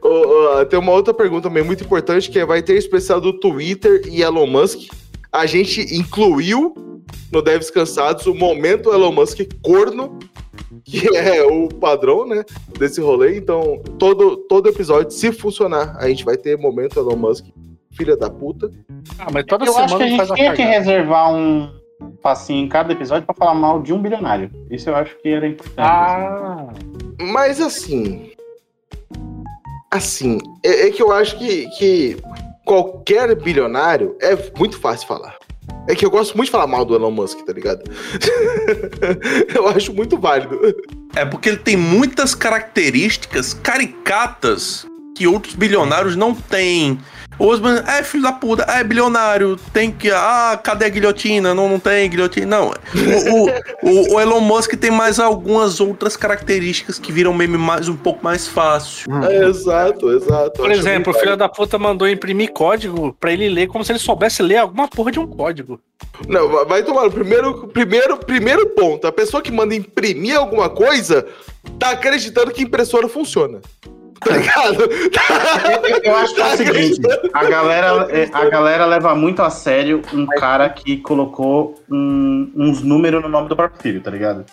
[0.05, 3.33] Ô, ô, tem uma outra pergunta também muito importante, que é, vai ter especial do
[3.33, 4.91] Twitter e Elon Musk.
[5.33, 6.75] A gente incluiu
[7.33, 10.19] no Devs Cansados o momento Elon Musk corno,
[10.85, 12.45] que é o padrão, né,
[12.79, 13.39] desse rolê.
[13.39, 17.47] Então, todo, todo episódio, se funcionar, a gente vai ter momento Elon Musk,
[17.93, 18.71] filha da puta.
[19.19, 21.71] Ah, mas toda Eu semana acho que a gente tinha que reservar um
[22.23, 24.51] facinho em cada episódio pra falar mal de um bilionário.
[24.71, 25.79] Isso eu acho que era importante.
[25.79, 26.69] Ah,
[27.33, 28.35] Mas assim.
[29.95, 32.17] Assim, é, é que eu acho que, que
[32.65, 35.37] qualquer bilionário é muito fácil falar.
[35.89, 37.85] É que eu gosto muito de falar mal do Elon Musk, tá ligado?
[39.55, 40.59] eu acho muito válido.
[41.15, 44.85] É porque ele tem muitas características caricatas
[45.15, 46.99] que outros bilionários não têm.
[47.39, 50.11] Os bilhon- é filho da puta, é bilionário, tem que.
[50.11, 51.53] Ah, cadê a guilhotina?
[51.55, 52.47] Não, não tem guilhotina.
[52.47, 52.69] Não.
[52.69, 57.89] O, o- o- o Elon Musk tem mais algumas outras características que viram meme mais
[57.89, 59.07] um pouco mais fácil.
[59.25, 60.53] É, exato, exato.
[60.63, 63.99] por exemplo, o filho da puta mandou imprimir código pra ele ler como se ele
[63.99, 65.81] soubesse ler alguma porra de um código.
[66.29, 67.11] Não, vai- vai tomar.
[67.11, 71.27] Primeiro, primeiro, primeiro ponto: a pessoa que manda imprimir alguma coisa
[71.79, 73.61] tá acreditando que impressora funciona.
[74.25, 74.83] Tá ligado?
[74.83, 77.01] Eu, eu acho que é o seguinte,
[77.33, 82.83] a galera, é, a galera leva muito a sério um cara que colocou um- uns
[82.83, 84.45] números no nome do próprio filho, tá ligado?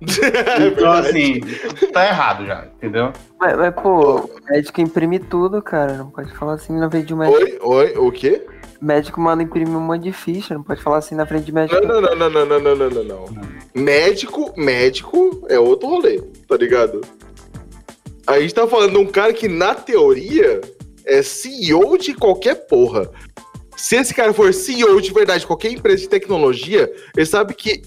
[0.02, 1.40] É Então, assim,
[1.92, 3.12] tá errado já, entendeu?
[3.38, 5.92] Mas, mas, pô, o médico imprime tudo, cara.
[5.94, 7.38] Não pode falar assim na frente de um médico.
[7.40, 8.44] Oi, oi, o quê?
[8.80, 10.54] Médico manda imprimir um monte de ficha.
[10.54, 11.80] Não pode falar assim na frente de médico.
[11.86, 13.24] Não, não, não, não, não, não, não, não, não.
[13.76, 17.00] Médico, médico é outro rolê, tá ligado?
[18.26, 20.60] A gente tá falando de um cara que, na teoria,
[21.04, 23.10] é CEO de qualquer porra.
[23.76, 27.82] Se esse cara for CEO de verdade de qualquer empresa de tecnologia, ele sabe que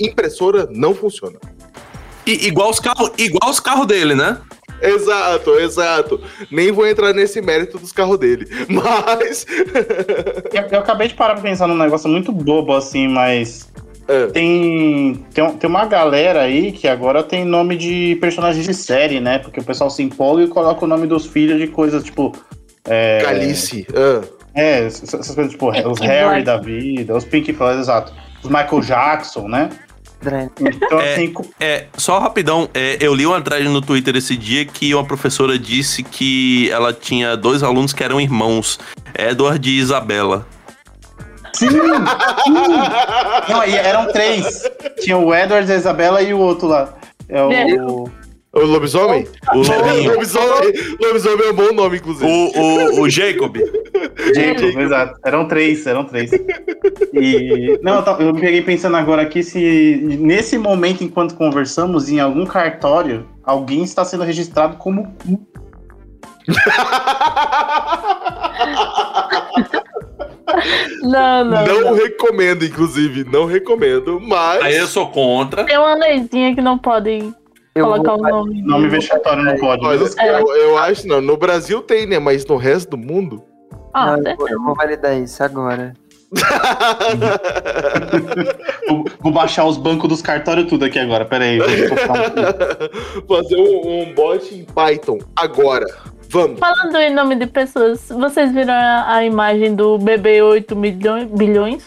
[0.00, 1.38] impressora não funciona.
[2.26, 4.40] E, igual os carros igual os carros dele, né?
[4.80, 6.20] Exato, exato.
[6.50, 8.46] Nem vou entrar nesse mérito dos carros dele.
[8.68, 9.46] Mas.
[10.52, 13.72] Eu, eu acabei de parar pra pensar num negócio muito bobo, assim, mas
[14.08, 14.26] É.
[14.28, 19.38] tem, tem, tem uma galera aí que agora tem nome de personagens de série, né?
[19.38, 22.32] Porque o pessoal se empolga e coloca o nome dos filhos de coisas tipo.
[22.88, 23.86] É, Calice.
[23.94, 24.22] ah.
[24.54, 26.44] É, essas coisas tipo Pink os Harry Floyd.
[26.44, 28.12] da vida, os Pink Floyd, exato.
[28.42, 29.68] Os Michael Jackson, né?
[30.60, 31.12] Então, É.
[31.12, 35.04] assim, É, só rapidão, é, eu li uma thread no Twitter esse dia que uma
[35.04, 38.78] professora disse que ela tinha dois alunos que eram irmãos,
[39.18, 40.46] Edward e Isabela.
[41.56, 41.70] Sim!
[41.70, 41.78] sim.
[43.48, 44.62] Não, e eram três.
[45.00, 46.94] Tinha o Edward, a Isabela e o outro lá.
[47.28, 48.08] É o.
[48.56, 49.28] O lobisomem?
[49.52, 50.12] O Lobinho.
[50.12, 52.24] lobisomem, lobisomem é um bom nome, inclusive.
[52.24, 53.54] O, o, o Jacob.
[54.34, 55.20] Jacob, exato.
[55.26, 56.30] Eram três, eram três.
[57.12, 57.78] E.
[57.82, 62.46] Não, eu eu me peguei pensando agora aqui se nesse momento, enquanto conversamos, em algum
[62.46, 65.14] cartório, alguém está sendo registrado como.
[71.02, 71.66] Não, não.
[71.66, 71.94] Não não.
[71.94, 73.24] recomendo, inclusive.
[73.24, 74.62] Não recomendo, mas.
[74.62, 75.64] Aí eu sou contra.
[75.64, 77.32] Tem uma leizinha que não pode
[77.74, 78.62] Eu colocar vou- o nome.
[78.62, 79.82] Nome vexatório não pode.
[79.82, 80.08] Viu?
[80.18, 80.40] É.
[80.40, 81.20] eu, eu acho não.
[81.20, 82.18] No Brasil tem, né?
[82.18, 83.42] Mas no resto do mundo.
[83.92, 85.92] Ah, Não, eu, eu vou validar isso agora.
[88.88, 91.24] Vou, vou baixar os bancos dos cartórios tudo aqui agora.
[91.24, 91.58] Pera aí.
[93.28, 95.86] Fazer um, um bot em Python agora.
[96.28, 96.58] Vamos.
[96.58, 101.86] Falando em nome de pessoas, vocês viram a, a imagem do bebê 8 milhões, bilhões?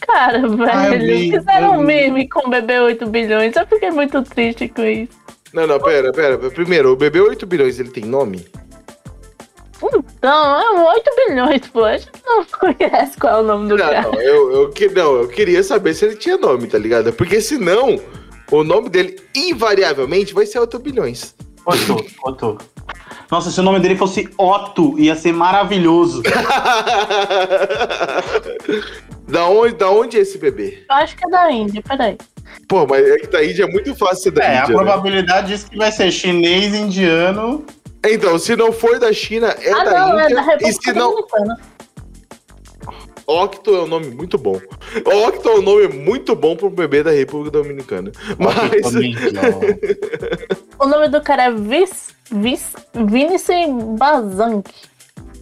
[0.00, 3.56] Cara, velho, fizeram um meme com o bebê 8 bilhões.
[3.56, 5.12] Eu fiquei muito triste com isso.
[5.52, 6.38] Não, não, pera, pera.
[6.50, 8.46] Primeiro, o bebê 8 bilhões, ele tem nome?
[9.82, 11.84] Então, é um 8 bilhões, pô.
[11.84, 14.02] A gente não conhece qual é o nome do Não, cara.
[14.02, 17.12] não, eu, eu, que- não, eu queria saber se ele tinha nome, tá ligado?
[17.12, 18.00] Porque senão,
[18.50, 21.34] o nome dele, invariavelmente, vai ser 8 bilhões.
[21.64, 22.58] Otto, Otto.
[23.30, 26.22] Nossa, se o nome dele fosse Otto, ia ser maravilhoso.
[29.28, 30.84] da, onde, da onde é esse bebê?
[30.88, 32.16] Eu acho que é da Índia, peraí.
[32.68, 34.76] Pô, mas é que da Índia é muito fácil ser da É, a Índia.
[34.76, 34.82] né?
[34.84, 37.64] probabilidade diz que vai ser chinês, indiano.
[38.04, 40.22] Então, se não for da China, é ah, da não, Índia.
[40.22, 41.10] é da e República se não.
[41.10, 41.58] Dominicana.
[43.26, 44.60] Octo é um nome muito bom.
[45.26, 48.12] Octo é um nome muito bom para um bebê da República Dominicana.
[48.38, 48.94] Mas.
[50.78, 54.70] O nome do cara é Vis, Vis, Vinicius Bazank.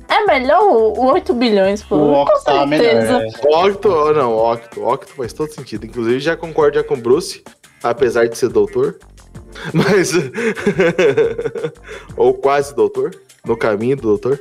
[0.09, 1.97] É melhor o, o 8 bilhões, pô.
[1.97, 3.19] O com Octo tá certeza.
[3.19, 3.23] melhor.
[3.23, 3.57] é.
[3.67, 4.85] Octo, oh, não, Octo.
[4.85, 5.87] Octo faz todo sentido.
[5.87, 7.43] Inclusive, já concordo já com o Bruce,
[7.83, 8.97] apesar de ser doutor.
[9.75, 10.13] Mas.
[12.17, 13.11] Ou quase doutor.
[13.45, 14.41] No caminho do doutor.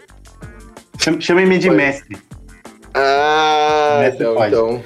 [0.99, 2.18] Cham- Chamem-me de mestre.
[2.94, 4.36] Ah, então.
[4.36, 4.53] pode.
[4.53, 4.84] então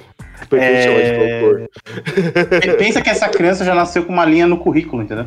[0.50, 1.68] prefiro É.
[2.62, 5.26] de Pensa que essa criança já nasceu com uma linha no currículo, entendeu?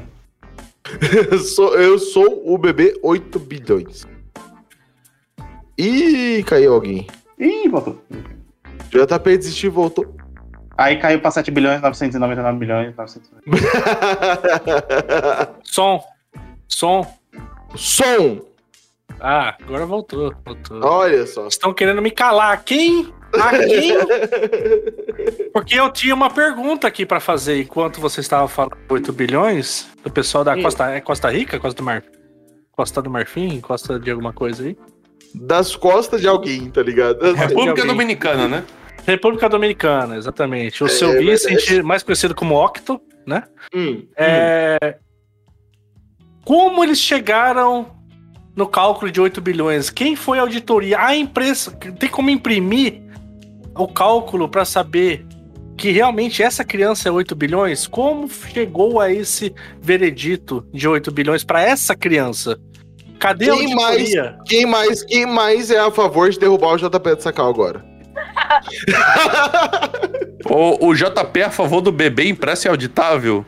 [1.30, 4.06] Eu sou, eu sou o bebê 8 bilhões.
[5.78, 7.06] Ih, caiu alguém.
[7.38, 8.02] Ih, voltou.
[8.90, 10.14] JP desistiu e voltou.
[10.76, 13.30] Aí caiu pra 7 bilhões, 999 milhões, 900
[15.64, 16.02] Som.
[16.66, 17.06] Som.
[17.76, 18.40] Som!
[19.18, 20.34] Ah, agora voltou.
[20.44, 20.80] voltou.
[20.82, 21.46] Olha só.
[21.48, 22.62] Estão querendo me calar.
[22.64, 23.12] Quem?
[23.34, 23.94] A quem?
[25.52, 30.10] Porque eu tinha uma pergunta aqui pra fazer enquanto você estava falando 8 bilhões do
[30.10, 30.62] pessoal da Sim.
[30.62, 32.02] Costa, é Costa Rica, Costa do Mar,
[32.72, 34.76] Costa do Marfim, Costa de alguma coisa aí.
[35.34, 37.32] Das costas de alguém, tá ligado?
[37.34, 37.86] República.
[37.86, 38.64] Dominicana, né?
[39.06, 40.82] República Dominicana, exatamente.
[40.82, 43.44] O É, seu é Vicente, mais conhecido como Octo, né?
[43.74, 44.98] Hum, É...
[46.44, 47.86] Como eles chegaram
[48.60, 49.88] no cálculo de 8 bilhões?
[49.88, 51.00] Quem foi a auditoria?
[51.00, 53.02] A empresa tem como imprimir
[53.74, 55.24] o cálculo para saber
[55.78, 57.86] que realmente essa criança é 8 bilhões?
[57.86, 62.60] Como chegou a esse veredito de 8 bilhões para essa criança?
[63.18, 64.38] Cadê a Quem auditoria?
[64.44, 67.82] Quem mais, quem mais é a favor de derrubar o JP de Sacal agora?
[70.46, 73.44] O, o JP é a favor do bebê impresso e auditável.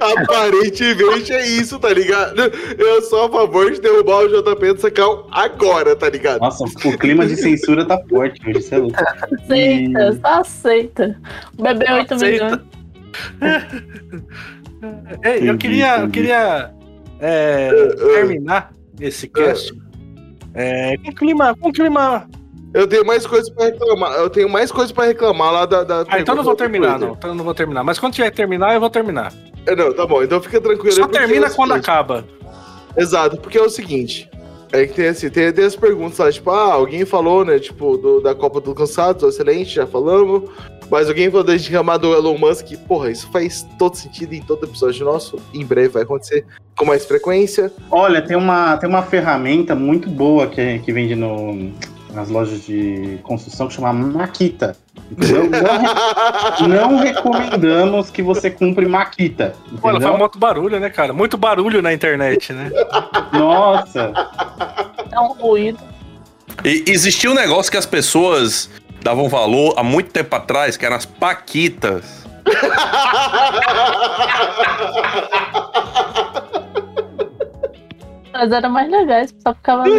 [0.00, 2.40] Aparentemente é isso, tá ligado?
[2.78, 6.40] Eu sou a favor de derrubar o JP de Sacal agora, tá ligado?
[6.40, 8.96] Nossa, o clima de censura tá forte hoje, isso é louco.
[9.42, 11.20] Aceita, só aceita.
[11.58, 12.44] O bebê 8 Aceita.
[12.44, 12.60] milhões.
[15.24, 16.70] Ei, eu queria, eu queria
[17.20, 17.70] é,
[18.14, 19.72] terminar esse cast
[20.54, 22.28] é, com clima, com clima
[22.72, 24.12] Eu tenho mais coisas pra reclamar.
[24.12, 25.84] Eu tenho mais coisas pra reclamar lá da.
[25.84, 27.08] da Ah, então eu não vou do terminar, Twitter.
[27.08, 27.14] não.
[27.14, 27.84] Então eu não vou terminar.
[27.84, 29.32] Mas quando tiver que terminar, eu vou terminar.
[29.68, 30.22] É, Não, tá bom.
[30.22, 30.94] Então fica tranquilo.
[30.96, 32.24] Só termina é quando acaba.
[32.96, 34.28] Exato, porque é o seguinte.
[34.72, 37.96] É que tem assim, tem, tem as perguntas lá, tipo, ah, alguém falou, né, tipo,
[37.96, 40.50] do- da Copa do Cansado, excelente, já falamos.
[40.90, 44.64] Mas alguém falou de reclamar do Elon Musk, porra, isso faz todo sentido em todo
[44.66, 45.36] episódio nosso.
[45.54, 46.44] Em breve vai acontecer
[46.76, 47.72] com mais frequência.
[47.90, 51.70] Olha, tem uma, tem uma ferramenta muito boa que, que vende no,
[52.12, 54.76] nas lojas de construção que chama Maquita.
[55.10, 55.48] Entendeu?
[56.60, 59.54] Não, não recomendamos que você compre Maquita.
[59.80, 60.08] Pô, ela Entendeu?
[60.08, 61.12] faz muito barulho, né, cara?
[61.12, 62.70] Muito barulho na internet, né?
[63.32, 64.12] Nossa,
[65.12, 65.78] É um ruído.
[66.64, 68.68] E existia um negócio que as pessoas
[69.02, 72.26] davam valor há muito tempo atrás, que eram as paquitas.
[78.38, 79.82] Mas era mais legais, só ficava.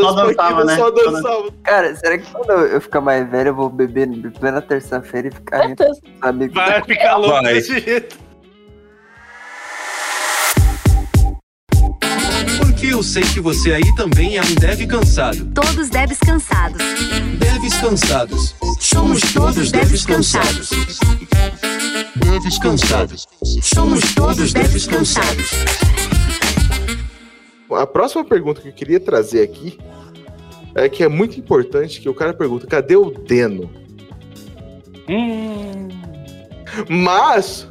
[0.00, 0.76] só dançava, né?
[0.76, 1.52] Só dançava.
[1.62, 4.08] Cara, será que quando eu ficar mais velho eu vou beber
[4.40, 5.68] na terça-feira e ficar?
[6.54, 8.16] Vai ficar louco desse jeito.
[12.58, 15.44] Porque eu sei que você aí também é um dev cansado.
[15.52, 16.82] Todos devs cansados.
[17.38, 18.54] Devs cansados.
[18.80, 20.70] Somos todos devs cansados.
[22.16, 23.26] Devs cansados.
[23.62, 25.50] Somos todos devs cansados.
[27.76, 29.78] A próxima pergunta que eu queria trazer aqui
[30.74, 33.70] é que é muito importante que o cara pergunta, cadê o Deno?
[35.08, 35.88] Hum.
[36.88, 37.68] Mas,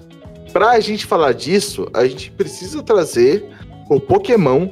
[0.51, 3.45] pra gente falar disso, a gente precisa trazer
[3.89, 4.69] o Pokémon,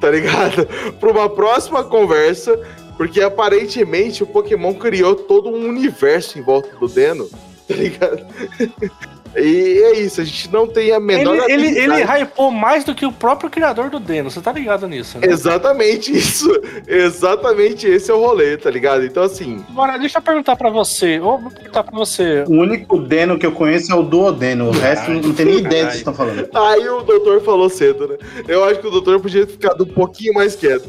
[0.00, 0.68] tá ligado?
[1.00, 2.60] Pra uma próxima conversa,
[2.96, 7.28] porque aparentemente o Pokémon criou todo um universo em volta do Deno,
[7.66, 8.26] tá ligado?
[9.36, 12.94] E é isso, a gente não tem a menor Ele, ele, ele hypou mais do
[12.94, 15.26] que o próprio criador do Deno, você tá ligado nisso, né?
[15.28, 16.50] Exatamente isso.
[16.86, 19.04] Exatamente esse é o rolê, tá ligado?
[19.04, 22.44] Então, assim, Agora, deixa eu perguntar pra você, ou vou perguntar pra você.
[22.46, 24.68] O único Deno que eu conheço é o Duodeno.
[24.68, 26.48] O resto não tem nem ideia do que vocês estão falando.
[26.54, 28.16] aí o doutor falou cedo, né?
[28.46, 30.88] Eu acho que o doutor podia ter ficado um pouquinho mais quieto.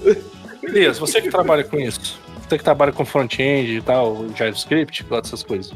[0.61, 5.27] Elias, você que trabalha com isso, você que trabalha com front-end e tal, JavaScript, todas
[5.27, 5.71] essas coisas.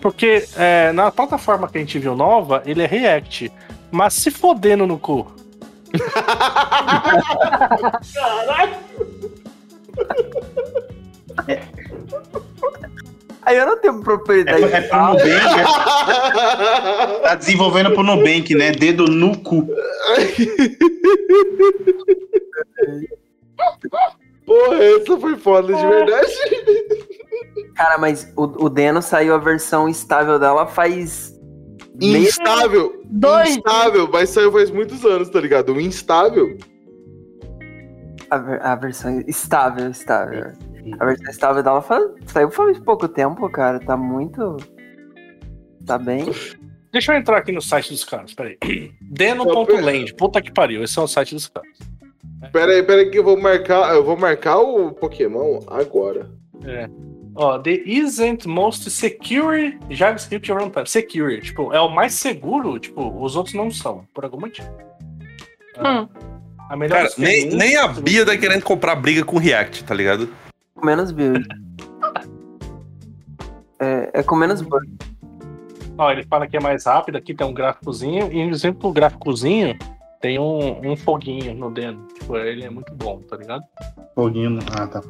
[0.00, 3.52] Porque é, na plataforma que a gente viu nova, ele é React.
[3.90, 5.26] Mas se fodendo no cu.
[13.42, 14.64] Aí eu não tenho É, propriedade.
[14.64, 15.64] é pro Nubank, né?
[17.22, 18.70] Tá desenvolvendo pro Nubank, né?
[18.72, 19.66] Dedo no cu.
[24.46, 26.32] Porra, essa foi foda de verdade.
[27.74, 31.32] Cara, mas o, o Deno saiu a versão estável dela faz.
[32.00, 33.00] Instável.
[33.06, 33.56] Dois.
[33.56, 35.72] Instável, mas saiu faz muitos anos, tá ligado?
[35.74, 36.56] O instável.
[38.30, 40.52] A, ver- a versão estável, estável.
[40.98, 43.80] A versão estável dela fa- saiu faz pouco tempo, cara.
[43.80, 44.56] Tá muito.
[45.84, 46.26] Tá bem.
[46.92, 48.56] Deixa eu entrar aqui no site dos caras, peraí.
[49.00, 51.68] Deno.land, puta que pariu, esse é o site dos caras.
[52.52, 56.30] Pera aí, pera aí que eu vou marcar, eu vou marcar o Pokémon agora.
[57.34, 60.86] Ó, the isn't most secure JavaScript runtime.
[60.86, 64.68] Secure, tipo, é o mais seguro, tipo, os outros não são, por algum motivo.
[65.78, 66.08] Hum.
[66.68, 70.28] A melhor Cara, nem, nem a Bia tá querendo comprar briga com React, tá ligado?
[70.74, 71.46] Com menos build.
[73.80, 74.86] É, é com menos bug.
[75.96, 79.76] Ó, ele fala que é mais rápido, aqui tem um gráficozinho, e exemplo do gráficozinho
[80.20, 82.06] tem um, um foguinho no Deno.
[82.14, 83.62] Tipo, ele é muito bom, tá ligado?
[84.14, 84.58] Foguinho.
[84.72, 85.00] Ah, tá.
[85.00, 85.08] Tá.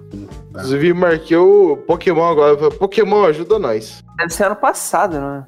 [0.50, 2.56] Inclusive, marquei o Pokémon agora.
[2.56, 4.04] Falei, Pokémon, ajuda nós.
[4.16, 5.44] Deve ser ano passado, né?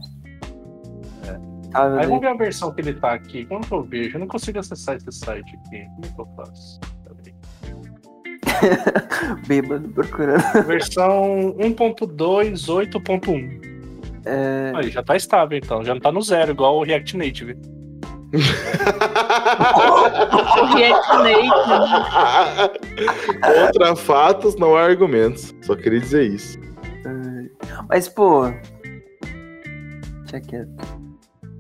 [1.74, 3.46] Ah, meu Aí vamos ver a versão que ele tá aqui.
[3.46, 4.16] Como que eu vejo?
[4.16, 5.86] Eu não consigo acessar esse site aqui.
[5.86, 6.80] Como é que eu faço?
[9.46, 10.42] Bêbado procurando.
[10.66, 13.72] Versão 1.2, 8.1.
[14.24, 17.56] É, Aí já tá estável então, já não tá no zero, igual o React Native.
[23.42, 25.54] Contra fatos, não há argumentos.
[25.62, 26.58] Só queria dizer isso.
[27.88, 28.50] Mas, pô.
[30.22, 31.02] Deixa quieto.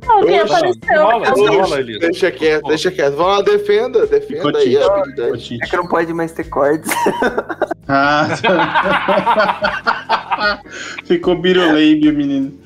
[0.02, 1.52] Que Oxe, apareceu?
[1.52, 2.00] enrola, Elias.
[2.00, 3.16] Deixa quieto, deixa quieto.
[3.16, 5.58] Vamos lá, defenda, defenda Ficou aí a habilidade.
[5.62, 6.90] É que não pode mais ter cortes.
[7.94, 8.28] Ah,
[11.04, 12.58] Ficou biruleibe, menino.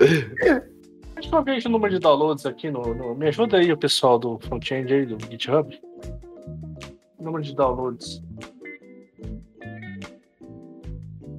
[1.22, 4.18] Que eu vejo o número de downloads aqui no, no- Me ajuda aí o pessoal
[4.18, 5.80] do front-end aí, do GitHub.
[7.20, 8.22] Número de downloads.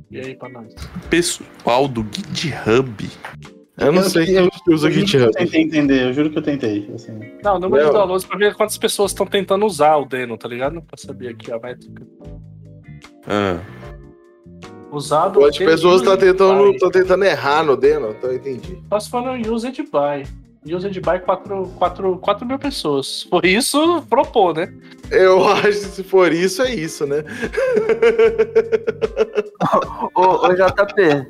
[0.10, 0.74] E aí pra nós?
[1.10, 3.10] Pessoal do GitHub.
[3.78, 5.26] Eu não sei quem eu, usa eu que GitHub.
[5.26, 6.90] eu tentei entender, eu juro que eu tentei.
[6.94, 7.20] Assim.
[7.44, 7.92] Não, número Não.
[7.92, 10.82] de downloads pra ver quantas pessoas estão tentando usar o Deno, tá ligado?
[10.82, 12.06] Pra saber aqui a métrica.
[13.28, 13.60] Ah,
[14.96, 15.40] Usado.
[15.40, 18.12] Quantas pelo pessoas tá used tentando, tá tentando errar no Deno?
[18.12, 18.82] Então eu entendi.
[18.90, 20.24] Só se for no Used By.
[20.66, 23.26] Used By 4, 4, 4 mil pessoas.
[23.30, 24.74] Por isso, propor, né?
[25.12, 27.24] Eu acho que se for isso, é isso, né?
[30.16, 31.28] ô, ô, JP,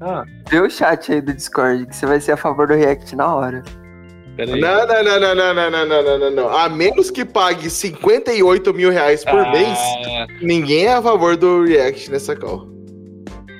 [0.00, 3.16] Ah, vê o chat aí do Discord, que você vai ser a favor do React
[3.16, 3.62] na hora.
[4.36, 4.60] peraí.
[4.60, 6.48] Não, não, não, não, não, não, não, não, não, não.
[6.56, 9.78] A menos que pague 58 mil reais por Ah, mês,
[10.42, 12.68] ninguém é a favor do React nessa call.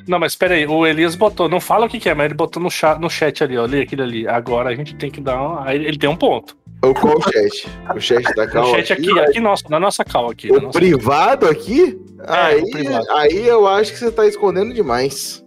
[0.07, 2.63] Não, mas peraí, o Elias botou, não fala o que, que é, mas ele botou
[2.63, 4.29] no chat, no chat ali, ó, lê aquele ali.
[4.29, 5.59] Agora a gente tem que dar um.
[5.61, 6.57] Aí ele tem um ponto.
[6.85, 7.69] O qual chat?
[7.95, 10.51] O chat da No call chat aqui, aqui nosso, na nossa cal aqui.
[10.53, 11.99] O nossa- privado aqui?
[12.27, 13.05] aí, o privado.
[13.13, 15.45] aí eu acho que você tá escondendo demais.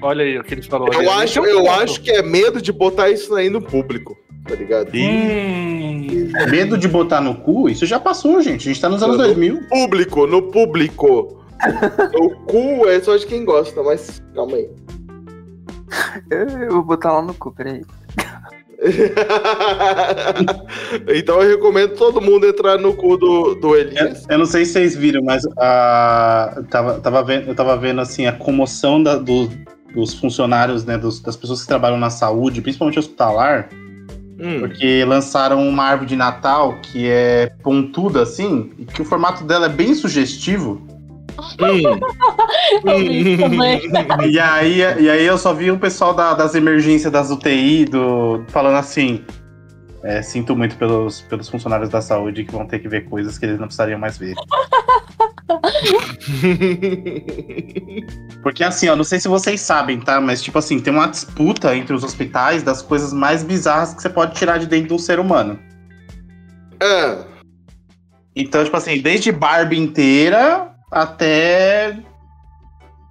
[0.00, 0.88] Olha aí o que ele falou.
[0.92, 4.16] Eu acho, eu acho que é medo de botar isso aí no público,
[4.46, 4.90] tá ligado?
[4.94, 8.68] Hum, Medo de botar no cu, isso já passou, gente.
[8.68, 9.24] A gente tá nos anos Uhum.
[9.24, 9.60] 2000.
[9.68, 11.42] Público, no público.
[12.14, 14.68] O cu é só de quem gosta, mas calma aí.
[16.30, 17.82] Eu, eu vou botar lá no cu, peraí.
[21.08, 24.22] então eu recomendo todo mundo entrar no cu do, do Elias.
[24.24, 25.52] Eu, eu não sei se vocês viram, mas eu,
[26.70, 29.48] tava, tava vendo, eu tava vendo assim, a comoção da- do-
[29.94, 30.96] dos funcionários, né?
[30.98, 33.68] dos- das pessoas que trabalham na saúde, principalmente hospitalar,
[34.40, 34.60] Hum.
[34.60, 39.66] porque lançaram uma árvore de Natal que é pontuda assim, e que o formato dela
[39.66, 40.80] é bem sugestivo.
[41.38, 42.00] Hum.
[44.28, 48.44] E aí, e aí eu só vi o pessoal da- das emergências das UTI do,
[48.48, 49.24] falando assim.
[50.02, 53.46] é, sinto muito pelos, pelos funcionários da saúde que vão ter que ver coisas que
[53.46, 54.34] eles não precisariam mais ver.
[58.42, 60.20] Porque assim, ó, não sei se vocês sabem, tá?
[60.20, 64.08] Mas tipo assim, tem uma disputa entre os hospitais das coisas mais bizarras que você
[64.08, 65.58] pode tirar de dentro de um ser humano.
[66.80, 67.18] É.
[68.36, 71.98] Então, tipo assim, desde Barbie inteira até.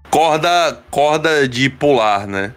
[0.09, 2.53] Corda, corda de pular, né?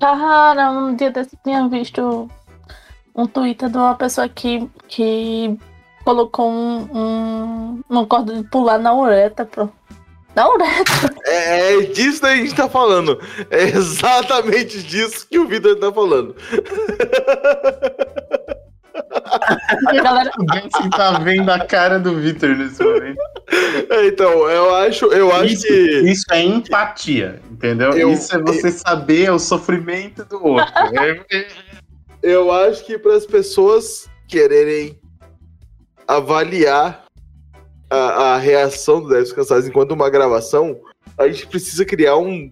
[0.00, 2.28] Cara, um dia desse eu tinha visto
[3.14, 5.58] um Twitter de uma pessoa que, que
[6.04, 9.68] colocou um, um, uma corda de pular na ureta, pô.
[10.34, 11.14] Na ureta.
[11.24, 13.20] É, é disso que a gente tá falando.
[13.50, 16.34] É exatamente disso que o Vitor tá falando.
[19.86, 23.18] A galera, Alguém tá vendo a cara do Victor nesse momento.
[23.90, 26.00] É, Então, eu acho, eu acho Isso, que.
[26.10, 27.90] isso é empatia, entendeu?
[27.92, 30.72] Eu- isso é você saber o sofrimento do outro.
[31.30, 31.48] É-
[32.22, 34.98] Eu acho que para as pessoas quererem
[36.06, 37.04] avaliar
[37.90, 37.96] a,
[38.34, 40.78] a reação do Deves Cansados enquanto uma gravação,
[41.18, 42.50] a gente precisa criar um,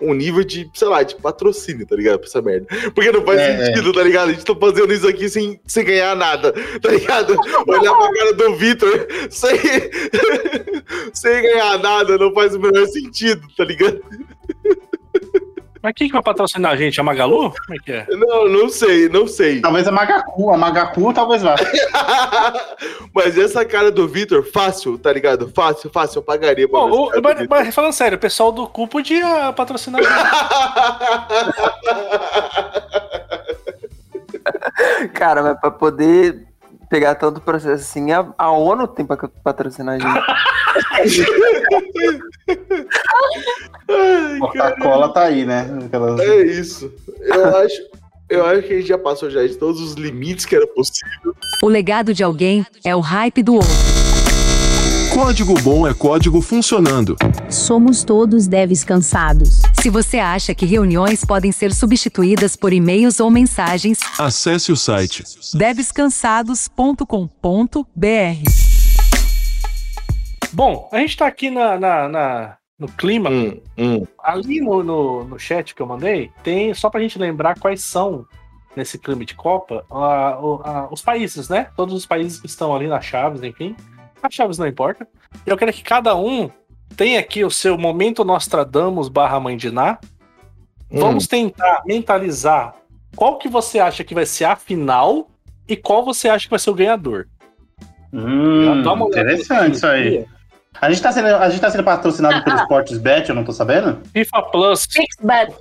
[0.00, 2.18] um nível de, sei lá, de patrocínio, tá ligado?
[2.18, 2.66] Pra essa merda.
[2.94, 4.28] Porque não faz É, sentido, tá ligado?
[4.30, 7.36] A gente tá fazendo isso aqui sem, sem ganhar nada, tá ligado?
[7.66, 9.56] Olhar pra cara do Vitor sem,
[11.14, 14.02] sem ganhar nada não faz o menor sentido, tá ligado?
[15.84, 16.98] Mas quem que vai patrocinar a gente?
[16.98, 17.50] A Magalu?
[17.66, 18.06] Como é que é?
[18.08, 19.60] Não, não sei, não sei.
[19.62, 21.56] Talvez a Magaku, a Magaku talvez vá.
[23.14, 25.52] Mas essa cara do Vitor, fácil, tá ligado?
[25.54, 28.88] Fácil, fácil, eu pagaria pra essa o- mas, mas falando sério, o pessoal do cu
[28.88, 30.14] podia patrocinar a gente.
[35.12, 36.46] Cara, mas pra poder
[36.94, 41.18] pegar tanto processo assim, a, a ONU tem pra patrocinar a gente.
[44.38, 45.66] Coca-Cola tá aí, né?
[45.86, 46.92] Aquelas- é isso.
[47.20, 47.82] Eu acho,
[48.30, 51.34] eu acho que a gente já passou já de todos os limites que era possível.
[51.64, 53.68] O legado de alguém é o hype do outro.
[55.14, 57.16] Código bom é código funcionando.
[57.48, 59.62] Somos todos devs cansados.
[59.80, 65.22] Se você acha que reuniões podem ser substituídas por e-mails ou mensagens, Acesse o site.
[65.54, 68.50] devscansados.com.br.
[70.52, 73.30] Bom, a gente tá aqui na, na- na- no clima.
[73.30, 74.06] Hum, hum.
[74.22, 78.24] Ali no, no, no chat que eu mandei, tem só pra gente lembrar quais são,
[78.76, 81.68] nesse clima de Copa, a- a- os países, né?
[81.76, 83.76] Todos os países que estão ali nas chaves, enfim.
[84.24, 85.06] As chaves não importa.
[85.44, 86.50] Eu quero que cada um
[86.96, 89.98] tenha aqui o seu momento Nostradamus barra Mãe de Ná.
[90.90, 92.74] Vamos tentar mentalizar
[93.14, 95.28] qual que você acha que vai ser a final
[95.68, 97.26] e qual você acha que vai ser o ganhador.
[98.10, 100.24] Hum, interessante isso aí.
[100.80, 104.00] A gente, tá sendo, a gente tá sendo patrocinado pelo Sportsbet, eu não tô sabendo?
[104.12, 104.86] FIFA Plus.
[104.86, 105.54] Pixbet.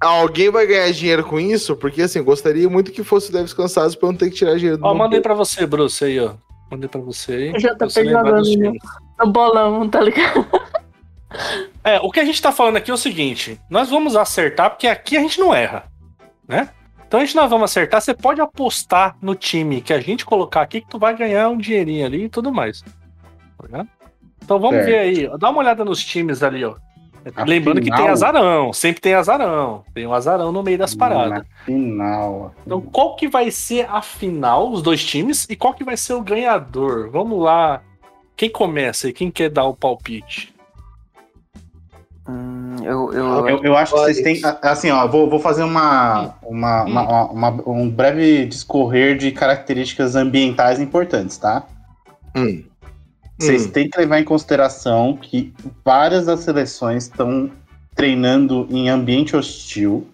[0.00, 1.74] Alguém vai ganhar dinheiro com isso?
[1.76, 4.56] Porque assim, gostaria muito que fosse o Deves Cansados pra eu não ter que tirar
[4.56, 6.34] dinheiro do Ó, mandei pra você, Bruce, aí, ó.
[6.72, 7.50] Mandei pra você.
[7.50, 8.82] O lembrar dos jogando, times.
[9.20, 10.46] No bolão, tá ligado?
[11.82, 14.86] É, o que a gente tá falando aqui é o seguinte: nós vamos acertar, porque
[14.86, 15.84] aqui a gente não erra,
[16.46, 16.68] né?
[17.08, 18.02] Então a gente nós vamos acertar.
[18.02, 21.56] Você pode apostar no time que a gente colocar aqui que tu vai ganhar um
[21.56, 22.82] dinheirinho ali e tudo mais.
[22.82, 23.88] Tá ligado?
[24.44, 24.86] Então vamos Certo.
[24.86, 25.26] ver aí.
[25.26, 25.38] ó.
[25.38, 26.76] Dá uma olhada nos times ali, ó.
[27.46, 29.84] Lembrando que tem Afinal- azarão, sempre tem azarão.
[29.94, 31.38] Tem um azarão no meio das paradas.
[31.38, 32.54] Na final.
[32.66, 36.14] Então, qual que vai ser a final, os dois times, e qual que vai ser
[36.14, 37.10] o ganhador?
[37.10, 37.80] Vamos lá.
[38.36, 39.12] Quem começa aí?
[39.12, 40.52] Quem quer dar o palpite?
[42.28, 44.40] Hum, eu, eu, Eu, eu acho que vocês têm.
[44.62, 50.80] Assim, ó, vou, vou fazer uma, uma, uma- uma- um breve discorrer de características ambientais
[50.80, 51.64] importantes, tá?
[52.36, 52.62] Hum.
[53.42, 53.70] Vocês Hum.
[53.70, 55.52] têm que levar em consideração que
[55.84, 57.50] várias das seleções estão
[57.94, 60.06] treinando em ambiente hostil,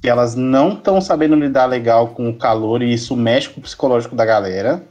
[0.00, 3.62] que elas não estão sabendo lidar legal com o calor e isso mexe com o
[3.62, 4.82] psicológico da galera.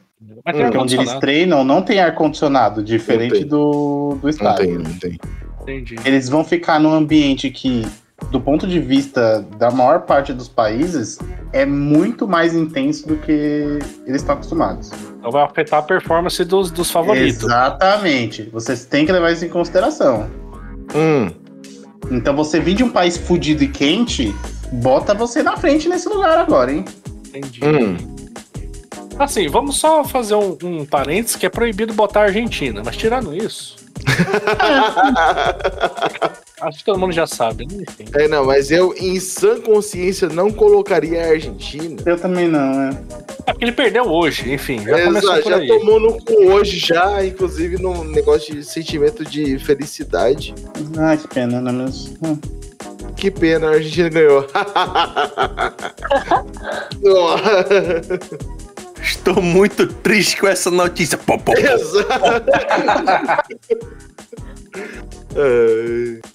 [0.45, 3.47] Mas tem Porque onde eles treinam não tem ar-condicionado, diferente tem.
[3.47, 4.65] do, do Não estádio.
[4.65, 5.19] tem, não tem.
[5.61, 5.95] Entendi.
[6.05, 7.85] Eles vão ficar num ambiente que,
[8.31, 11.19] do ponto de vista da maior parte dos países,
[11.51, 13.31] é muito mais intenso do que
[14.05, 14.91] eles estão acostumados.
[15.19, 17.43] Então vai afetar a performance dos, dos favoritos.
[17.43, 18.49] Exatamente.
[18.51, 20.29] Vocês têm que levar isso em consideração.
[20.95, 21.29] Hum.
[22.11, 24.33] Então você vir de um país fudido e quente
[24.71, 26.83] bota você na frente nesse lugar agora, hein?
[27.27, 27.61] Entendi.
[27.63, 28.13] Hum.
[29.17, 33.35] Assim, vamos só fazer um, um parênteses que é proibido botar a Argentina, mas tirando
[33.35, 33.82] isso.
[36.61, 37.83] acho que todo mundo já sabe, né?
[37.87, 38.05] Enfim.
[38.13, 42.01] É, não, mas eu, em sã consciência, não colocaria a Argentina.
[42.05, 42.89] Eu também não, é.
[43.45, 45.67] É porque ele perdeu hoje, enfim, já começou Exato, por já aí.
[45.67, 50.55] tomou no cu hoje, já, inclusive num negócio de sentimento de felicidade.
[50.97, 52.17] Ah, que pena, não é mesmo?
[52.23, 52.39] Hum.
[53.15, 54.47] Que pena, a Argentina ganhou.
[59.25, 61.17] Estou muito triste com essa notícia.
[61.17, 61.57] Pô, pô, pô.
[61.57, 62.45] Exato.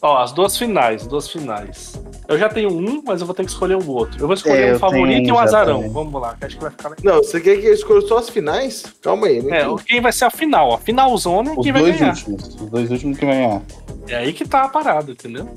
[0.03, 2.01] Ó, as duas finais, duas finais.
[2.27, 4.21] Eu já tenho um, mas eu vou ter que escolher o outro.
[4.23, 5.77] Eu vou escolher É, um favorito tenho e um azarão.
[5.77, 5.93] também.
[5.93, 7.17] Vamos lá, que acho que vai ficar legal.
[7.17, 8.85] Não, você quer que eu escolha só as finais?
[9.03, 9.61] Calma aí, né?
[9.63, 12.13] É, o- quem vai ser a final, a finalzona Os quem vai dois ganhar.
[12.15, 12.49] últimos.
[12.55, 13.63] Os dois últimos que vai ganhar.
[14.09, 15.49] É aí que tá a parada, entendeu?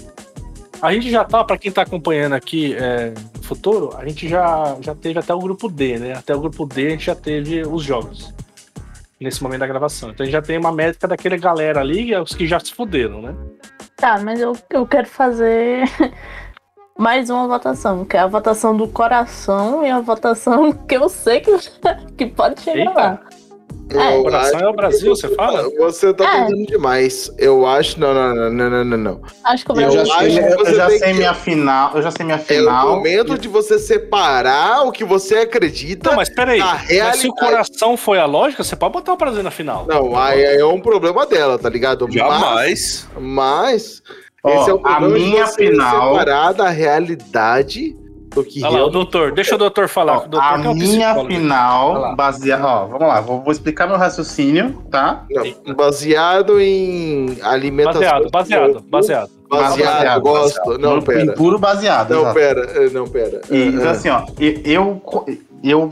[0.81, 4.75] A gente já tá, pra quem tá acompanhando aqui é, no futuro, a gente já,
[4.81, 6.13] já teve até o grupo D, né?
[6.13, 8.33] Até o grupo D a gente já teve os jogos.
[9.19, 10.09] Nesse momento da gravação.
[10.09, 12.73] Então a gente já tem uma métrica daquele galera ali, é os que já se
[12.73, 13.35] fuderam, né?
[13.95, 15.83] Tá, mas eu, eu quero fazer
[16.97, 21.41] mais uma votação, que é a votação do coração e a votação que eu sei
[21.41, 21.51] que,
[22.17, 22.93] que pode chegar Eita.
[22.93, 23.19] lá.
[23.99, 24.18] É.
[24.18, 25.69] Eu Coração é o Brasil, você fala?
[25.80, 26.45] Você tá É.
[26.45, 27.31] tentando demais.
[27.38, 27.99] Eu acho.
[27.99, 29.22] Não, não, não, não, não, não, não.
[29.43, 30.13] Acho que o Eu Eu já Brasil.
[30.13, 31.91] acho sei, que eu você já sei que- minha final.
[31.95, 32.88] Eu já sei minha É o final.
[32.95, 36.09] momento de você separar o que você acredita.
[36.09, 36.61] Não, mas peraí.
[36.61, 39.85] A Mas se o coração foi a lógica, você pode botar o Brasil na final.
[39.88, 42.07] Não, aí é um problema dela, tá ligado?
[42.11, 43.07] Jamais.
[43.15, 44.03] Mas, mas
[44.43, 47.95] Ó, esse é o a problema de minha você final- separar da realidade
[48.33, 49.31] do que Olha lá, o doutor.
[49.33, 50.13] Deixa o doutor falar.
[50.13, 52.65] Ó, o doutor a que é minha final, baseada.
[52.65, 55.25] Ó, vamos lá, vou, vou explicar meu raciocínio, tá?
[55.65, 58.01] Não, baseado em alimentação.
[58.01, 59.29] Baseado, baseado, baseado.
[59.49, 60.59] Baseado, Baseado, gosto.
[60.65, 60.77] baseado.
[60.79, 61.33] Não, Em pera.
[61.33, 62.11] puro baseado.
[62.11, 62.35] Não, exato.
[62.35, 62.61] pera.
[62.73, 63.41] eh, Não, pera.
[63.51, 63.89] E, Eh, então, eh.
[63.89, 64.25] assim, ó,
[64.63, 65.01] eu,
[65.61, 65.91] eu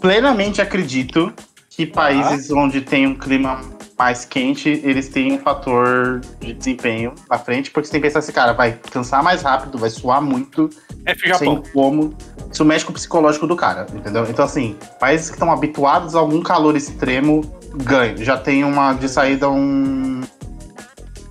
[0.00, 1.32] plenamente acredito
[1.70, 3.60] que países onde tem um clima
[3.98, 8.20] mais quente, eles têm um fator de desempenho à frente, porque você tem que pensar
[8.20, 10.70] assim, cara, vai cansar mais rápido, vai suar muito,
[11.04, 12.14] F sem como.
[12.50, 14.24] Isso mexe com o psicológico do cara, entendeu?
[14.28, 17.42] Então, assim, países que estão habituados a algum calor extremo
[17.74, 18.16] ganham.
[18.18, 20.20] Já tem uma de saída um.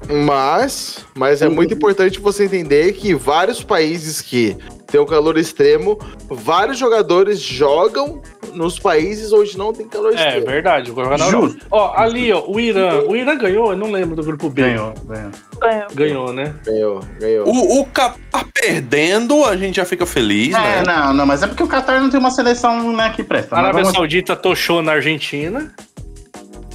[0.09, 4.55] Mas, mas é muito importante você entender que vários países que
[4.87, 5.99] têm um calor extremo,
[6.29, 8.21] vários jogadores jogam
[8.53, 10.45] nos países onde não tem calor É, extremo.
[10.45, 10.91] verdade.
[10.93, 11.17] na Europa.
[11.29, 11.65] Justo.
[11.69, 13.01] Ó, ali, ó, o Irã.
[13.05, 13.71] O Irã ganhou?
[13.71, 14.61] Eu não lembro do grupo B.
[14.61, 15.31] Ganhou, ganhou.
[15.59, 15.87] Ganhou.
[15.93, 16.55] Ganhou, né?
[16.65, 17.47] Ganhou, ganhou.
[17.47, 20.83] O, o Qatar perdendo, a gente já fica feliz, É, né?
[20.87, 23.55] não, não, mas é porque o Qatar não tem uma seleção né, que presta.
[23.55, 25.73] A mas Arábia vamos- Saudita tochou na Argentina.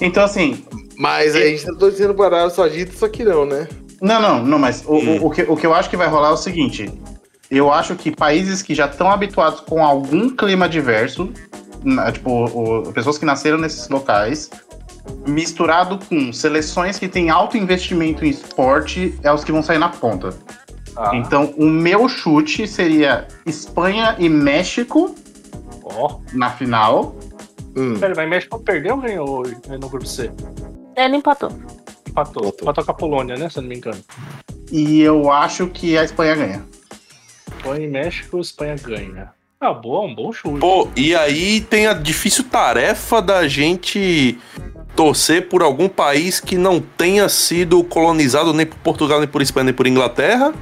[0.04, 0.64] Então, assim,
[0.96, 3.66] Mas a gente tá torcendo para a Arábia Saudita, só que não, né?
[4.00, 5.18] Não, não, não, mas o, Hum.
[5.22, 6.92] o, o que, o que eu acho que vai rolar é o seguinte:
[7.50, 11.30] eu acho que países que já estão habituados com algum clima diverso,
[11.84, 14.50] na- tipo, o- pessoas que nasceram nesses locais,
[15.26, 19.88] misturado com seleções que têm alto investimento em esporte, é os que vão sair na
[19.88, 20.30] ponta.
[20.96, 25.14] Ah, Então, o meu chute seria Espanha e México
[25.84, 26.16] ó.
[26.34, 27.16] na final.
[27.76, 27.98] Hum.
[27.98, 30.30] Pera, mas México perdeu ou ganhou hoje né, no grupo C?
[30.96, 31.50] Ele empatou.
[31.50, 32.42] Empatou.
[32.42, 32.56] Empatou.
[32.60, 33.48] Empatou com a Polônia, né?
[33.48, 34.00] Se eu não me engano.
[34.70, 36.64] E eu acho que a Espanha ganha.
[37.62, 39.32] Põe México, Espanha ganha.
[39.60, 40.58] Ah, boa, um bom chute.
[40.58, 44.36] Pô, e aí tem a difícil tarefa da gente
[44.96, 49.66] torcer por algum país que não tenha sido colonizado nem por Portugal, nem por Espanha,
[49.66, 50.52] nem por Inglaterra.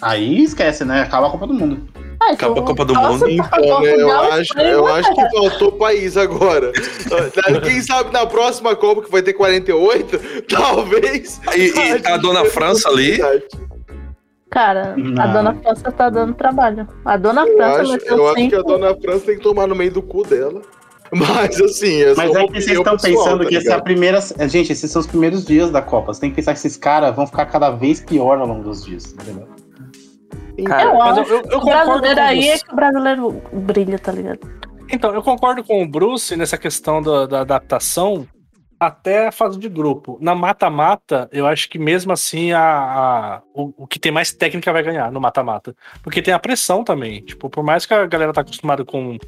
[0.00, 1.02] Aí esquece, né?
[1.02, 1.86] Acaba a Copa do Mundo.
[2.32, 3.28] Acabou então, a Copa do Mundo.
[3.28, 6.72] Então, né, eu acho, eu acho que faltou país agora.
[7.64, 11.40] Quem sabe na próxima Copa, que vai ter 48, talvez.
[11.56, 13.18] E, e a dona França ali.
[14.50, 15.32] Cara, a Não.
[15.32, 16.88] dona França tá dando trabalho.
[17.04, 19.42] A dona Eu França acho, vai ser eu acho que a dona França tem que
[19.42, 20.62] tomar no meio do cu dela.
[21.12, 23.80] Mas assim, é Mas é que vocês estão pessoal, pensando tá que essa é a
[23.80, 24.20] primeira.
[24.46, 26.12] Gente, esses são os primeiros dias da Copa.
[26.12, 28.84] Você tem que pensar que esses caras vão ficar cada vez pior ao longo dos
[28.84, 29.48] dias, entendeu?
[30.64, 34.12] Cara, Eu Mas acho eu- eu- o brasileiro aí é que o brasileiro brilha, tá
[34.12, 34.40] ligado?
[34.90, 38.26] Então, eu concordo com o Bruce nessa questão da, da adaptação
[38.80, 40.16] até a fase de grupo.
[40.20, 44.72] Na mata-mata, eu acho que mesmo assim a, a- o, o que tem mais técnica
[44.72, 45.74] vai ganhar no mata-mata.
[46.02, 47.20] Porque tem a pressão também.
[47.22, 49.18] Tipo, por mais que a galera tá acostumada com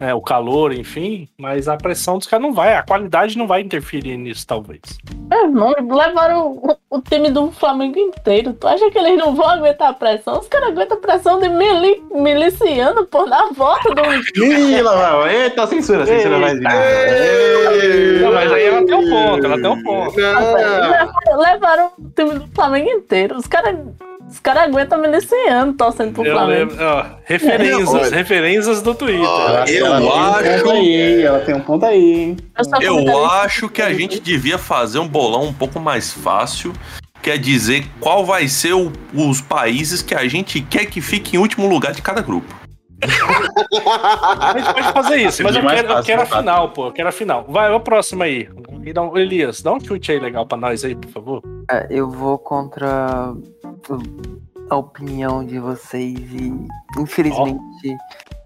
[0.00, 3.60] é, o calor, enfim, mas a pressão dos caras não vai, a qualidade não vai
[3.60, 4.80] interferir nisso, talvez.
[5.28, 8.54] Meu irmão, levaram o, o time do Flamengo inteiro.
[8.54, 10.38] Tu acha que eles não vão aguentar a pressão?
[10.38, 14.02] Os caras aguentam a pressão de mili, miliciano, pô, na volta do.
[14.42, 15.42] Ih, lá vai.
[15.42, 16.50] Eita, censura, censura.
[16.50, 18.20] Ei!
[18.22, 20.18] Não, mas aí ela tem um ponto, ela tem um ponto.
[20.18, 23.36] Não, Levaram o time do Flamengo inteiro.
[23.36, 23.76] Os caras
[24.30, 26.70] Os caras aguentam menos 100 anos torcendo pro Eu Flamengo.
[26.70, 29.20] lembro, ó, referências, referências do Twitter.
[29.24, 32.36] Ela- Eu um acho- ponto aí, ela tem um ponto aí, hein?
[32.80, 36.72] Eu, Eu acho que a gente devia fazer um bolão um pouco mais fácil,
[37.20, 41.38] quer dizer qual vai ser o- os países que a gente quer que fique em
[41.40, 42.54] último lugar de cada grupo.
[43.02, 46.86] A gente pode fazer isso, mas eu quero, eu fácil, quero a final, pô.
[46.86, 47.44] Eu quero a final.
[47.48, 48.48] Vai, o próximo aí.
[48.84, 51.42] E dá um- Elias, dá um chute aí legal pra nós aí, por favor.
[51.70, 53.32] É, eu vou contra
[54.68, 56.52] a opinião de vocês e,
[56.98, 57.96] infelizmente,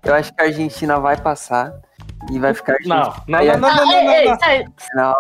[0.05, 1.73] eu acho que a Argentina vai passar
[2.33, 4.37] e vai ficar Não, não, não, não, não, não,
[4.95, 5.15] não.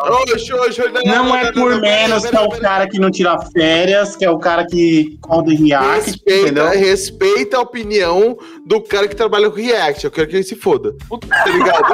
[0.63, 4.31] oxe, Não é por menos que é o cara que não tira férias, que é
[4.31, 8.37] o cara que corda em react, Respeita, respeita a opinião
[8.67, 10.05] do cara que trabalha com React.
[10.05, 10.95] Eu quero que ele se foda.
[11.29, 11.85] Tá ligado?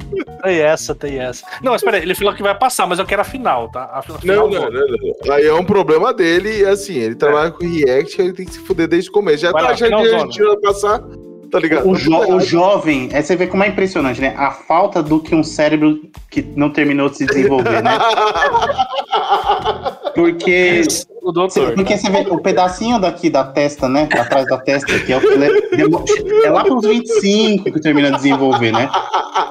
[0.42, 1.44] Tem essa, tem essa.
[1.62, 3.90] Não, espera aí, ele falou que vai passar, mas eu quero a final, tá?
[3.92, 4.50] A final Não, vou.
[4.50, 5.34] não, não, não.
[5.34, 8.60] Aí é um problema dele e assim, ele trabalha com React, ele tem que se
[8.60, 9.38] fuder desde o começo.
[9.42, 10.32] Já Vai tá lá, achando que a finalzona.
[10.32, 11.02] gente vai passar,
[11.50, 11.88] tá ligado?
[11.88, 14.34] O, jo- o jovem, é, você vê como é impressionante, né?
[14.36, 16.00] A falta do que um cérebro
[16.30, 17.98] que não terminou de se desenvolver, né?
[20.14, 20.82] Porque,
[21.22, 21.74] O doutor.
[21.74, 24.08] porque você vê o pedacinho daqui da testa, né?
[24.12, 26.04] Atrás da testa, que é o que demo-
[26.44, 28.90] é lá pros 25 que termina de desenvolver, né?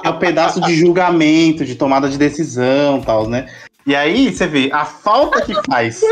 [0.04, 3.46] É o pedaço de julgamento, de tomada de decisão e tal, né?
[3.86, 6.02] E aí você vê a falta que faz.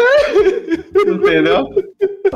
[0.95, 1.69] Entendeu?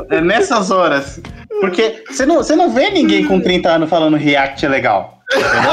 [0.09, 1.19] É nessas horas.
[1.59, 5.19] Porque você não, você não vê ninguém com 30 anos falando React é legal.
[5.31, 5.71] Entendeu?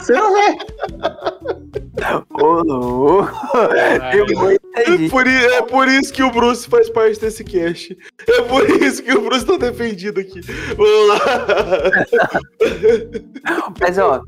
[0.00, 0.56] Você não vê.
[2.30, 3.32] Ô, louco.
[4.74, 7.96] É por, é por isso que o Bruce faz parte desse cast.
[8.28, 10.40] É por isso que o Bruce tá defendido aqui.
[10.76, 11.20] Vamos lá.
[13.80, 14.22] Mas, ó,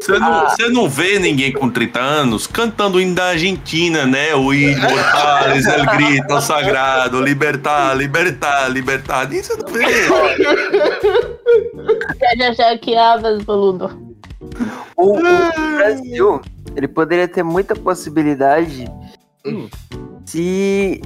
[0.00, 4.34] Você não, você não vê ninguém com 30 anos cantando o hino da Argentina, né?
[4.34, 9.32] O Imortales, El Grito Sagrado, Libertar, Libertar, Libertar.
[9.32, 10.08] Isso você não vê.
[12.38, 14.14] Já já que abas, boludo.
[14.96, 15.22] o, o
[15.76, 16.40] Brasil,
[16.76, 18.86] ele poderia ter muita possibilidade
[19.44, 19.68] Hum.
[20.24, 21.00] se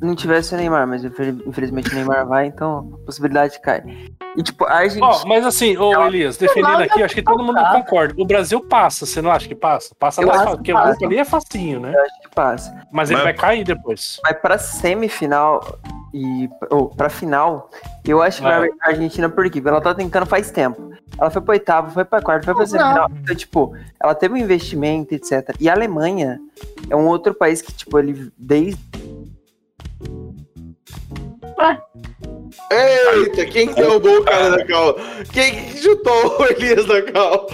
[0.00, 3.82] não tivesse o Neymar, mas infel- infelizmente o Neymar vai, então a possibilidade cai.
[4.36, 5.06] E tipo, a Argentina.
[5.06, 7.82] Ó, mas assim, ô Elias, defendendo aqui, acho que todo mundo passar.
[7.82, 8.14] concorda.
[8.16, 9.94] O Brasil passa, você não acha que passa?
[9.98, 11.92] Passa fácil, porque que o grupo ali é facinho, né?
[11.94, 12.86] Eu acho que passa.
[12.92, 14.18] Mas ele Mas- vai cair depois.
[14.22, 15.78] Mas pra semifinal
[16.14, 17.70] e ou pra final,
[18.06, 18.60] eu acho que Vai.
[18.60, 19.62] vai a Argentina por quê?
[19.64, 20.90] Ela tá tentando faz tempo.
[21.18, 22.66] Ela foi pra oitava, foi pra quarta, foi pra Não.
[22.68, 23.10] semifinal.
[23.22, 25.54] Então, tipo, ela teve um investimento, etc.
[25.58, 26.38] E a Alemanha
[26.88, 28.78] é um outro país que, tipo, ele desde.
[32.72, 34.96] Eita, quem que derrubou o cara da cal?
[35.32, 37.46] Quem que chutou o Elias da cal?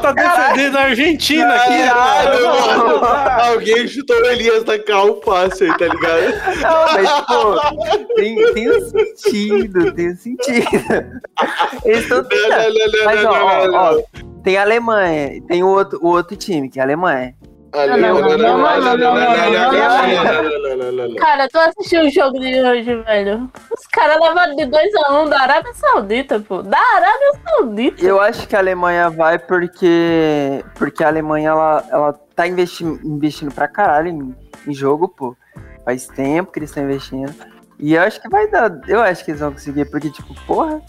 [0.00, 3.04] Tá defendendo a Argentina aqui, Caralho, mano.
[3.52, 6.22] Alguém chutou o Elias da cal fácil aí, tá ligado?
[6.92, 11.20] Mas, tipo, tem, tem um sentido, tem um sentido.
[11.84, 12.74] Eles estão tentando.
[13.04, 14.02] Mas, ó,
[14.42, 17.34] tem a Alemanha, tem o outro, o outro time, que é a Alemanha.
[21.18, 23.50] Cara, tu assistiu o jogo de hoje, velho?
[23.70, 26.62] Os caras levaram de 2x1 um da Arábia Saudita, pô.
[26.62, 28.04] Da Arábia Saudita.
[28.04, 30.64] Eu acho que a Alemanha vai porque.
[30.74, 32.84] Porque a Alemanha, ela, ela tá investi...
[32.84, 34.34] investindo pra caralho em,
[34.66, 35.36] em jogo, pô.
[35.84, 37.32] Faz tempo que eles estão investindo.
[37.78, 38.80] E eu acho que vai dar.
[38.88, 40.82] Eu acho que eles vão conseguir, porque, tipo, porra.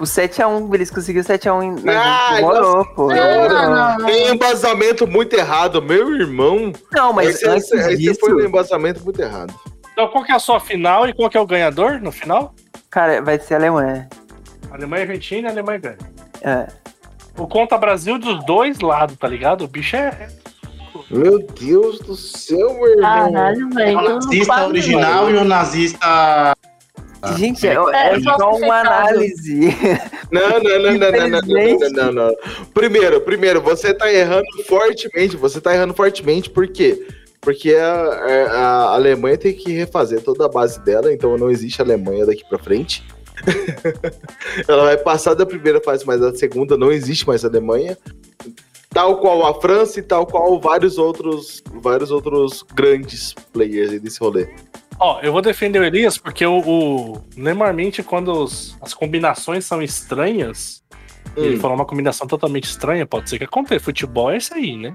[0.00, 1.92] O 7x1, eles conseguiram 7x1 na
[2.30, 3.08] Ah, demorou, pô.
[3.08, 3.48] Não, demorou.
[3.50, 4.06] não, não.
[4.06, 6.72] Tem embasamento muito errado, meu irmão.
[6.90, 9.54] Não, mas você, antes aí você disso, foi no embasamento muito errado.
[9.92, 12.54] Então qual que é a sua final e qual que é o ganhador no final?
[12.88, 14.08] cara, vai ser a Alemanha.
[14.72, 15.98] Alemanha e Argentina e a Alemanha ganha.
[16.42, 16.66] É.
[17.38, 19.64] O conta Brasil dos dois lados, tá ligado?
[19.64, 20.28] O bicho é.
[21.10, 23.32] Meu Deus do céu, meu irmão.
[23.32, 23.98] Caralho, É velho.
[23.98, 26.56] o nazista original e o nazista.
[27.36, 29.68] Gente, é, É, é só uma análise.
[30.30, 31.92] Não, não, não, não, não, não, não, Infelizmente.
[31.92, 32.36] não, não, não.
[32.72, 35.36] Primeiro, primeiro, você tá errando fortemente.
[35.36, 37.04] Você tá errando fortemente, por quê?
[37.40, 41.82] Porque a, a- a Alemanha tem que refazer toda a base dela, então não existe
[41.82, 43.02] Alemanha daqui pra frente.
[44.68, 47.96] Ela vai passar da primeira fase, mas a segunda não existe mais Alemanha.
[48.90, 54.18] Tal qual a França e tal qual vários outros, vários outros grandes players aí desse
[54.20, 54.48] rolê.
[55.00, 59.82] Ó, eu vou defender o Elias porque o, o- normalmente quando os- as combinações são
[59.82, 60.82] estranhas,
[61.36, 61.60] e ele Hum.
[61.60, 63.84] falou uma combinação totalmente estranha, pode ser que aconteça.
[63.84, 64.94] Futebol é isso aí, né?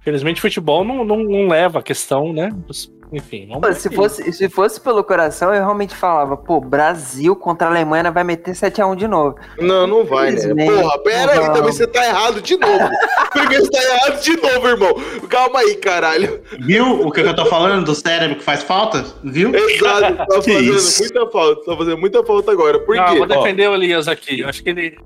[0.00, 2.50] Felizmente futebol não, não, não leva a questão, né?
[2.66, 7.34] dos- enfim, vamos Pô, se fosse, se fosse pelo coração, eu realmente falava, pô, Brasil
[7.34, 9.36] contra a Alemanha vai meter 7x1 de novo.
[9.58, 10.66] Não, não vai, né?
[10.66, 11.52] Porra, pera aí, não.
[11.54, 12.90] também você tá errado de novo.
[13.32, 14.94] Primeiro você tá errado de novo, irmão.
[15.28, 16.40] Calma aí, caralho.
[16.60, 19.04] Viu o que eu tô falando do cérebro que faz falta?
[19.24, 19.54] Viu?
[19.54, 21.00] Exato, tá fazendo isso?
[21.00, 21.64] muita falta.
[21.64, 22.78] Tá fazendo muita falta agora.
[22.80, 23.18] Por Não, quê?
[23.18, 24.40] vou defender o Elias aqui.
[24.40, 24.98] Eu acho que ele.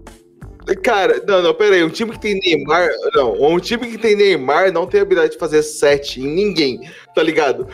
[0.82, 1.82] Cara, não, não, pera aí.
[1.84, 2.89] Um time que tem Neymar.
[3.14, 6.80] Não, um time que tem Neymar não tem habilidade de fazer sete em ninguém,
[7.14, 7.66] tá ligado?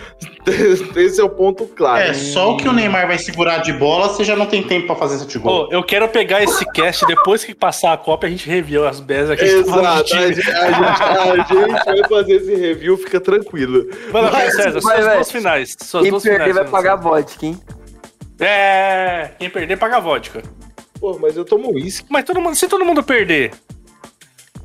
[0.97, 2.03] Esse é o ponto claro.
[2.03, 4.87] É, só o que o Neymar vai segurar de bola, você já não tem tempo
[4.87, 5.69] pra fazer sete gols.
[5.69, 9.01] Pô, eu quero pegar esse cast depois que passar a Copa, a gente review as
[9.01, 9.45] bezas aqui.
[9.45, 13.87] Exato, a gente, a gente- a gente vai fazer esse review, fica tranquilo.
[14.11, 15.77] Vai lá, Mas- César, vai, suas duas finais.
[15.83, 17.61] Suas Quem duas perder finais, vai pagar vodka, hein?
[18.41, 20.43] É, quem perder paga vodka.
[21.01, 22.07] Pô, mas eu tomo uísque.
[22.11, 23.53] Mas todo mundo, se todo mundo perder,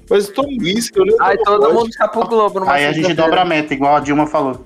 [0.09, 1.73] Mas eu tomo uísque, eu nem Aí tomo todo vodka.
[1.79, 4.65] mundo fica pro Globo numa Aí a gente dobra a meta, igual a Dilma falou.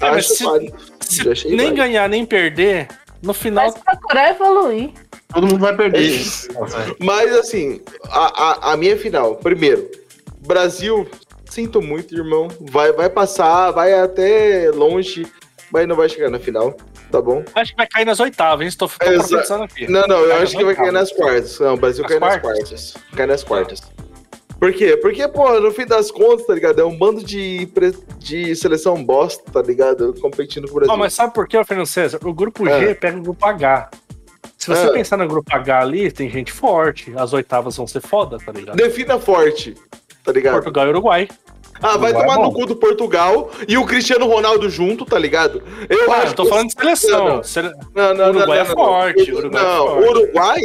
[0.00, 2.88] É, mas se- se nem ganhar nem perder,
[3.22, 3.66] no final.
[3.66, 4.90] Mas procurar evoluir.
[5.32, 6.20] Todo mundo vai perder.
[7.00, 9.88] Mas assim, a, a, a minha final, primeiro,
[10.46, 11.08] Brasil,
[11.50, 12.48] sinto muito, irmão.
[12.70, 15.26] Vai, vai passar, vai até longe,
[15.72, 16.76] mas não vai chegar na final,
[17.14, 17.44] tá bom?
[17.54, 18.68] Acho que vai cair nas oitavas, hein?
[18.68, 19.90] Estou, profetizando aqui.
[19.90, 21.60] Não, não, eu acho que vai cair nas quartas.
[21.60, 22.94] Não, o Brasil cai nas quartas?
[23.16, 23.80] Cai nas quartas.
[24.58, 24.96] Por quê?
[24.96, 26.80] Porque, pô, no fim das contas, tá ligado?
[26.80, 27.68] É um bando de,
[28.18, 30.14] de seleção bosta, tá ligado?
[30.20, 30.96] Competindo com o Brasil.
[30.96, 32.18] Mas sabe por quê, Fernando César?
[32.24, 32.94] O grupo G É.
[32.94, 33.90] pega o grupo H.
[34.56, 34.92] Se você É.
[34.92, 37.12] pensar no grupo H ali, tem gente forte.
[37.16, 38.76] As oitavas vão ser foda, tá ligado?
[38.76, 39.74] Defina forte,
[40.24, 40.54] tá ligado?
[40.54, 41.28] Portugal e Uruguai.
[41.82, 42.44] Ah, vai é tomar bom.
[42.44, 45.62] no cu do Portugal e o Cristiano Ronaldo junto, tá ligado?
[45.88, 47.40] Eu Ah, acho eu tô que- falando de seleção.
[47.94, 50.08] Não, Não, não, Uruguai não, é não, forte, Não, Uruguai é não, forte.
[50.08, 50.60] Uruguai.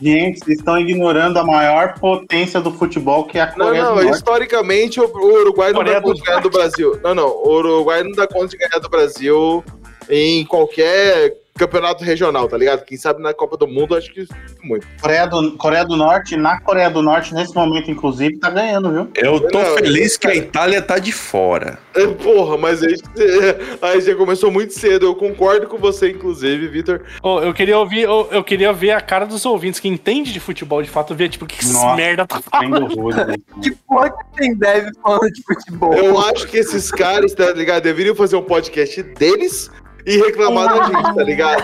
[0.00, 3.94] Gente, vocês estão ignorando a maior potência do futebol, que é a Não, Coreia não,
[3.96, 4.16] do Norte.
[4.18, 7.00] historicamente o, Uruguai não Coreia dá do conta de ganhar do Brasil.
[7.02, 9.64] Não, não, o Uruguai não dá conta de ganhar do Brasil
[10.08, 12.84] em qualquer campeonato regional, tá ligado?
[12.86, 14.26] Quem sabe na Copa do Mundo, acho que
[14.62, 14.86] muito.
[15.00, 19.08] Coreia do, Coreia do Norte, na Coreia do Norte, nesse momento, inclusive, tá ganhando, viu?
[19.14, 20.34] Eu tô Não, feliz que a.
[20.34, 21.78] Itália tá de fora.
[21.94, 22.94] É, Porra, mas aí,
[23.82, 25.04] aí já começou muito cedo.
[25.06, 27.02] Eu concordo com você, inclusive, Vitor.
[27.22, 30.40] Ô, eu queria ouvir, eu, eu queria ver a cara dos ouvintes que entende de
[30.40, 33.16] futebol de fato, ver, tipo, que Nossa, merda tá Tem falando.
[33.26, 33.36] né?
[33.62, 35.92] Que porra que tem deve falando de futebol?
[35.92, 37.82] Eu acho que esses caras, tá ligado?
[37.82, 39.70] Deveriam fazer um podcast deles
[40.06, 41.62] e reclamar da gente, tá ligado?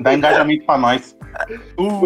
[0.00, 1.16] Dá engajamento pra nós.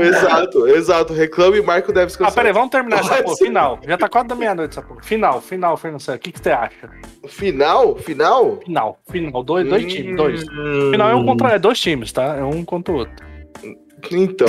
[0.03, 1.13] exato, exato.
[1.13, 2.35] Reclame e Marco deve Ah, descansar.
[2.35, 3.37] peraí, vamos terminar essa porra.
[3.37, 3.79] Final.
[3.87, 5.03] Já tá quase da meia-noite essa porra.
[5.03, 6.01] Final, final, Fernando.
[6.01, 6.91] O que, que você acha?
[7.27, 7.97] Final?
[7.97, 8.61] Final?
[8.65, 9.43] Final, final.
[9.43, 9.89] Dois, dois Hum.
[9.89, 10.41] times, dois.
[10.91, 11.49] Final é um contra.
[11.51, 12.37] É dois times, tá?
[12.37, 13.27] É um contra o outro.
[14.13, 14.47] Então,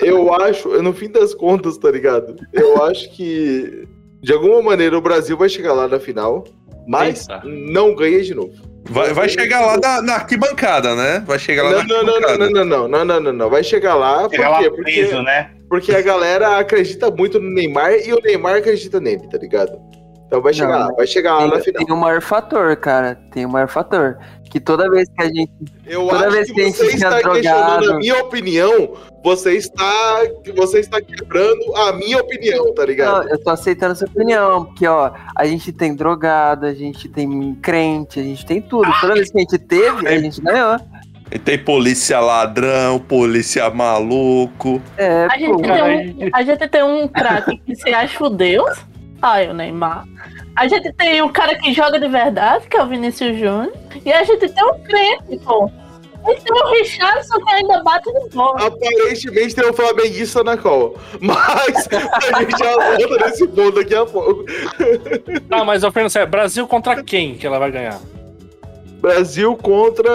[0.00, 2.34] eu acho, no fim das contas, tá ligado?
[2.52, 3.86] Eu acho que,
[4.20, 6.42] de alguma maneira, o Brasil vai chegar lá na final,
[6.86, 7.42] mas Eita.
[7.44, 8.52] não ganha de novo.
[8.88, 11.22] Vai, vai chegar lá na, na arquibancada, né?
[11.26, 12.50] Vai chegar lá Não, na não, não, não, arquibancada.
[12.50, 13.50] não, não, não, não, não, não.
[13.50, 14.70] Vai chegar lá, por lá quê?
[14.70, 15.50] Porque, preso, né?
[15.68, 19.72] porque a galera acredita muito no Neymar e o Neymar acredita nele, tá ligado?
[20.26, 21.84] Então vai chegar Não, lá, vai chegar lá na Tem, final.
[21.86, 23.16] tem um maior fator, cara.
[23.30, 24.18] Tem um maior fator.
[24.50, 25.52] Que toda vez que a gente.
[25.86, 28.94] Eu Toda acho vez que que a gente você está questionando drogado- a minha opinião,
[29.22, 30.22] você está,
[30.56, 33.28] você está quebrando a minha opinião, tá Não, ligado?
[33.28, 38.18] eu tô aceitando essa opinião, porque, ó, a gente tem drogado, a gente tem crente,
[38.18, 38.88] a gente tem tudo.
[39.00, 40.76] Toda vez que a gente teve, a gente ganhou.
[41.30, 44.80] E tem polícia ladrão, polícia maluco.
[44.96, 45.62] É, A gente, pô.
[45.62, 48.78] Tem um, a gente tem um craque que se acha o Deus.
[49.26, 50.06] Ai, o Neymar.
[50.54, 53.72] A gente tem um cara que joga de verdade, que é o Vinícius Júnior.
[54.04, 55.68] E a gente tem um crente, pô.
[56.28, 58.68] E tem o Richardson que ainda bate no bola.
[58.68, 60.96] Aparentemente tem um flamenguista na call.
[61.20, 64.44] Mas a gente já volta nesse ponto daqui a pouco.
[65.48, 68.00] Tá, mas eu Fernando César, Brasil contra quem que ela vai ganhar?
[69.00, 70.08] Brasil contra.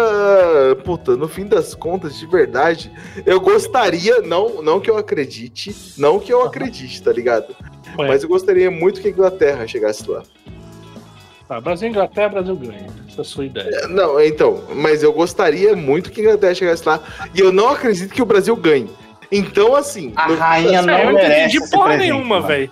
[0.86, 2.90] Puta, no fim das contas, de verdade,
[3.26, 7.54] eu gostaria, não, não que eu acredite, não que eu acredite, tá ligado?
[7.98, 8.08] Ué.
[8.08, 10.24] Mas eu gostaria muito que a Inglaterra chegasse lá.
[11.48, 12.88] Tá, Brasil e Inglaterra, Brasil ganha.
[13.10, 13.88] Essa é a sua ideia.
[13.90, 17.00] Não, então, mas eu gostaria muito que a Inglaterra chegasse lá.
[17.36, 18.90] E eu não acredito que o Brasil ganhe.
[19.32, 20.14] Então, assim.
[20.16, 22.72] A no- rainha não É, eu não merece esse porra presente, nenhuma, velho.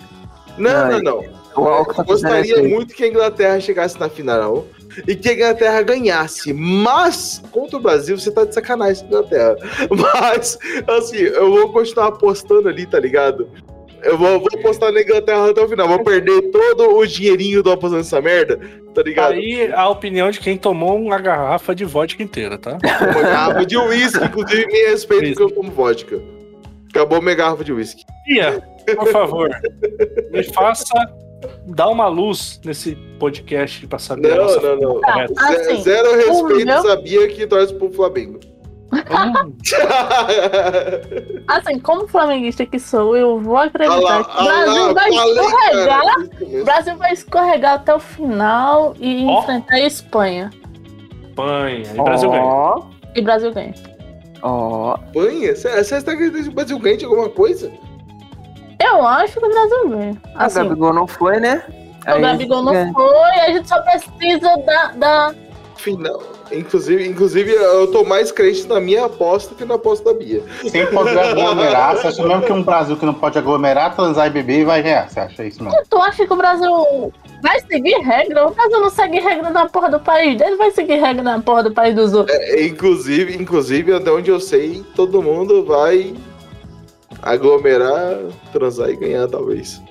[0.57, 1.39] Não, não, não.
[1.55, 4.65] Alco tá Eu gostaria muito que a Inglaterra chegasse na final
[5.07, 6.53] e que a Inglaterra ganhasse.
[6.53, 9.57] Mas, contra o Brasil, você tá de sacanagem, Inglaterra.
[9.91, 13.49] Mas, assim, eu vou continuar apostando ali, tá ligado?
[14.03, 15.87] Eu vou, vou apostar na Inglaterra até o final.
[15.87, 18.59] Vou perder todo o dinheirinho do apostando nessa merda,
[18.93, 19.33] tá ligado?
[19.33, 22.77] Aí a opinião de quem tomou uma garrafa de vodka inteira, tá?
[22.83, 26.19] Uma garrafa de uísque, inclusive, me respeito porque eu tomo vodka.
[26.89, 28.03] Acabou minha garrafa de uísque.
[28.27, 28.61] Ia,
[28.95, 29.49] por favor,
[30.31, 30.93] me faça
[31.67, 35.01] dá uma luz nesse podcast pra saber a Não, não, não.
[35.01, 38.39] Tá, assim, Zero respeito, meu- sabia que torce pro Flamengo.
[38.91, 39.53] Hum,
[41.47, 45.87] Assim, como flamenguista que sou, eu vou acreditar que o Brasil lá, vai falei, escorregar.
[46.03, 46.29] cara.
[46.61, 49.39] O Brasil vai escorregar até o final e Ó.
[49.41, 50.49] enfrentar a Espanha.
[51.29, 51.83] Espanha.
[51.95, 52.43] E o Brasil ganha.
[52.43, 52.81] Ó,
[53.15, 53.73] E o Brasil ganha.
[54.41, 54.97] ó.
[55.07, 55.55] Espanha?
[55.55, 57.71] Você você está acreditando que o Brasil ganha de alguma coisa?
[58.81, 60.17] Eu acho que o Brasil ganha.
[60.35, 61.61] A Assim, Gabigol não foi, né?
[62.07, 64.91] o Gabigol não foi, a gente só precisa da.
[64.93, 65.35] da...
[65.75, 66.19] Final.
[66.51, 70.43] Inclusive, inclusive, eu tô mais crente na minha aposta que na aposta da Bia.
[70.67, 74.29] Sem poder aglomerar, você acha mesmo que um Brasil que não pode aglomerar, transar e
[74.29, 75.09] beber vai ganhar?
[75.09, 75.77] Você acha isso mesmo?
[75.89, 78.47] Tu acha que o Brasil vai seguir regra?
[78.47, 81.63] O Brasil não segue regra na porra do país dele, vai seguir regra na porra
[81.63, 82.37] do país dos outros.
[82.37, 86.13] É, inclusive, inclusive, até onde eu sei, todo mundo vai
[87.21, 88.17] aglomerar,
[88.51, 89.81] transar e ganhar, talvez.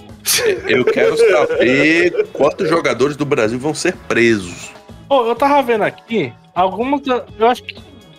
[0.66, 4.77] Eu quero saber quantos jogadores do Brasil vão ser presos.
[5.08, 7.02] Pô, eu tava vendo aqui, alguns.
[7.02, 7.76] da- Eu acho que.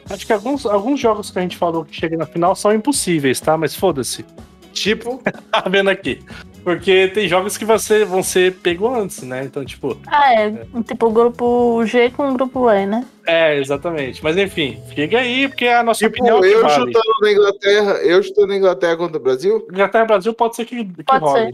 [0.10, 3.40] Acho que alguns, alguns jogos que a gente falou que chega na final são impossíveis,
[3.40, 3.56] tá?
[3.56, 4.26] Mas foda-se.
[4.74, 5.22] Tipo,
[5.52, 6.20] Tava vendo aqui.
[6.64, 9.44] Porque tem jogos que você, vão ser pego antes, né?
[9.44, 9.98] Então, tipo.
[10.07, 10.52] Ah, é.
[10.86, 13.06] Tipo o grupo G com o grupo E, né?
[13.26, 14.24] É, exatamente.
[14.24, 16.74] Mas enfim, fica aí, porque a nossa tipo opinião é que eu vale.
[16.74, 19.68] chutando na Inglaterra, eu chutando na Inglaterra contra o Brasil?
[19.72, 21.45] Inglaterra e Brasil pode ser que, que Pode role.
[21.45, 21.53] ser.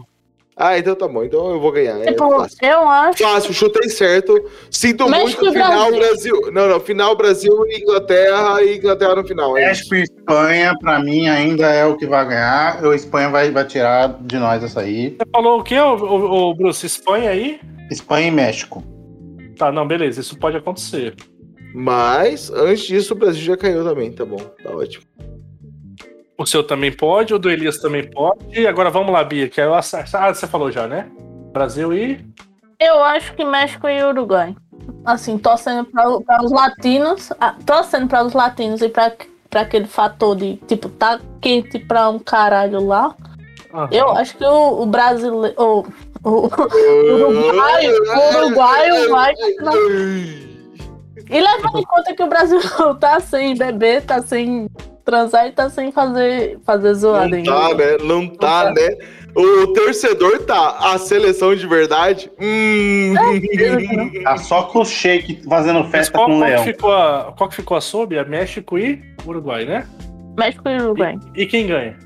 [0.58, 2.00] Ah, então tá bom, então eu vou ganhar.
[2.02, 2.58] É Tipo, fácil.
[2.62, 3.24] eu acho.
[3.24, 4.34] Fácil, chutei certo.
[4.72, 6.00] Sinto México muito final Brasil.
[6.00, 6.52] Brasil.
[6.54, 9.58] Não, não, final Brasil e Inglaterra e Inglaterra no final.
[9.58, 9.68] É.
[9.68, 12.82] México e Espanha, pra mim, ainda é o que vai ganhar.
[12.86, 15.10] O Espanha vai, vai tirar de nós essa aí.
[15.20, 16.86] Você falou o quê, ô, ô, ô, Bruce?
[16.86, 17.60] Espanha aí?
[17.92, 18.82] Espanha e México.
[19.58, 21.16] Tá, não, beleza, isso pode acontecer.
[21.74, 25.04] Mas antes disso o Brasil já caiu também, tá bom, tá ótimo.
[26.38, 28.60] O seu também pode, o do Elias também pode.
[28.60, 31.10] E agora vamos lá, Bia, que é o Ah, você falou já, né?
[31.54, 32.26] Brasil e.
[32.80, 34.54] Eu acho que México e Uruguai.
[35.06, 39.14] Assim, torcendo para os latinos, ah, torcendo para os latinos e para
[39.54, 43.16] aquele fator de, tipo, tá quente pra um caralho lá.
[43.92, 45.56] Eu acho que o, o brasileiro.
[45.58, 45.86] O,
[46.24, 49.34] o, Uruguai, o Uruguai vai.
[51.30, 52.60] E levando em conta que o Brasil
[53.00, 54.68] tá sem beber, tá sem
[55.04, 57.52] transar e tá sem fazer, fazer zoada Não ainda.
[57.52, 57.98] tá, né?
[58.04, 58.98] Não tá, né?
[59.36, 60.78] O torcedor tá.
[60.94, 62.32] A seleção de verdade.
[62.40, 63.14] Hum.
[64.24, 66.64] Tá só com o shake fazendo festa qual, com o qual que leão.
[66.64, 68.16] ficou a, qual que ficou a sob?
[68.16, 69.88] É México e Uruguai, né?
[70.38, 71.16] México e Uruguai.
[71.36, 71.98] E quem ganha?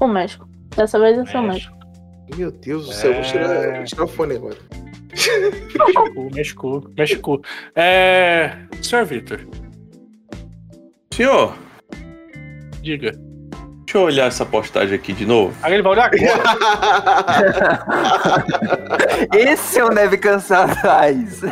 [0.00, 0.48] O México.
[0.74, 1.76] Dessa vez é só o México.
[2.36, 4.56] Meu Deus do céu, vou tirar, vou tirar o fone agora.
[5.18, 7.42] México, México, México.
[7.74, 8.56] É.
[8.80, 9.40] Senhor Victor,
[11.12, 11.54] Senhor,
[12.80, 13.10] diga.
[13.84, 15.52] deixa eu olhar essa postagem aqui de novo.
[15.62, 16.42] Aí ele vai olhar agora.
[19.34, 20.20] Esse é o Neve
[20.82, 21.42] Raiz.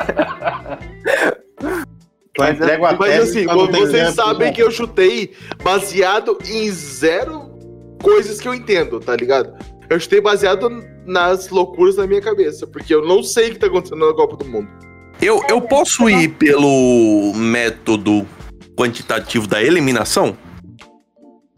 [2.39, 4.53] Eu entrego a Mas assim, tem vocês exemplo, sabem né?
[4.53, 5.35] que eu chutei
[5.65, 7.57] baseado em zero
[8.01, 9.53] coisas que eu entendo, tá ligado?
[9.89, 10.69] Eu chutei baseado
[11.07, 14.37] nas loucuras da minha cabeça, porque eu não sei o que tá acontecendo na Copa
[14.37, 14.69] do Mundo.
[15.21, 18.27] Eu, eu posso ir pelo método
[18.77, 20.37] quantitativo da eliminação?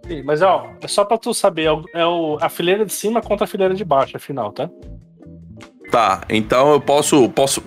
[0.06, 2.92] Sim, mas ó, é só pra tu saber, é, o, é o- a fileira de
[2.92, 4.70] cima contra a fileira de baixo, afinal, tá?
[5.90, 7.62] Tá, então eu posso, posso,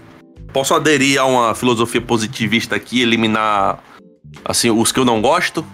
[0.53, 3.83] posso aderir a uma filosofia positivista aqui e eliminar
[4.45, 5.65] assim, os que eu não gosto?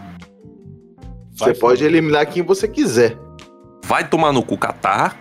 [1.33, 3.15] Você pode eliminar quem você quiser.
[3.85, 5.15] Vai tomar no cu Catar.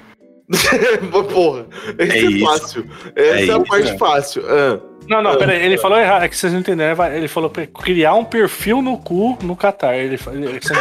[1.32, 1.66] Porra,
[1.98, 2.86] esse É é, fácil.
[3.16, 3.98] Essa é, a isso, parte é.
[3.98, 4.42] fácil.
[4.48, 4.78] Ah.
[5.08, 7.04] Não, não, peraí, ele falou errado, é que vocês não entenderam.
[7.06, 9.94] Ele falou pra criar um perfil no cu no Qatar.
[9.94, 10.80] Ele, ele, você não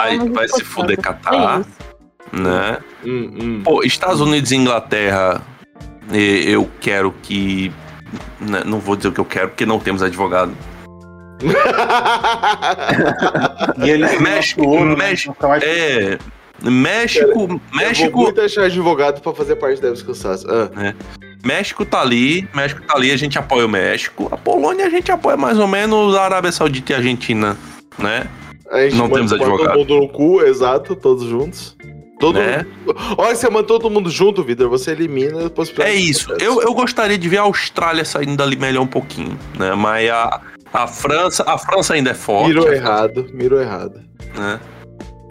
[0.00, 1.70] Aí vai se fuder É isso.
[2.32, 2.78] né?
[3.04, 3.62] Hum, hum.
[3.64, 5.40] Pô, Estados Unidos e Inglaterra,
[6.12, 7.72] eu quero que.
[8.40, 10.52] né, Não vou dizer o que eu quero, porque não temos advogado.
[13.84, 15.10] E eles México, ouro, né?
[15.10, 16.18] México, Então, acho que É.
[16.62, 20.46] México, Eu vou México, muito achar advogado pra fazer parte da descansaço.
[20.50, 20.94] Ah.
[21.44, 24.28] México tá ali, México tá ali, a gente apoia o México.
[24.32, 27.56] A Polônia a gente apoia mais ou menos a Arábia Saudita e a Argentina,
[27.98, 28.26] né?
[28.70, 29.78] A gente Não temos todo advogado.
[29.78, 31.76] mundo no cu, exato, todos juntos.
[32.18, 32.64] Todo Né?
[32.86, 32.96] mundo.
[33.18, 36.32] Olha, você manda todo mundo junto, Vitor, você elimina a É isso.
[36.40, 39.74] Eu, eu gostaria de ver a Austrália saindo dali melhor um pouquinho, né?
[39.74, 40.40] Mas a,
[40.72, 44.00] a França, a França ainda é forte, Mirou errado, mirou errado.
[44.36, 44.60] né?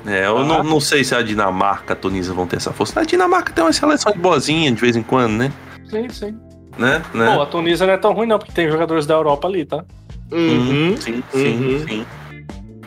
[0.08, 0.44] É, eu Ah.
[0.44, 3.00] não, não sei se a Dinamarca, a Tunísia vão ter essa força.
[3.00, 5.52] A Dinamarca tem uma seleção boazinha de vez em quando, né?
[5.90, 6.38] Sim, sim.
[6.78, 7.02] Né?
[7.14, 7.34] né?
[7.36, 9.84] Pô, a Tunísia não é tão ruim, não, porque tem jogadores da Europa ali, tá?
[10.32, 10.96] Uhum.
[10.98, 11.88] Sim, sim, Uhum.
[11.88, 12.06] sim.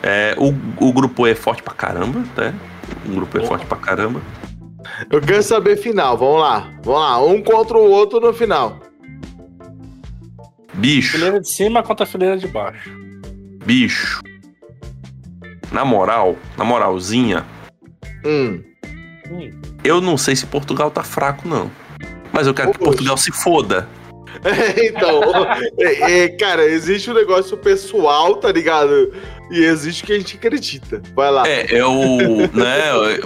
[0.01, 0.47] É, o,
[0.87, 2.53] o grupo E é forte pra caramba, né?
[3.05, 3.49] O grupo é Porra.
[3.49, 4.21] forte pra caramba.
[5.11, 6.17] Eu quero saber final.
[6.17, 6.67] Vamos lá.
[6.83, 7.21] Vamos lá.
[7.23, 8.79] Um contra o outro no final.
[10.79, 12.89] Bicho, Fileira de cima contra a fileira de baixo.
[13.65, 14.21] bicho.
[15.71, 17.45] Na moral, na moralzinha,
[18.25, 18.61] Hum.
[19.29, 19.51] Hum.
[19.83, 21.69] eu não sei se Portugal tá fraco, não.
[22.31, 22.79] Mas eu quero que.
[22.79, 23.87] Portugal se foda.
[24.77, 25.21] então,
[25.79, 29.13] é, é, cara, existe um negócio pessoal, tá ligado?
[29.51, 31.01] E existe o que a gente acredita.
[31.15, 31.47] Vai lá.
[31.47, 32.37] É, é o.
[32.53, 33.19] né,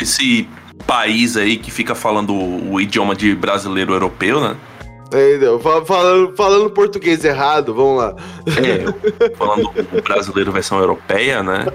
[0.00, 0.48] esse
[0.86, 4.56] país aí que fica falando o idioma de brasileiro europeu, né?
[5.62, 8.14] Fa- falando, falando português errado, vamos lá.
[8.56, 11.66] É, falando o brasileiro versão europeia, né?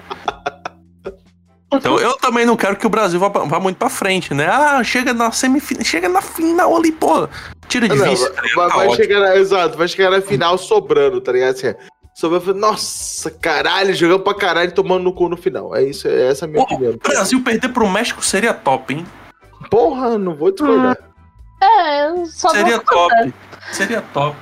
[1.74, 4.48] Então eu também não quero que o Brasil vá, vá muito pra frente, né?
[4.48, 7.30] Ah, chega na semifinal, chega na final ali, pô.
[7.70, 8.30] Tira de Não, vista.
[8.56, 8.96] vai, Tá vai ótimo.
[8.98, 11.52] chegar na, exato, vai chegar na final sobrando, tá ligado?
[11.56, 11.74] Assim,
[12.14, 15.74] sobrando, nossa, caralho, jogando pra caralho, tomando no cu no final.
[15.74, 16.94] É isso, é essa a minha Pô, opinião.
[16.96, 19.06] o Brasil perder pro México seria top, hein?
[19.70, 20.98] Porra, não vou discordar.
[21.62, 23.16] É, só Seria vou contar.
[23.24, 23.34] top.
[23.72, 24.36] Seria top.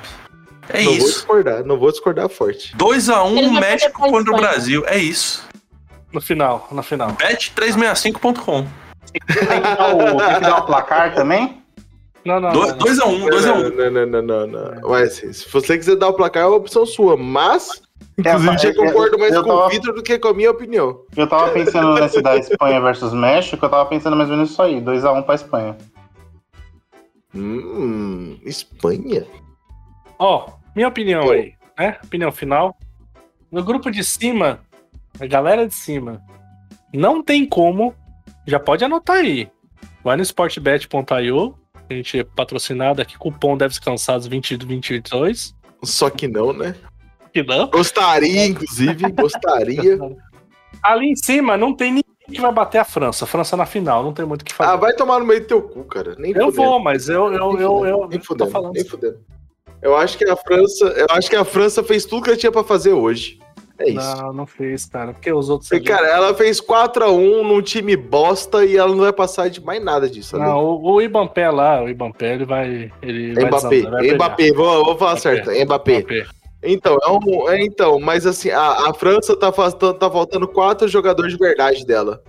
[0.69, 1.07] É não vou isso.
[1.07, 2.75] discordar, não vou discordar forte.
[2.77, 4.37] 2x1 Ele vai México contra o.
[4.37, 4.83] Brasil.
[4.87, 5.43] É isso.
[6.13, 7.09] No final, no final.
[7.13, 8.67] Bet365.com.
[9.11, 11.61] Tem que dar o, tem que dar o placar também?
[12.25, 12.51] Não, não.
[12.51, 12.77] não, não.
[12.77, 13.75] 2x1, 2x1.
[13.75, 14.89] Não, não, não, não, não.
[14.89, 17.15] Mas se você quiser dar o placar, é uma opção sua.
[17.17, 17.81] Mas,
[18.17, 20.51] inclusive, eu, eu- concordo mais eu com o tava- Vitor do que com a minha
[20.51, 21.01] opinião.
[21.15, 24.61] Eu tava pensando nesse da Espanha versus México, eu tava pensando mais ou menos isso
[24.61, 25.77] aí, 2x1 pra Espanha.
[27.33, 29.25] Hum, Espanha?
[30.17, 31.97] Ó, minha opinião aí, né?
[32.03, 32.77] Opinião final.
[33.51, 34.59] No grupo de cima,
[35.19, 36.21] a galera de cima,
[36.93, 37.95] não tem como,
[38.45, 39.49] já pode anotar aí.
[40.03, 41.55] Vai no sportbet.io,
[41.89, 45.55] a gente é patrocinado aqui, cupom Deves Cansados 2022.
[45.83, 46.75] Só que não, né?
[47.33, 47.69] Que não.
[47.69, 49.97] Gostaria, inclusive, gostaria.
[50.83, 53.25] Ali em cima não tem ninguém que vai bater a França.
[53.25, 54.71] A França na final, não tem muito o que fazer.
[54.71, 56.15] Ah, vai tomar no meio do teu cu, cara.
[56.17, 56.51] Nem eu fudendo.
[56.51, 58.73] vou, mas eu, eu, Nem eu, fudendo, eu, nem tô fudendo, falando.
[58.73, 59.17] nem fudendo.
[59.81, 62.51] Eu acho que a França, eu acho que a França fez tudo que ela tinha
[62.51, 63.39] pra fazer hoje.
[63.79, 64.17] É isso.
[64.17, 65.13] Não, não fez, cara.
[65.13, 65.69] Porque os outros.
[65.69, 69.81] Porque, cara, ela fez 4x1 num time bosta e ela não vai passar de mais
[69.81, 70.37] nada disso.
[70.37, 72.91] Não, o, o Ibampé lá, o Ibampé, ele vai.
[73.01, 74.11] Ele vai Mbappé, desandar, vai.
[74.11, 75.43] Mbappé, vou, vou falar Mbappé.
[75.43, 75.99] certo, Mbappé.
[75.99, 76.38] Mbappé.
[76.61, 80.87] Então, é um, é, então, mas assim, a, a França tá, faltando, tá faltando quatro
[80.87, 82.21] jogadores de verdade dela.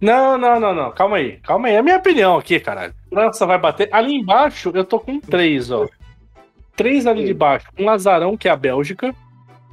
[0.00, 0.92] Não, não, não, não.
[0.92, 1.38] Calma aí.
[1.38, 1.74] Calma aí.
[1.74, 2.94] É a minha opinião aqui, caralho.
[3.10, 3.88] França vai bater.
[3.92, 5.86] Ali embaixo, eu tô com três, ó.
[6.76, 7.26] Três ali Hum.
[7.26, 7.66] de baixo.
[7.78, 9.12] Um azarão, que é a Bélgica.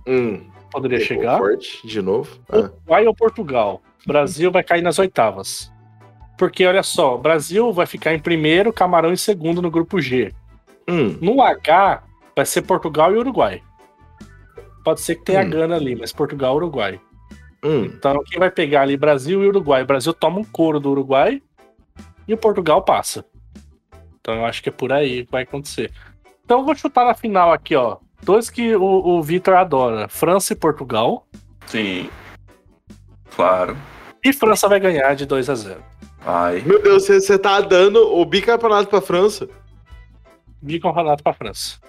[0.07, 0.41] Hum,
[0.71, 1.37] Poderia chegar.
[1.37, 2.37] forte, de novo.
[2.51, 2.69] Ah.
[2.85, 3.81] Vai ou Portugal.
[4.05, 5.71] Brasil vai cair nas oitavas.
[6.37, 10.33] Porque, olha só, Brasil vai ficar em primeiro, Camarão em segundo no grupo G.
[10.87, 12.03] Hum, No H,
[12.35, 13.61] vai ser Portugal e Uruguai.
[14.85, 15.49] Pode ser que tenha Hum.
[15.49, 17.01] Gana ali, mas Portugal e Uruguai.
[17.63, 17.83] hum.
[17.85, 19.81] Então, quem vai pegar ali Brasil e Uruguai?
[19.81, 21.41] O Brasil toma um couro do Uruguai
[22.27, 23.25] e o Portugal passa.
[24.21, 25.91] Então, eu acho que é por aí que vai acontecer.
[26.45, 27.97] Então, eu vou chutar na final aqui, ó.
[28.23, 31.27] Dois que o, o Vitor adora: França e Portugal.
[31.67, 32.09] Sim.
[33.35, 33.75] Claro.
[34.23, 35.83] E França vai ganhar de 2 a 0
[36.23, 36.61] Vai.
[36.61, 39.47] Meu Deus, você- você tá dando o bicampeonato pra França?
[40.61, 41.79] Bicampeonato pra França.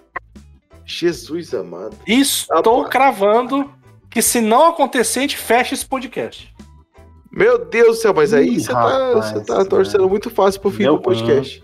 [0.87, 1.97] Jesus amado.
[2.07, 3.71] Estou cravando
[4.11, 6.55] que se não acontecer, a gente fecha esse podcast.
[7.31, 10.61] Meu Deus do céu, mas aí Ih, você tá, rapaz, você tá torcendo muito fácil
[10.61, 11.63] pro fim do podcast.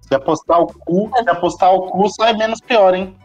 [0.00, 3.16] Se apostar o cu, se apostar o cu, sai menos pior, hein?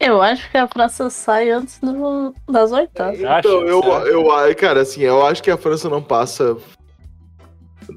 [0.00, 3.18] Eu acho que a França sai antes do- das oitavas.
[3.20, 6.56] Então, eu, eu, ai, cara, assim, eu acho que a França não passa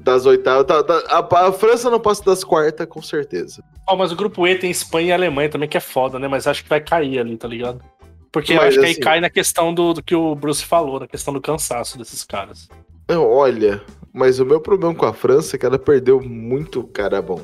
[0.02, 0.66] das oitavas.
[0.66, 3.62] tá- tá- a, a França não passa das quartas, com certeza.
[3.88, 6.28] Ó, mas o grupo E tem Espanha e Alemanha também, que é foda, né?
[6.28, 7.80] Mas acho que vai cair ali, tá ligado?
[8.30, 10.64] Porque eu Mas, acho que aí assim- cai na questão do, do que o Bruce
[10.64, 12.68] falou, na questão do cansaço desses caras.
[13.10, 13.80] Olha,
[14.12, 17.40] mas o meu problema com a França é que ela perdeu muito cara bom.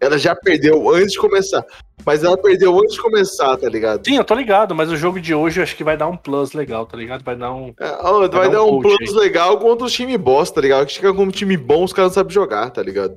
[0.00, 1.64] Ela já perdeu antes de começar.
[2.04, 4.04] Mas ela perdeu antes de começar, tá ligado?
[4.06, 6.16] Sim, eu tô ligado, mas o jogo de hoje eu acho que vai dar um
[6.16, 7.24] plus legal, tá ligado?
[7.24, 7.74] Vai dar um.
[7.80, 10.86] É, ó, vai, dar dar um um plus legal contra os times bosta, tá ligado?
[10.86, 13.16] Que chega como time bom, os caras não sabem jogar, tá ligado?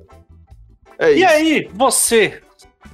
[0.97, 1.27] É E isso.
[1.27, 2.41] aí, você,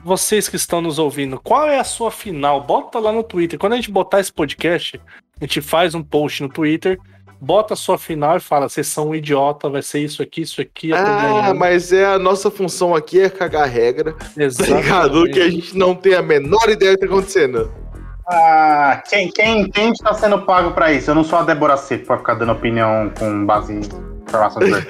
[0.03, 2.61] vocês que estão nos ouvindo, qual é a sua final?
[2.61, 3.57] Bota lá no Twitter.
[3.57, 4.99] Quando a gente botar esse podcast,
[5.39, 6.99] a gente faz um post no Twitter,
[7.45, 10.59] bota a sua final e fala: vocês são um idiota, vai ser isso aqui, isso
[10.59, 15.25] aqui, tô Ah, mas é a nossa função aqui é cagar a regra, tá ligado?
[15.25, 17.71] Que a gente não tem a menor ideia do que tá acontecendo.
[18.27, 21.11] Ah, quem, quem entende tá sendo pago pra isso.
[21.11, 23.81] Eu não sou a Débora Seco pra ficar dando opinião com base em
[24.27, 24.71] informação de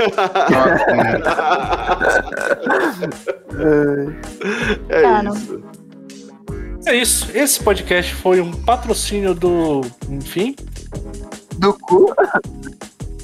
[4.90, 5.64] É isso.
[6.88, 7.30] É isso.
[7.36, 9.82] Esse podcast foi um patrocínio do.
[10.10, 10.56] Enfim.
[11.58, 12.14] Do cu.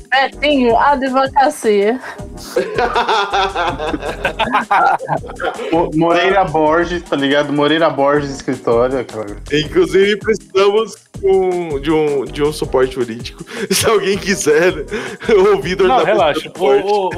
[0.09, 1.99] Betinho, advocacia.
[5.71, 7.53] Mo- Moreira Borges, tá ligado?
[7.53, 8.99] Moreira Borges Escritório.
[8.99, 13.45] aquela- Inclusive, precisamos um- de, um, de um suporte jurídico.
[13.71, 14.73] Se alguém quiser
[15.53, 16.51] ouvir do Não, relaxa.
[16.59, 17.09] Ô,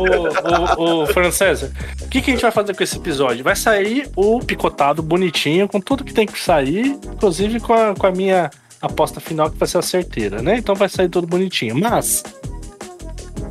[0.77, 1.71] ô, ô, Fernando César,
[2.01, 3.43] o que, que a gente vai fazer com esse episódio?
[3.43, 8.05] Vai sair o picotado bonitinho, com tudo que tem que sair, inclusive com a, com
[8.05, 8.51] a minha
[8.83, 10.57] aposta final, que vai ser a certeira, né?
[10.57, 11.75] Então vai sair tudo bonitinho.
[11.79, 12.23] Mas,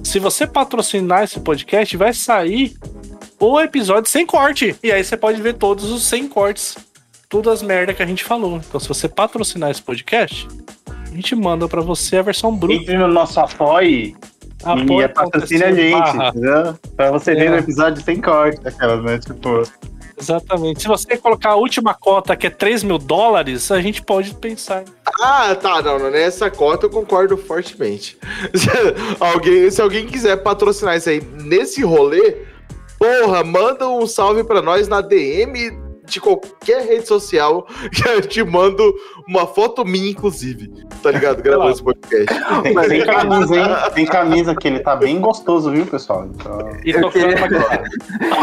[0.04, 2.76] se você patrocinar esse podcast, vai sair
[3.40, 4.76] o episódio sem corte.
[4.82, 6.76] E aí você pode ver todos os sem cortes.
[7.28, 8.58] Todas as merda que a gente falou.
[8.58, 10.46] Então, se você patrocinar esse podcast,
[11.10, 12.74] a gente manda pra você a versão bruta.
[12.74, 14.14] Entre no nosso apoie
[14.64, 16.28] e patrocina a gente, barra.
[16.28, 16.78] entendeu?
[16.94, 17.50] Pra você ver É.
[17.50, 19.18] no episódio sem corte, daquelas, né?
[19.18, 19.62] Tipo,
[20.22, 20.82] Exatamente.
[20.82, 24.84] Se você colocar a última cota, que é 3 mil dólares, a gente pode pensar.
[25.20, 28.16] Ah, tá, não, não, nessa cota eu concordo fortemente.
[28.54, 28.68] Se
[29.18, 32.36] alguém, se alguém quiser patrocinar isso aí nesse rolê,
[32.98, 38.42] porra, manda um salve pra nós na DM de qualquer rede social que eu te
[38.44, 38.94] mando
[39.28, 40.70] uma foto minha, inclusive.
[41.02, 41.42] Tá ligado?
[41.42, 42.26] Gravando esse podcast.
[42.62, 43.66] tem, tem camisa, hein?
[43.94, 46.26] Tem camisa que ele tá bem gostoso, viu, pessoal?
[46.32, 47.82] Então, E Eu tocando queria- pra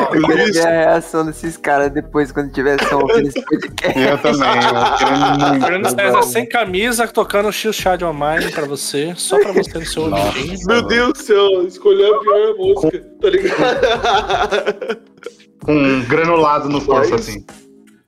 [0.16, 4.00] Eu queria ver a reação desses caras depois, quando tivessem ouvindo esse podcast.
[4.00, 5.62] eu também, eu.
[5.62, 10.04] Fernando César sem camisa, tocando X Chad Online pra você, só pra você no seu
[10.04, 10.58] ouvidinho.
[10.66, 15.00] Meu Deus do céu, escolheu a pior música, tá ligado?
[15.64, 17.46] Com um granulado no corpo, assim.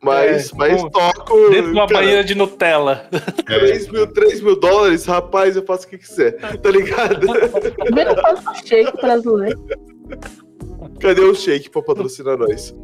[0.02, 1.50] Mas, É, mas toco.
[1.52, 3.08] Dentro de uma cara, banheira de Nutella.
[3.46, 7.28] 3 mil, 3 mil dólares, rapaz, eu faço o que quiser, tá ligado?
[7.94, 9.64] Vira quase um shake brasileiro.
[11.00, 12.76] Cadê o shake pra patrocinar nós?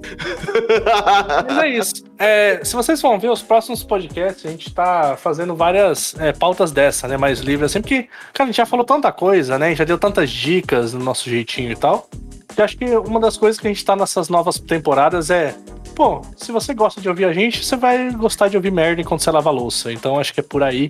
[1.48, 1.94] Mas é isso.
[2.18, 6.72] É, se vocês vão ver os próximos podcasts, a gente tá fazendo várias é, pautas
[6.72, 7.16] dessa, né?
[7.16, 9.76] Mais livres, assim, porque, cara, a gente já falou tanta coisa, né?
[9.76, 12.10] Já deu tantas dicas no nosso jeitinho e tal.
[12.58, 15.56] E acho que uma das coisas que a gente tá nessas novas temporadas é.
[15.96, 19.22] Pô, se você gosta de ouvir a gente, você vai gostar de ouvir merda enquanto
[19.22, 19.92] você lava a louça.
[19.92, 20.90] Então acho que é por aí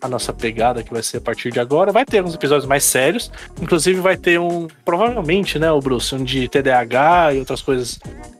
[0.00, 1.90] a nossa pegada que vai ser a partir de agora.
[1.92, 3.30] Vai ter uns episódios mais sérios.
[3.60, 4.68] Inclusive vai ter um.
[4.84, 7.98] Provavelmente, né, o Bruce, um de TDAH e outras coisas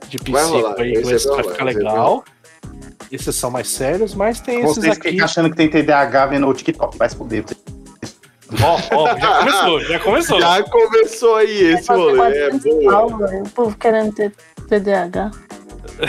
[0.08, 0.38] de psico
[0.78, 0.92] aí.
[0.92, 2.24] que Vai, é vai ficar é legal.
[3.10, 5.10] Esses são mais sérios, mas tem esses Vocês aqui.
[5.10, 7.44] ficam achando que tem TDAH vendo o TikTok, vai se fuder.
[8.62, 10.40] Ó, ó, já começou, já começou.
[10.40, 12.38] Já começou aí esse rolê.
[12.38, 13.26] É boa.
[13.26, 13.42] Velho.
[13.42, 14.32] O povo querendo ter
[14.68, 15.30] TDAH.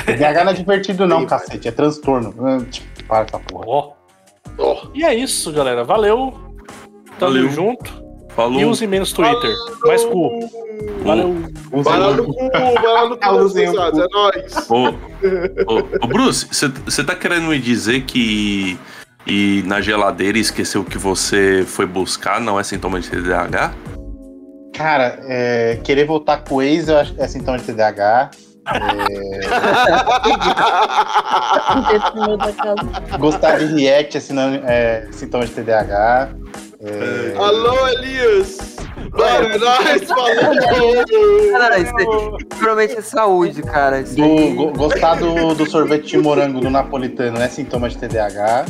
[0.05, 2.33] TDAH não é divertido, não, cacete, é transtorno.
[2.45, 3.65] Ah, tipo, Para essa porra.
[3.67, 3.91] Ó.
[4.57, 4.87] Ó.
[4.93, 5.83] E é isso, galera.
[5.83, 6.33] Valeu.
[7.19, 7.49] Tamo Valeu.
[7.49, 8.05] junto.
[8.35, 8.59] Falou.
[8.59, 9.53] E use menos Twitter.
[9.85, 10.29] Mais cu.
[11.03, 11.35] Valeu.
[11.71, 14.69] Vai lá no cu, vai lá no cu, é nóis.
[14.69, 18.77] Ô, ô, ô, Bruce, você tá querendo me dizer que
[19.27, 23.73] e na geladeira esqueceu que você foi buscar não é sintoma de TDAH?
[24.73, 28.31] Cara, é, querer voltar com o ex eu acho que é sintoma de TDAH.
[32.57, 33.17] Casa.
[33.19, 36.29] Gostar de react é, sinônimo- é sintoma de TDAH.
[36.81, 38.75] É, Alô, Elias.
[39.11, 41.51] Mano, é nóis, falou.
[41.51, 42.05] Cara, isso aí
[42.49, 44.01] provavelmente é saúde, cara.
[44.01, 47.97] Isso do, aí- go- gostar do, do sorvete de morango do napolitano é sintoma de
[47.97, 48.65] TDAH.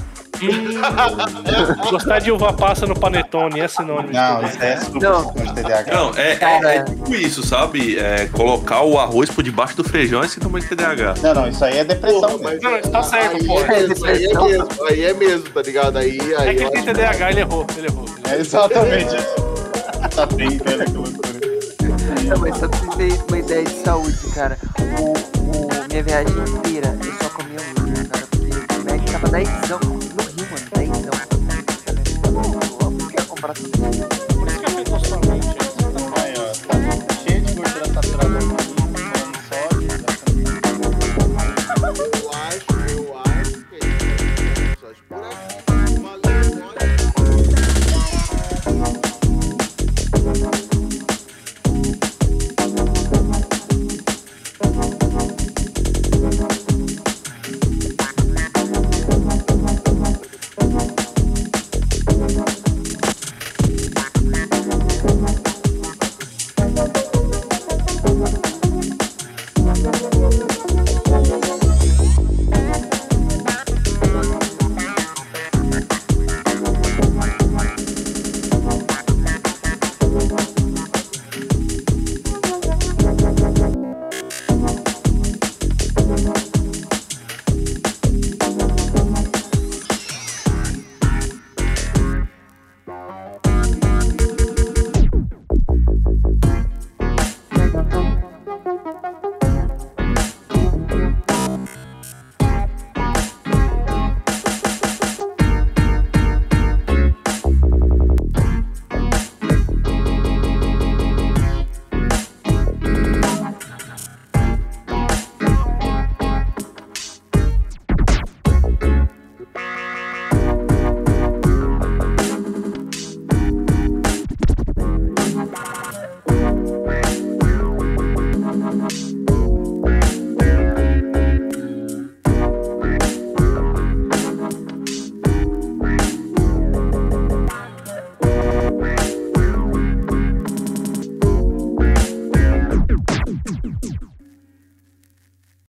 [1.89, 4.09] Gostar de uva passa no panetone é sinônimo.
[4.09, 4.47] de Não, TDAH.
[4.49, 5.31] isso é super Não.
[5.33, 5.93] de TDAH.
[5.93, 7.97] Não, é, é, é tipo isso, sabe?
[7.97, 11.13] É, colocar o arroz por debaixo do feijão é sintoma de TDAH.
[11.23, 12.37] Não, não, isso aí é depressão.
[12.37, 13.59] Porra, Não, isso tá certo, aí pô.
[13.61, 15.97] É mesmo, aí é mesmo, aí é mesmo, tá ligado?
[15.97, 18.05] Aí, aí É que ele tem TDAH, ele errou, ele errou.
[18.29, 19.45] É exatamente isso.
[20.15, 21.29] Tá bem, velho, que loucura.
[22.29, 24.57] Não, mas só pra vocês terem uma ideia de saúde, cara.
[24.79, 28.27] O, o- minha viagem inteira, eu só comia hambúrguer, cara.
[28.27, 30.65] Porque o Mac tava 10 no Rio, mano.
[30.75, 30.89] 10
[32.81, 33.71] Eu queria comprar tudo.
[34.35, 35.47] Por isso que afetou sua mente.
[36.17, 38.34] Aí, ó, tá cheio de gordura saturada